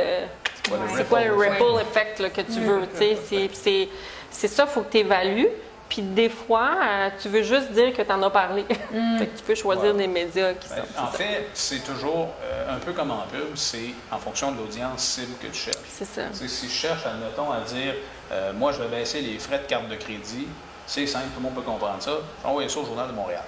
C'est 0.97 1.09
quoi 1.09 1.25
le 1.25 1.35
ripple 1.35 1.81
effect 1.81 2.21
là, 2.21 2.31
que 2.31 2.41
tu 2.43 2.61
veux? 2.61 2.83
tu 2.93 2.99
sais. 2.99 3.19
C'est- 3.29 3.51
C'est 3.55 3.89
c'est 4.33 4.49
ça, 4.49 4.65
il 4.69 4.73
faut 4.73 4.83
que 4.83 4.93
tu 4.93 4.99
évalues. 4.99 5.49
Puis 5.89 6.03
des 6.03 6.29
fois, 6.29 6.71
euh, 6.81 7.09
tu 7.21 7.29
veux 7.29 7.43
juste 7.43 7.73
dire 7.73 7.93
que 7.93 8.03
tu 8.03 8.13
en 8.13 8.23
as 8.23 8.31
parlé. 8.31 8.65
fait 9.19 9.27
que 9.27 9.37
tu 9.39 9.43
peux 9.45 9.57
choisir 9.57 9.87
Ouais. 9.93 10.03
des 10.03 10.07
médias 10.07 10.55
qui 10.55 10.69
Ben, 10.69 10.77
sont. 10.77 11.03
en 11.03 11.09
fait, 11.09 11.49
c'est 11.53 11.83
toujours 11.85 12.29
euh, 12.45 12.77
un 12.77 12.79
peu 12.79 12.93
comme 12.93 13.11
en 13.11 13.23
pub, 13.29 13.57
c'est 13.57 13.91
en 14.13 14.19
fonction 14.19 14.53
de 14.53 14.59
l'audience 14.59 15.01
cible 15.03 15.37
que 15.43 15.49
tu 15.49 15.55
cherches. 15.59 15.77
C'est 15.89 16.05
ça. 16.05 16.23
Si 16.33 16.69
je 16.69 16.73
cherche, 16.73 17.05
admettons, 17.07 17.51
à 17.51 17.61
dire, 17.63 17.95
euh, 18.31 18.53
moi, 18.53 18.71
je 18.71 18.81
vais 18.83 18.89
baisser 18.99 19.21
les 19.21 19.37
frais 19.41 19.59
de 19.59 19.65
carte 19.65 19.89
de 19.89 19.97
crédit, 19.97 20.47
c'est 20.87 21.07
simple, 21.09 21.25
tout 21.35 21.41
le 21.41 21.43
monde 21.43 21.55
peut 21.57 21.63
comprendre 21.63 22.01
ça. 22.01 22.13
J'envoie 22.45 22.69
ça 22.69 22.79
au 22.79 22.85
Journal 22.85 23.09
de 23.09 23.13
Montréal. 23.13 23.43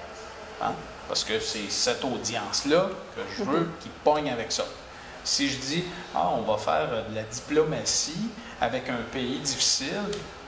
Hein? 0.61 0.72
Parce 1.07 1.22
que 1.22 1.38
c'est 1.38 1.70
cette 1.70 2.03
audience-là 2.05 2.88
que 3.14 3.20
je 3.38 3.44
veux 3.44 3.68
qui 3.81 3.88
pogne 4.03 4.31
avec 4.31 4.51
ça. 4.51 4.64
Si 5.25 5.49
je 5.49 5.59
dis, 5.59 5.85
ah, 6.15 6.31
on 6.37 6.43
va 6.43 6.59
faire 6.59 6.89
de 7.11 7.15
la 7.15 7.23
diplomatie 7.23 8.29
avec 8.61 8.89
un 8.89 9.03
pays 9.13 9.39
difficile, 9.39 9.89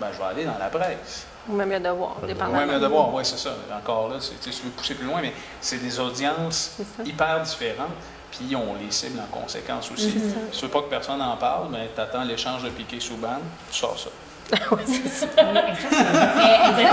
ben, 0.01 0.09
je 0.13 0.19
vais 0.19 0.25
aller 0.25 0.45
dans 0.45 0.59
la 0.59 0.67
presse. 0.69 1.27
Ou 1.49 1.55
même 1.55 1.71
le 1.71 1.79
devoir, 1.81 2.17
le 2.23 2.29
dépendamment. 2.29 2.59
Oui, 2.59 2.65
mais 2.67 2.81
devoir, 2.81 3.13
oui, 3.15 3.25
c'est 3.25 3.39
ça. 3.39 3.51
Encore 3.77 4.09
là, 4.09 4.17
c'est- 4.19 4.33
tu 4.41 4.45
sais, 4.45 4.53
si 4.53 4.61
tu 4.61 4.67
veux 4.67 4.73
pousser 4.73 4.95
plus 4.95 5.07
loin, 5.07 5.21
mais 5.21 5.33
c'est 5.61 5.77
des 5.79 6.01
audiences 6.01 6.73
hyper 7.05 7.41
différentes, 7.43 7.93
puis 8.31 8.57
on 8.57 8.75
les 8.83 8.91
cible 8.91 9.21
en 9.21 9.41
conséquence 9.41 9.91
aussi. 9.93 10.11
Si 10.53 10.59
tu 10.59 10.65
veux 10.65 10.71
pas 10.71 10.81
que 10.83 10.89
personne 10.91 11.21
en 11.23 11.37
parle, 11.37 11.69
mais 11.71 11.91
tu 11.95 12.01
attends 12.01 12.25
l'échange 12.25 12.63
de 12.63 12.71
piqué 12.71 12.99
sous 12.99 13.17
bande, 13.17 13.43
tu 13.71 13.79
sors 13.79 13.99
ça. 13.99 14.09
Ça, 14.51 14.59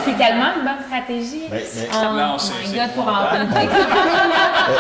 c'est 0.06 0.18
tellement 0.18 0.50
une 0.58 0.64
bonne 0.64 0.84
stratégie. 0.88 1.44
Mais- 1.52 1.58
mais- 1.76 1.88
Oh 1.94 2.14
Non, 2.16 2.38
c'est- 2.38 2.54
my 2.54 2.68
c'est 2.68 2.76
God, 2.78 2.92
pour 2.96 3.08
en 3.08 3.12
Il 3.32 3.36
y, 3.36 3.40
a- 3.44 3.48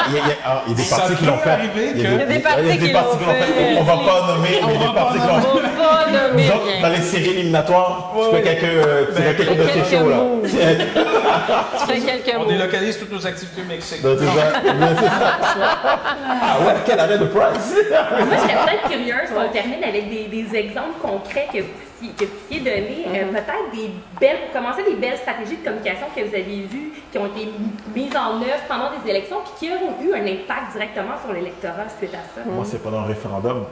il 0.08 0.16
y 0.16 0.20
a 0.20 0.24
ah, 0.46 0.62
il 0.66 0.72
y 0.72 0.74
a 0.74 0.78
des 0.78 0.84
Ça 0.84 0.96
partis 0.98 1.16
qui 1.16 1.26
l'ont 1.26 1.38
fait. 1.38 1.50
arriver 1.50 1.92
Il 1.96 2.02
y 2.02 2.06
a 2.06 2.10
des 2.18 2.26
des 2.26 2.42
qui 2.78 2.92
l'ont 2.94 3.18
fait. 3.18 3.42
fait. 3.42 3.78
On 3.78 3.84
va 3.84 3.94
pas 3.98 4.28
nommer, 4.28 4.50
mais 4.66 4.74
il 4.74 4.82
y 4.82 4.84
a 4.84 4.88
des 4.88 4.94
partis 4.94 5.20
qui 5.20 5.28
l'ont 5.28 5.42
fait. 5.42 5.48
On 5.48 5.84
va 5.84 5.88
pas 5.88 6.06
nommer 6.12 6.50
dans 6.82 6.90
les 6.90 7.02
séries 7.02 7.30
éliminatoires, 7.32 8.14
tu 8.16 8.36
fais 8.36 8.42
quelques, 8.42 8.64
euh, 8.64 9.06
tu 9.16 9.22
fais 9.22 9.36
quelques 9.36 9.58
de 9.58 9.64
ces 9.68 9.74
quelques 9.74 9.90
shows 9.90 10.10
là. 10.10 10.16
moves. 10.18 10.50
Tu 10.52 11.94
fais 11.94 12.00
quelques 12.00 12.36
On 12.38 12.40
mots. 12.44 12.50
délocalise 12.50 13.00
toutes 13.00 13.12
nos 13.12 13.26
activités 13.26 13.62
au 13.62 13.66
Mexique. 13.66 14.02
Donc, 14.02 14.18
c'est 14.20 14.26
ça. 14.26 14.54
Ah 14.64 16.60
ouais, 16.66 16.74
quel 16.86 17.00
arrêt 17.00 17.18
de 17.18 17.26
price! 17.26 17.74
Moi, 17.74 18.28
je 18.32 18.42
serais 18.42 18.58
peut-être 18.66 18.90
curieuse 18.90 19.30
qu'on 19.34 19.50
termine 19.52 19.84
avec 19.84 20.10
des, 20.10 20.26
des 20.26 20.56
exemples 20.58 21.00
concrets 21.02 21.48
que 21.54 21.60
vous 21.60 21.70
puissiez, 22.08 22.14
que 22.18 22.26
vous 22.26 22.38
puissiez 22.48 22.60
donner. 22.64 23.06
Euh, 23.08 23.32
peut-être 23.32 23.72
des 23.74 23.92
belles, 24.20 24.38
pour 24.52 24.62
commencer, 24.62 24.84
des 24.84 24.96
belles 24.96 25.18
stratégies 25.18 25.58
de 25.58 25.64
communication 25.64 26.08
que 26.16 26.22
vous 26.22 26.34
avez 26.36 26.62
vues, 26.70 26.92
qui 27.12 27.18
ont 27.18 27.28
été 27.28 27.50
mises 27.96 28.16
en 28.16 28.42
œuvre 28.42 28.64
pendant 28.68 28.90
des 29.02 29.10
élections, 29.10 29.38
puis 29.44 29.68
qui 29.68 29.74
ont 29.74 30.02
eu 30.04 30.14
un 30.14 30.24
impact 30.26 30.72
directement 30.74 31.14
sur 31.24 31.34
l'électorat 31.34 31.86
suite 31.98 32.14
à 32.14 32.24
ça. 32.36 32.42
Moi, 32.50 32.66
c'est 32.70 32.82
pendant 32.82 33.00
un 33.02 33.06
référendum. 33.06 33.66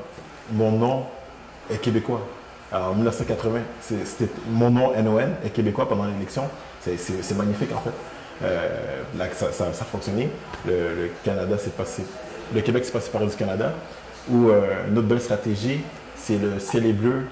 Mon 0.52 0.72
nom 0.72 1.06
est 1.72 1.78
québécois. 1.82 2.22
Alors, 2.72 2.89
en 2.92 2.96
1980, 2.96 3.62
c'est- 3.82 4.06
c'était 4.06 4.32
mon 4.48 4.70
nom 4.70 4.94
NON 4.96 5.20
est 5.44 5.50
québécois 5.50 5.88
pendant 5.89 6.06
l'élection. 6.06 6.44
C'est- 6.82 7.36
magnifique 7.36 7.72
en 7.76 7.80
fait. 7.82 7.92
Euh, 8.44 9.02
là, 9.18 9.26
ça, 9.34 9.52
ça, 9.52 9.74
ça 9.74 9.82
a 9.82 9.86
fonctionné. 9.86 10.30
Le, 10.65 10.72
le 10.72 11.12
Canada 11.26 11.58
s'est 11.58 11.72
passé, 11.72 12.04
le 12.54 12.62
Québec 12.62 12.86
s'est 12.86 12.92
passé 12.92 13.10
par 13.12 13.22
du 13.26 13.36
Canada. 13.36 13.74
Ou 14.32 14.50
euh, 14.50 14.88
une 14.88 14.98
autre 14.98 15.08
belle 15.08 15.20
stratégie, 15.22 15.82
c'est 16.15 16.38
le 16.38 16.60
ciel 16.60 16.86
est 16.86 16.94
bleu, 16.94 17.26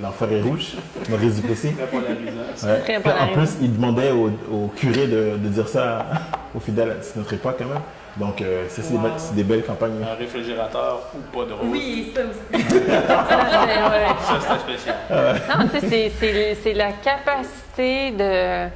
l'enfer 0.00 0.32
est 0.32 0.42
rouge. 0.42 0.72
Maurice 1.08 1.36
Duplessis. 1.36 1.72
Très 1.74 1.86
polarisant. 1.86 3.10
Ouais. 3.10 3.20
En 3.20 3.28
plus, 3.32 3.56
il 3.60 3.74
demandait 3.74 4.10
au, 4.10 4.30
au 4.52 4.68
curé 4.68 5.06
de, 5.06 5.36
de 5.36 5.48
dire 5.48 5.68
ça 5.68 6.06
aux 6.54 6.60
fidèles. 6.60 6.96
C'est 7.02 7.16
notre 7.16 7.32
époque 7.32 7.56
quand 7.58 7.66
même. 7.66 7.80
Donc, 8.16 8.42
euh, 8.42 8.64
ça, 8.68 8.82
c'est 8.82 9.34
des, 9.34 9.44
belles 9.44 9.62
campagnes. 9.64 9.92
Un 10.02 10.14
réfrigérateur 10.16 11.02
ou 11.14 11.36
pas 11.36 11.44
de 11.46 11.52
rouge. 11.52 11.68
Oui, 11.70 12.12
ça 12.14 12.22
aussi. 12.22 12.64
Ça, 12.68 14.38
c'est- 14.40 14.58
spécial. 14.72 14.96
Non, 15.56 15.68
tu 15.68 15.88
sais, 15.88 16.54
c'est- 16.62 16.74
la 16.74 16.92
capacité 16.92 18.10
de, 18.10 18.68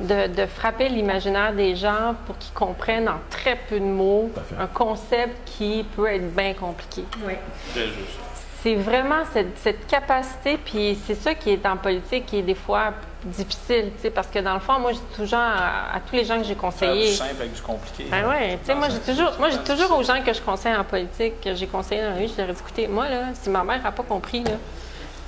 de, 0.00 0.26
de 0.34 0.46
frapper 0.46 0.88
l'imaginaire 0.90 1.54
des 1.54 1.74
gens 1.74 2.14
pour 2.26 2.36
qu'ils 2.38 2.52
comprennent 2.52 3.08
en 3.08 3.18
très 3.30 3.56
peu 3.68 3.78
de 3.80 3.84
mots 3.84 4.30
un 4.60 4.66
concept 4.66 5.36
qui 5.46 5.84
peut 5.96 6.08
être 6.08 6.34
bien 6.36 6.52
compliqué. 6.52 7.04
Oui. 7.26 7.34
Très 7.72 7.84
juste. 7.86 8.18
C'est 8.66 8.74
vraiment 8.74 9.22
cette, 9.32 9.56
cette 9.58 9.86
capacité, 9.86 10.58
puis 10.58 10.98
c'est 11.06 11.14
ça 11.14 11.36
qui 11.36 11.50
est 11.50 11.64
en 11.66 11.76
politique 11.76 12.26
qui 12.26 12.38
est 12.38 12.42
des 12.42 12.56
fois 12.56 12.94
difficile, 13.24 13.92
tu 13.94 14.02
sais, 14.02 14.10
parce 14.10 14.26
que 14.26 14.40
dans 14.40 14.54
le 14.54 14.58
fond, 14.58 14.80
moi, 14.80 14.90
je 14.90 14.96
dis 14.96 15.14
toujours 15.14 15.38
à, 15.38 15.94
à 15.94 16.00
tous 16.00 16.16
les 16.16 16.24
gens 16.24 16.36
que 16.38 16.42
j'ai 16.42 16.54
Faire 16.56 16.62
conseillés. 16.62 17.10
du 17.10 17.14
simple 17.14 17.36
avec 17.38 17.52
du 17.52 17.62
compliqué. 17.62 18.06
Ben 18.10 18.28
ouais, 18.28 18.58
tu 18.58 18.66
sais, 18.66 18.74
moi 18.74 18.88
j'ai 18.88 18.98
toujours, 18.98 19.30
moi 19.38 19.50
j'ai 19.50 19.58
toujours 19.58 19.96
aux 19.96 20.02
gens 20.02 20.20
que 20.20 20.32
je 20.32 20.40
conseille 20.40 20.74
en 20.74 20.82
politique, 20.82 21.40
que 21.40 21.54
j'ai 21.54 21.68
conseillé 21.68 22.02
dans 22.02 22.10
la 22.10 22.16
vie, 22.16 22.26
je 22.26 22.40
leur 22.40 22.50
ai 22.50 22.54
dit, 22.54 22.58
écoutez, 22.60 22.88
moi 22.88 23.08
là, 23.08 23.26
si 23.40 23.48
ma 23.50 23.62
mère 23.62 23.80
n'a 23.84 23.92
pas 23.92 24.02
compris, 24.02 24.42
là, 24.42 24.54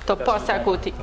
t'as 0.05 0.17
passé 0.17 0.51
à 0.51 0.59
côté. 0.59 0.93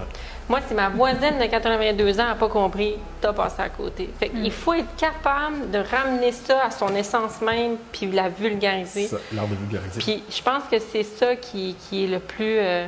Moi, 0.49 0.61
si 0.69 0.75
ma 0.75 0.89
voisine 0.91 1.39
de 1.41 1.47
82 1.47 2.21
ans 2.21 2.27
n'a 2.27 2.35
pas 2.37 2.49
compris, 2.49 2.95
t'as 3.21 3.33
passé 3.33 3.63
à 3.63 3.69
côté. 3.69 4.09
Fait 4.21 4.29
Hmm. 4.29 4.43
qu'il 4.43 4.53
faut 4.53 4.75
être 4.75 4.95
capable 4.97 5.71
de 5.73 5.79
ramener 5.79 6.31
ça 6.31 6.63
à 6.65 6.71
son 6.71 6.95
essence 6.95 7.41
même, 7.41 7.77
puis 7.93 8.07
la 8.13 8.29
vulgariser. 8.29 9.09
Ça, 9.09 9.17
L'art 9.33 9.49
de 9.49 9.57
vulgariser. 9.57 9.99
Puis 10.01 10.23
je 10.31 10.43
pense 10.43 10.63
que 10.71 10.79
c'est 10.79 11.03
ça 11.03 11.35
qui, 11.35 11.75
qui 11.89 12.05
est 12.05 12.07
le 12.09 12.21
plus, 12.21 12.59
euh, 12.59 12.87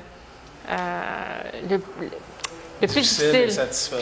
euh, 0.70 1.40
le, 1.68 1.76
le 2.80 2.86
plus 2.86 2.90
Difficile 3.00 3.50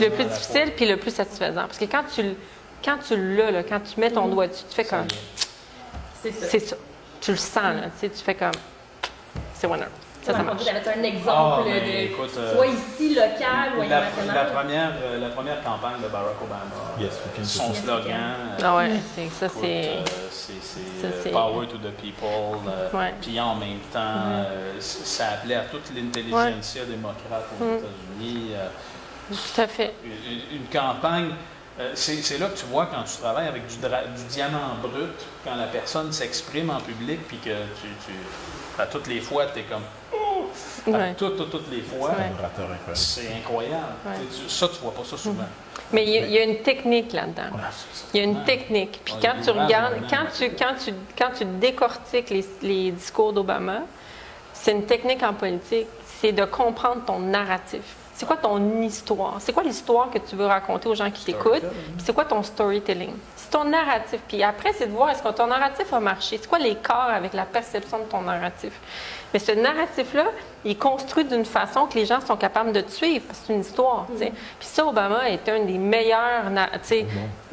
le 0.01 0.11
plus 0.11 0.25
difficile, 0.25 0.73
puis 0.77 0.87
le 0.87 0.99
plus 0.99 1.11
satisfaisant. 1.15 1.63
Parce 1.63 1.79
que 1.79 1.87
quand 1.87 2.05
tu, 2.15 2.23
le- 2.23 2.37
quand 2.85 2.99
tu 3.09 3.17
l'as, 3.37 3.51
là, 3.51 3.63
quand 3.63 3.81
tu 3.81 3.99
mets 3.99 4.11
ton 4.11 4.29
doigt 4.29 4.49
dessus, 4.49 4.65
tu 4.69 4.75
fais 4.75 4.85
comme, 4.85 5.07
C'est 6.23 6.31
ça. 6.33 6.47
c'est 6.47 6.59
ça. 6.61 6.77
Tu 7.23 7.31
le 7.31 7.37
sens, 7.39 7.55
là, 7.57 7.85
tu 7.85 8.01
sais, 8.01 8.09
tu 8.11 8.23
fais 8.23 8.35
comme, 8.35 8.51
c'est 9.55 9.67
winner. 9.67 9.87
Ça, 10.27 10.33
ça 10.33 10.39
Ouais, 10.41 10.45
marche. 10.45 10.67
Un 10.67 10.73
Ah, 10.75 11.07
exemple 11.07 11.65
ben, 11.71 11.85
de 11.85 11.97
écoute, 12.11 12.31
euh, 12.37 12.55
soit 12.57 12.67
ici, 12.67 13.15
local 13.15 13.75
ou 13.77 13.83
La, 13.83 13.99
international? 13.99 14.35
la 14.35 14.45
première, 14.47 14.91
euh, 15.05 15.21
la 15.21 15.29
première 15.29 15.63
campagne 15.63 16.03
de 16.03 16.09
Barack 16.09 16.43
Obama, 16.43 16.65
Yes, 16.99 17.13
son 17.45 17.73
see. 17.73 17.83
slogan, 17.83 18.57
Ah 18.63 18.77
ouais, 18.77 18.91
c'est, 19.15 19.29
ça 19.31 19.49
c'est. 19.49 19.89
euh, 19.89 20.03
c'est 20.31 21.29
euh, 21.29 21.33
Power 21.33 21.67
to 21.69 21.77
the 21.79 21.93
people. 21.93 22.59
euh, 22.69 22.91
Ouais. 22.99 23.15
Puis 23.21 23.39
en 23.39 23.55
même 23.55 23.79
temps, 23.93 24.01
euh, 24.01 24.73
ça 24.81 25.29
appelait 25.35 25.55
à 25.55 25.65
toute 25.65 25.95
l'intelligentsia 25.95 26.85
démocrate 26.87 27.45
aux 27.61 27.65
Mm. 27.65 27.77
États-Unis. 27.79 28.51
euh, 28.55 28.69
Tout 29.31 29.61
à 29.61 29.67
fait. 29.69 29.95
une, 30.05 30.57
une 30.59 30.67
campagne, 30.67 31.31
euh, 31.79 31.93
c'est 31.95 32.39
là 32.39 32.47
que 32.47 32.59
tu 32.59 32.67
vois 32.67 32.87
quand 32.87 33.03
tu 33.05 33.17
travailles 33.19 33.47
avec 33.49 33.67
du, 33.69 33.77
diamant 34.29 34.75
brut, 34.83 35.15
quand 35.45 35.55
la 35.55 35.67
personne 35.67 36.13
s'exprime 36.13 36.71
en 36.71 36.81
public, 36.81 37.21
puis 37.29 37.37
que 37.39 37.51
tu, 37.81 37.89
tu 38.05 38.13
à 38.79 38.87
toutes 38.87 39.07
les 39.07 39.21
fois, 39.21 39.47
tu 39.47 39.61
es 39.61 39.63
comme. 39.63 39.83
Ouais. 40.87 41.15
toutes, 41.15 41.37
toutes, 41.37 41.51
toutes 41.51 41.71
les 41.71 41.81
fois, 41.83 42.11
c'est 42.95 43.33
incroyable. 43.39 43.75
Ouais. 44.07 44.13
Ça, 44.49 44.69
tu 44.69 44.77
vois 44.81 44.93
pas 44.95 45.05
ça 45.05 45.17
souvent. 45.17 45.45
Mais 45.93 46.05
il 46.05 46.11
y, 46.11 46.19
a- 46.19 46.27
il 46.27 46.31
y 46.33 46.39
a 46.39 46.43
une 46.45 46.59
technique 46.63 47.13
là-dedans. 47.13 47.55
Ouais. 47.55 47.61
Il 48.15 48.19
y 48.19 48.21
a 48.21 48.25
une 48.27 48.45
technique. 48.45 49.01
Puis 49.05 49.15
quand 49.21 49.35
tu 49.39 49.45
des 49.45 49.51
regardes, 49.51 49.95
quand 50.11 50.27
tu, 50.37 50.51
quand 50.51 50.75
tu, 50.85 50.93
quand 51.19 51.31
tu 51.37 51.45
décortiques 51.45 52.31
les, 52.31 52.45
les 52.63 52.91
discours 52.93 53.33
d'Obama, 53.33 53.81
c'est 54.53 54.73
une 54.73 54.85
technique 54.87 55.23
en 55.23 55.35
politique, 55.35 55.87
c'est 56.21 56.33
de 56.33 56.45
comprendre 56.45 57.05
ton 57.05 57.19
narratif. 57.19 57.83
C'est 58.15 58.25
quoi 58.25 58.39
ton 58.39 58.81
histoire? 58.81 59.35
C'est 59.41 59.53
quoi 59.53 59.63
l'histoire 59.63 60.09
que 60.11 60.19
tu 60.19 60.37
veux 60.37 60.47
raconter 60.47 60.89
aux 60.89 60.95
gens 60.95 61.11
qui 61.11 61.27
t'écoutent? 61.27 61.61
Puis 61.61 62.03
c'est 62.07 62.15
quoi 62.15 62.25
ton 62.25 62.43
storytelling? 62.43 63.13
C'est 63.37 63.51
ton 63.51 63.65
narratif. 63.65 64.21
Puis 64.27 64.43
après, 64.43 64.73
c'est 64.73 64.87
de 64.87 64.93
voir 64.93 65.11
est-ce 65.11 65.23
que 65.23 65.29
ton 65.29 65.47
narratif 65.49 65.93
a 65.93 66.01
marché? 66.01 66.39
C'est 66.41 66.49
quoi 66.49 66.59
l'écart 66.59 67.11
avec 67.11 67.35
la 67.35 67.45
perception 67.45 67.99
de 67.99 68.05
ton 68.05 68.23
narratif? 68.23 68.73
Mais 69.35 69.41
ce 69.41 69.53
narratif-là, 69.53 70.25
il 70.65 70.73
est 70.73 70.75
construit 70.77 71.25
d'une 71.25 71.45
façon 71.45 71.87
que 71.87 71.95
les 71.95 72.07
gens 72.07 72.21
sont 72.21 72.37
capables 72.37 72.73
de 72.73 72.81
te 72.81 72.91
suivre, 72.91 73.25
parce 73.27 73.41
que 73.41 73.47
c'est 73.49 73.53
une 73.55 73.61
histoire. 73.61 74.07
tu 74.13 74.19
sais. 74.19 74.31
Puis 74.59 74.69
ça, 74.69 74.87
Obama 74.87 75.29
est 75.29 75.49
un 75.49 75.65
des 75.65 75.79
meilleurs 75.79 76.49
na- 76.51 76.69
tu 76.75 76.79
sais, 76.83 77.07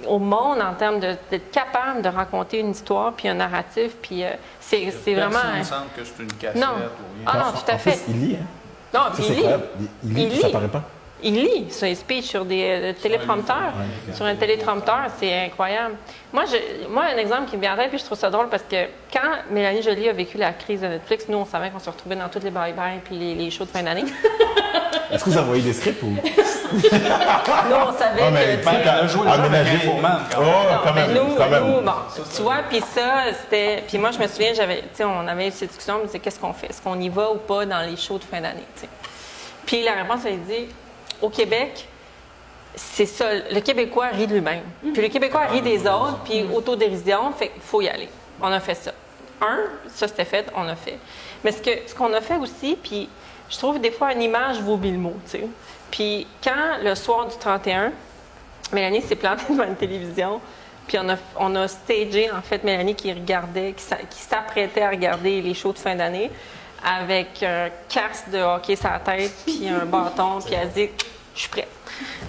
au 0.08 0.20
monde 0.20 0.60
en 0.62 0.74
termes 0.76 1.00
d'être 1.00 1.52
capable 1.52 2.02
de 2.02 2.10
raconter 2.10 2.60
une 2.60 2.72
histoire, 2.72 3.14
puis 3.14 3.28
un 3.28 3.34
narratif. 3.36 3.94
Puis 4.02 4.24
euh, 4.24 4.30
c'est 4.60 4.92
c'est 5.04 5.14
vraiment... 5.14 5.32
Personne 5.32 5.60
ne 5.60 5.64
semble 5.64 5.86
que 5.96 6.04
c'est 6.06 6.24
une 6.24 6.34
cassette 6.34 6.62
Non. 6.62 6.68
ou 6.68 6.76
rien. 6.78 7.26
Ah 7.26 7.38
non, 7.38 7.52
tout 7.52 7.72
à 7.72 7.76
en 7.76 7.78
fait. 7.78 7.92
plus, 7.92 8.02
il 8.14 8.28
lit, 8.30 8.38
hein. 8.42 8.46
Non, 8.94 9.02
puis 9.14 9.24
il 9.28 9.36
lit. 9.36 9.44
Il, 9.80 9.88
il 10.04 10.14
lit, 10.30 10.32
Il 10.36 10.42
ça 10.42 10.50
paraît 10.50 10.68
pas. 10.68 10.84
Il 11.24 11.36
lit 11.36 11.66
ses 11.70 11.96
speeches 11.96 12.26
sur 12.26 12.44
des 12.46 12.64
euh, 12.64 12.94
téléprompteurs. 13.02 13.74
Sur 14.14 14.26
un 14.26 14.36
téléprompteur, 14.36 15.04
c'est 15.20 15.46
incroyable. 15.46 15.96
Moi, 16.34 16.44
je, 16.46 16.88
moi, 16.90 17.04
un 17.14 17.18
exemple 17.18 17.50
qui 17.50 17.56
me 17.56 17.62
vient 17.62 17.74
en 17.74 17.78
tête, 17.78 17.90
puis 17.90 18.00
je 18.00 18.04
trouve 18.06 18.18
ça 18.18 18.30
drôle 18.30 18.50
parce 18.50 18.64
que 18.64 18.76
quand 19.12 19.22
Mélanie 19.52 19.82
Joly 19.82 20.10
a 20.10 20.14
vécu 20.14 20.38
la 20.38 20.52
crise 20.52 20.82
de 20.82 20.88
Netflix, 20.88 21.26
nous, 21.30 21.38
on 21.38 21.46
savait 21.46 21.70
qu'on 21.70 21.80
se 21.80 21.90
retrouvait 21.90 22.16
dans 22.16 22.28
toutes 22.30 22.44
les 22.44 22.52
bye-bye 22.52 23.00
puis 23.06 23.16
les, 23.16 23.36
les 23.36 23.52
shows 23.52 23.66
de 23.66 23.70
fin 23.70 23.84
d'année. 23.84 24.04
Est-ce 25.12 25.24
que 25.26 25.30
vous 25.30 25.38
envoyez 25.38 25.62
des 25.62 25.74
scripts 25.74 26.02
ou? 26.02 26.08
nous, 26.14 26.20
on 26.82 27.94
savait 27.94 28.22
Ah, 28.22 28.32
mais 28.32 28.58
que... 28.58 28.64
tu 28.64 28.64
sais, 28.64 28.76
elle 28.82 28.90
a 28.90 29.08
joué 29.08 29.24
le 29.26 29.30
jeu 29.32 29.40
avec 29.40 29.52
Aménager- 29.52 29.76
Infoman, 29.88 30.20
quand 30.34 30.42
même. 30.42 30.50
Oh, 30.50 30.72
Non, 30.72 30.80
quand 30.84 30.94
mais 30.94 31.08
même. 31.08 31.14
nous, 31.16 31.36
quand 31.36 31.50
même. 31.50 31.66
nous, 31.68 31.82
bon, 31.82 31.92
tu 32.36 32.42
vois, 32.42 32.58
puis 32.70 32.80
ça, 32.82 33.26
c'était... 33.40 33.84
Puis 33.88 33.98
moi, 34.00 34.10
je 34.12 34.18
me 34.20 34.28
souviens, 34.28 34.54
j'avais, 34.56 34.78
tu 34.82 34.88
sais, 34.96 35.04
on 35.04 35.28
avait 35.28 35.48
eu 35.50 35.52
cette 35.52 35.70
discussion, 35.70 36.00
mais 36.02 36.10
c'est 36.12 36.20
qu'est-ce 36.20 36.40
qu'on 36.40 36.54
fait? 36.54 36.68
Est-ce 36.68 36.82
qu'on 36.82 37.00
y 37.00 37.10
va 37.10 37.30
ou 37.32 37.36
pas 37.38 37.66
dans 37.66 37.82
les 37.82 37.96
shows 37.96 38.18
de 38.18 38.24
fin 38.24 38.42
d'année, 38.42 38.64
tu 38.76 38.82
sais? 38.82 38.90
Puis 39.68 39.84
la 39.84 39.94
réponse, 39.94 40.22
elle 40.26 40.42
dit, 40.42 40.66
au 41.22 41.30
Québec, 41.30 41.88
c'est 42.76 43.06
ça, 43.06 43.26
le 43.52 43.60
Québécois 43.60 44.08
rit 44.08 44.28
de 44.28 44.34
lui-même. 44.34 44.64
Puis 44.94 45.02
le 45.02 45.10
Québécois 45.10 45.46
rit 45.46 45.62
des 45.62 45.82
autres, 45.82 46.20
puis 46.24 46.44
autodérision, 46.54 47.32
fait 47.32 47.50
qu'il 47.50 47.62
faut 47.62 47.82
y 47.82 47.88
aller. 47.88 48.10
On 48.42 48.48
a 48.48 48.60
fait 48.60 48.76
ça. 48.76 48.92
Un, 49.42 49.60
ça 49.88 50.08
c'était 50.08 50.26
fait, 50.26 50.48
on 50.56 50.68
a 50.68 50.76
fait. 50.76 50.98
Mais 51.44 51.52
ce 51.52 51.62
que 51.62 51.72
ce 51.86 51.94
qu'on 51.94 52.14
a 52.14 52.22
fait 52.22 52.38
aussi, 52.38 52.78
puis 52.82 53.10
je 53.50 53.58
trouve 53.58 53.80
des 53.80 53.92
fois 53.92 54.14
une 54.14 54.22
image 54.22 54.60
vaut 54.62 54.78
mille 54.78 54.98
mots, 54.98 55.18
tu 55.26 55.32
sais. 55.32 55.48
Puis 55.92 56.26
quand 56.44 56.78
le 56.84 56.96
soir 56.96 57.28
du 57.28 57.38
31, 57.38 57.92
Mélanie 58.72 59.02
s'est 59.02 59.16
plantée 59.16 59.44
devant 59.50 59.66
une 59.66 59.76
télévision, 59.76 60.42
puis 60.88 60.98
on 61.00 61.10
a, 61.10 61.16
on 61.38 61.56
a 61.56 61.68
stagé, 61.68 62.32
en 62.32 62.42
fait, 62.42 62.64
Mélanie 62.64 62.96
qui 62.96 63.12
regardait, 63.14 63.74
qui 63.74 64.20
s'apprêtait 64.20 64.82
à 64.82 64.90
regarder 64.90 65.42
les 65.42 65.54
shows 65.54 65.74
de 65.74 65.78
fin 65.78 65.96
d'année 65.96 66.32
avec 66.84 67.42
un 67.44 67.70
casque 67.90 68.30
de 68.30 68.40
hockey 68.40 68.76
sur 68.76 68.90
la 68.90 69.00
tête, 69.00 69.32
puis 69.46 69.68
un 69.70 69.86
bâton, 69.86 70.40
puis 70.44 70.54
elle 70.54 70.70
dit 70.72 70.90
«Je 71.36 71.40
suis 71.40 71.50
prête», 71.50 71.70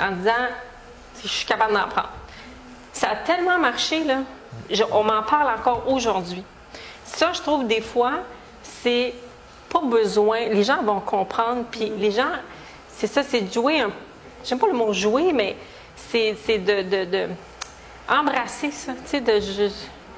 en 0.00 0.12
disant 0.12 0.32
«Je 1.22 1.28
suis 1.28 1.46
capable 1.46 1.72
d'en 1.74 1.88
prendre». 1.88 2.10
Ça 2.92 3.10
a 3.10 3.16
tellement 3.16 3.58
marché, 3.58 4.04
là. 4.04 4.18
On 4.92 5.02
m'en 5.02 5.22
parle 5.22 5.58
encore 5.58 5.84
aujourd'hui. 5.88 6.44
Ça, 7.04 7.32
je 7.32 7.40
trouve, 7.40 7.66
des 7.66 7.80
fois, 7.80 8.20
c'est 8.62 9.14
pas 9.68 9.80
besoin. 9.82 10.46
Les 10.48 10.62
gens 10.62 10.82
vont 10.82 11.00
comprendre, 11.00 11.64
puis 11.70 11.92
les 11.98 12.12
gens, 12.12 12.30
c'est 12.88 13.08
ça, 13.08 13.22
c'est 13.22 13.40
de 13.40 13.52
jouer. 13.52 13.84
J'aime 14.44 14.58
pas 14.58 14.68
le 14.68 14.74
mot 14.74 14.92
jouer, 14.92 15.32
mais 15.32 15.56
c'est 15.96 16.58
de, 16.58 16.82
de, 16.82 17.04
de 17.04 17.28
embrasser 18.08 18.70
ça, 18.70 18.92
tu 18.92 19.00
sais, 19.06 19.20
de. 19.20 19.40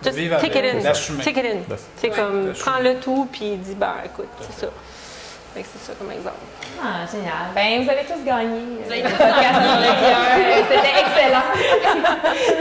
De 0.02 0.08
just 0.08 0.18
vivre 0.18 0.36
take 0.40 0.58
avec, 0.58 0.74
it 0.74 0.80
in. 0.80 0.82
d'assumer. 0.82 1.24
Take 1.24 1.40
it 1.40 1.46
in. 1.46 1.76
C'est 1.96 2.10
comme, 2.10 2.52
prends 2.58 2.80
le 2.80 2.96
tout, 2.96 3.28
puis 3.32 3.56
dis, 3.56 3.74
ben, 3.74 3.94
écoute, 4.04 4.28
c'est 4.40 4.66
ça. 4.66 4.72
C'est 5.54 5.86
ça 5.86 5.92
comme 5.98 6.10
exemple. 6.12 6.36
Ah, 6.82 7.06
génial. 7.10 7.48
Ben, 7.54 7.82
vous 7.82 7.90
avez 7.90 8.04
tous 8.04 8.22
gagné. 8.24 8.60
Vous 8.84 8.92
avez 8.92 9.02
le 9.02 9.08
tous 9.08 9.16
podcast 9.16 9.40
gagné. 9.40 9.66
dans 9.66 9.80
le 9.80 9.92
cœur. 10.04 10.66
C'était 10.70 11.00
excellent. 11.00 11.48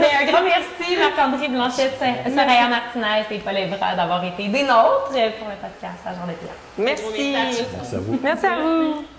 Mais 0.00 0.26
un 0.26 0.32
grand 0.32 0.42
merci, 0.42 0.96
Marc-André 0.96 1.48
Blanchette, 1.48 1.98
Soraya 1.98 2.68
Martinez 2.68 3.26
et 3.30 3.38
Paul 3.38 3.56
Evra 3.58 3.94
d'avoir 3.94 4.24
été 4.24 4.48
des 4.48 4.62
nôtres 4.62 5.10
pour 5.10 5.48
le 5.48 5.56
podcast 5.60 6.00
Agent 6.06 6.26
de 6.26 6.32
Pierre. 6.32 6.56
Merci. 6.78 7.34
Merci 7.36 7.94
à 7.94 7.98
vous. 7.98 8.18
Merci 8.22 8.46
à 8.46 8.56
vous. 8.60 9.15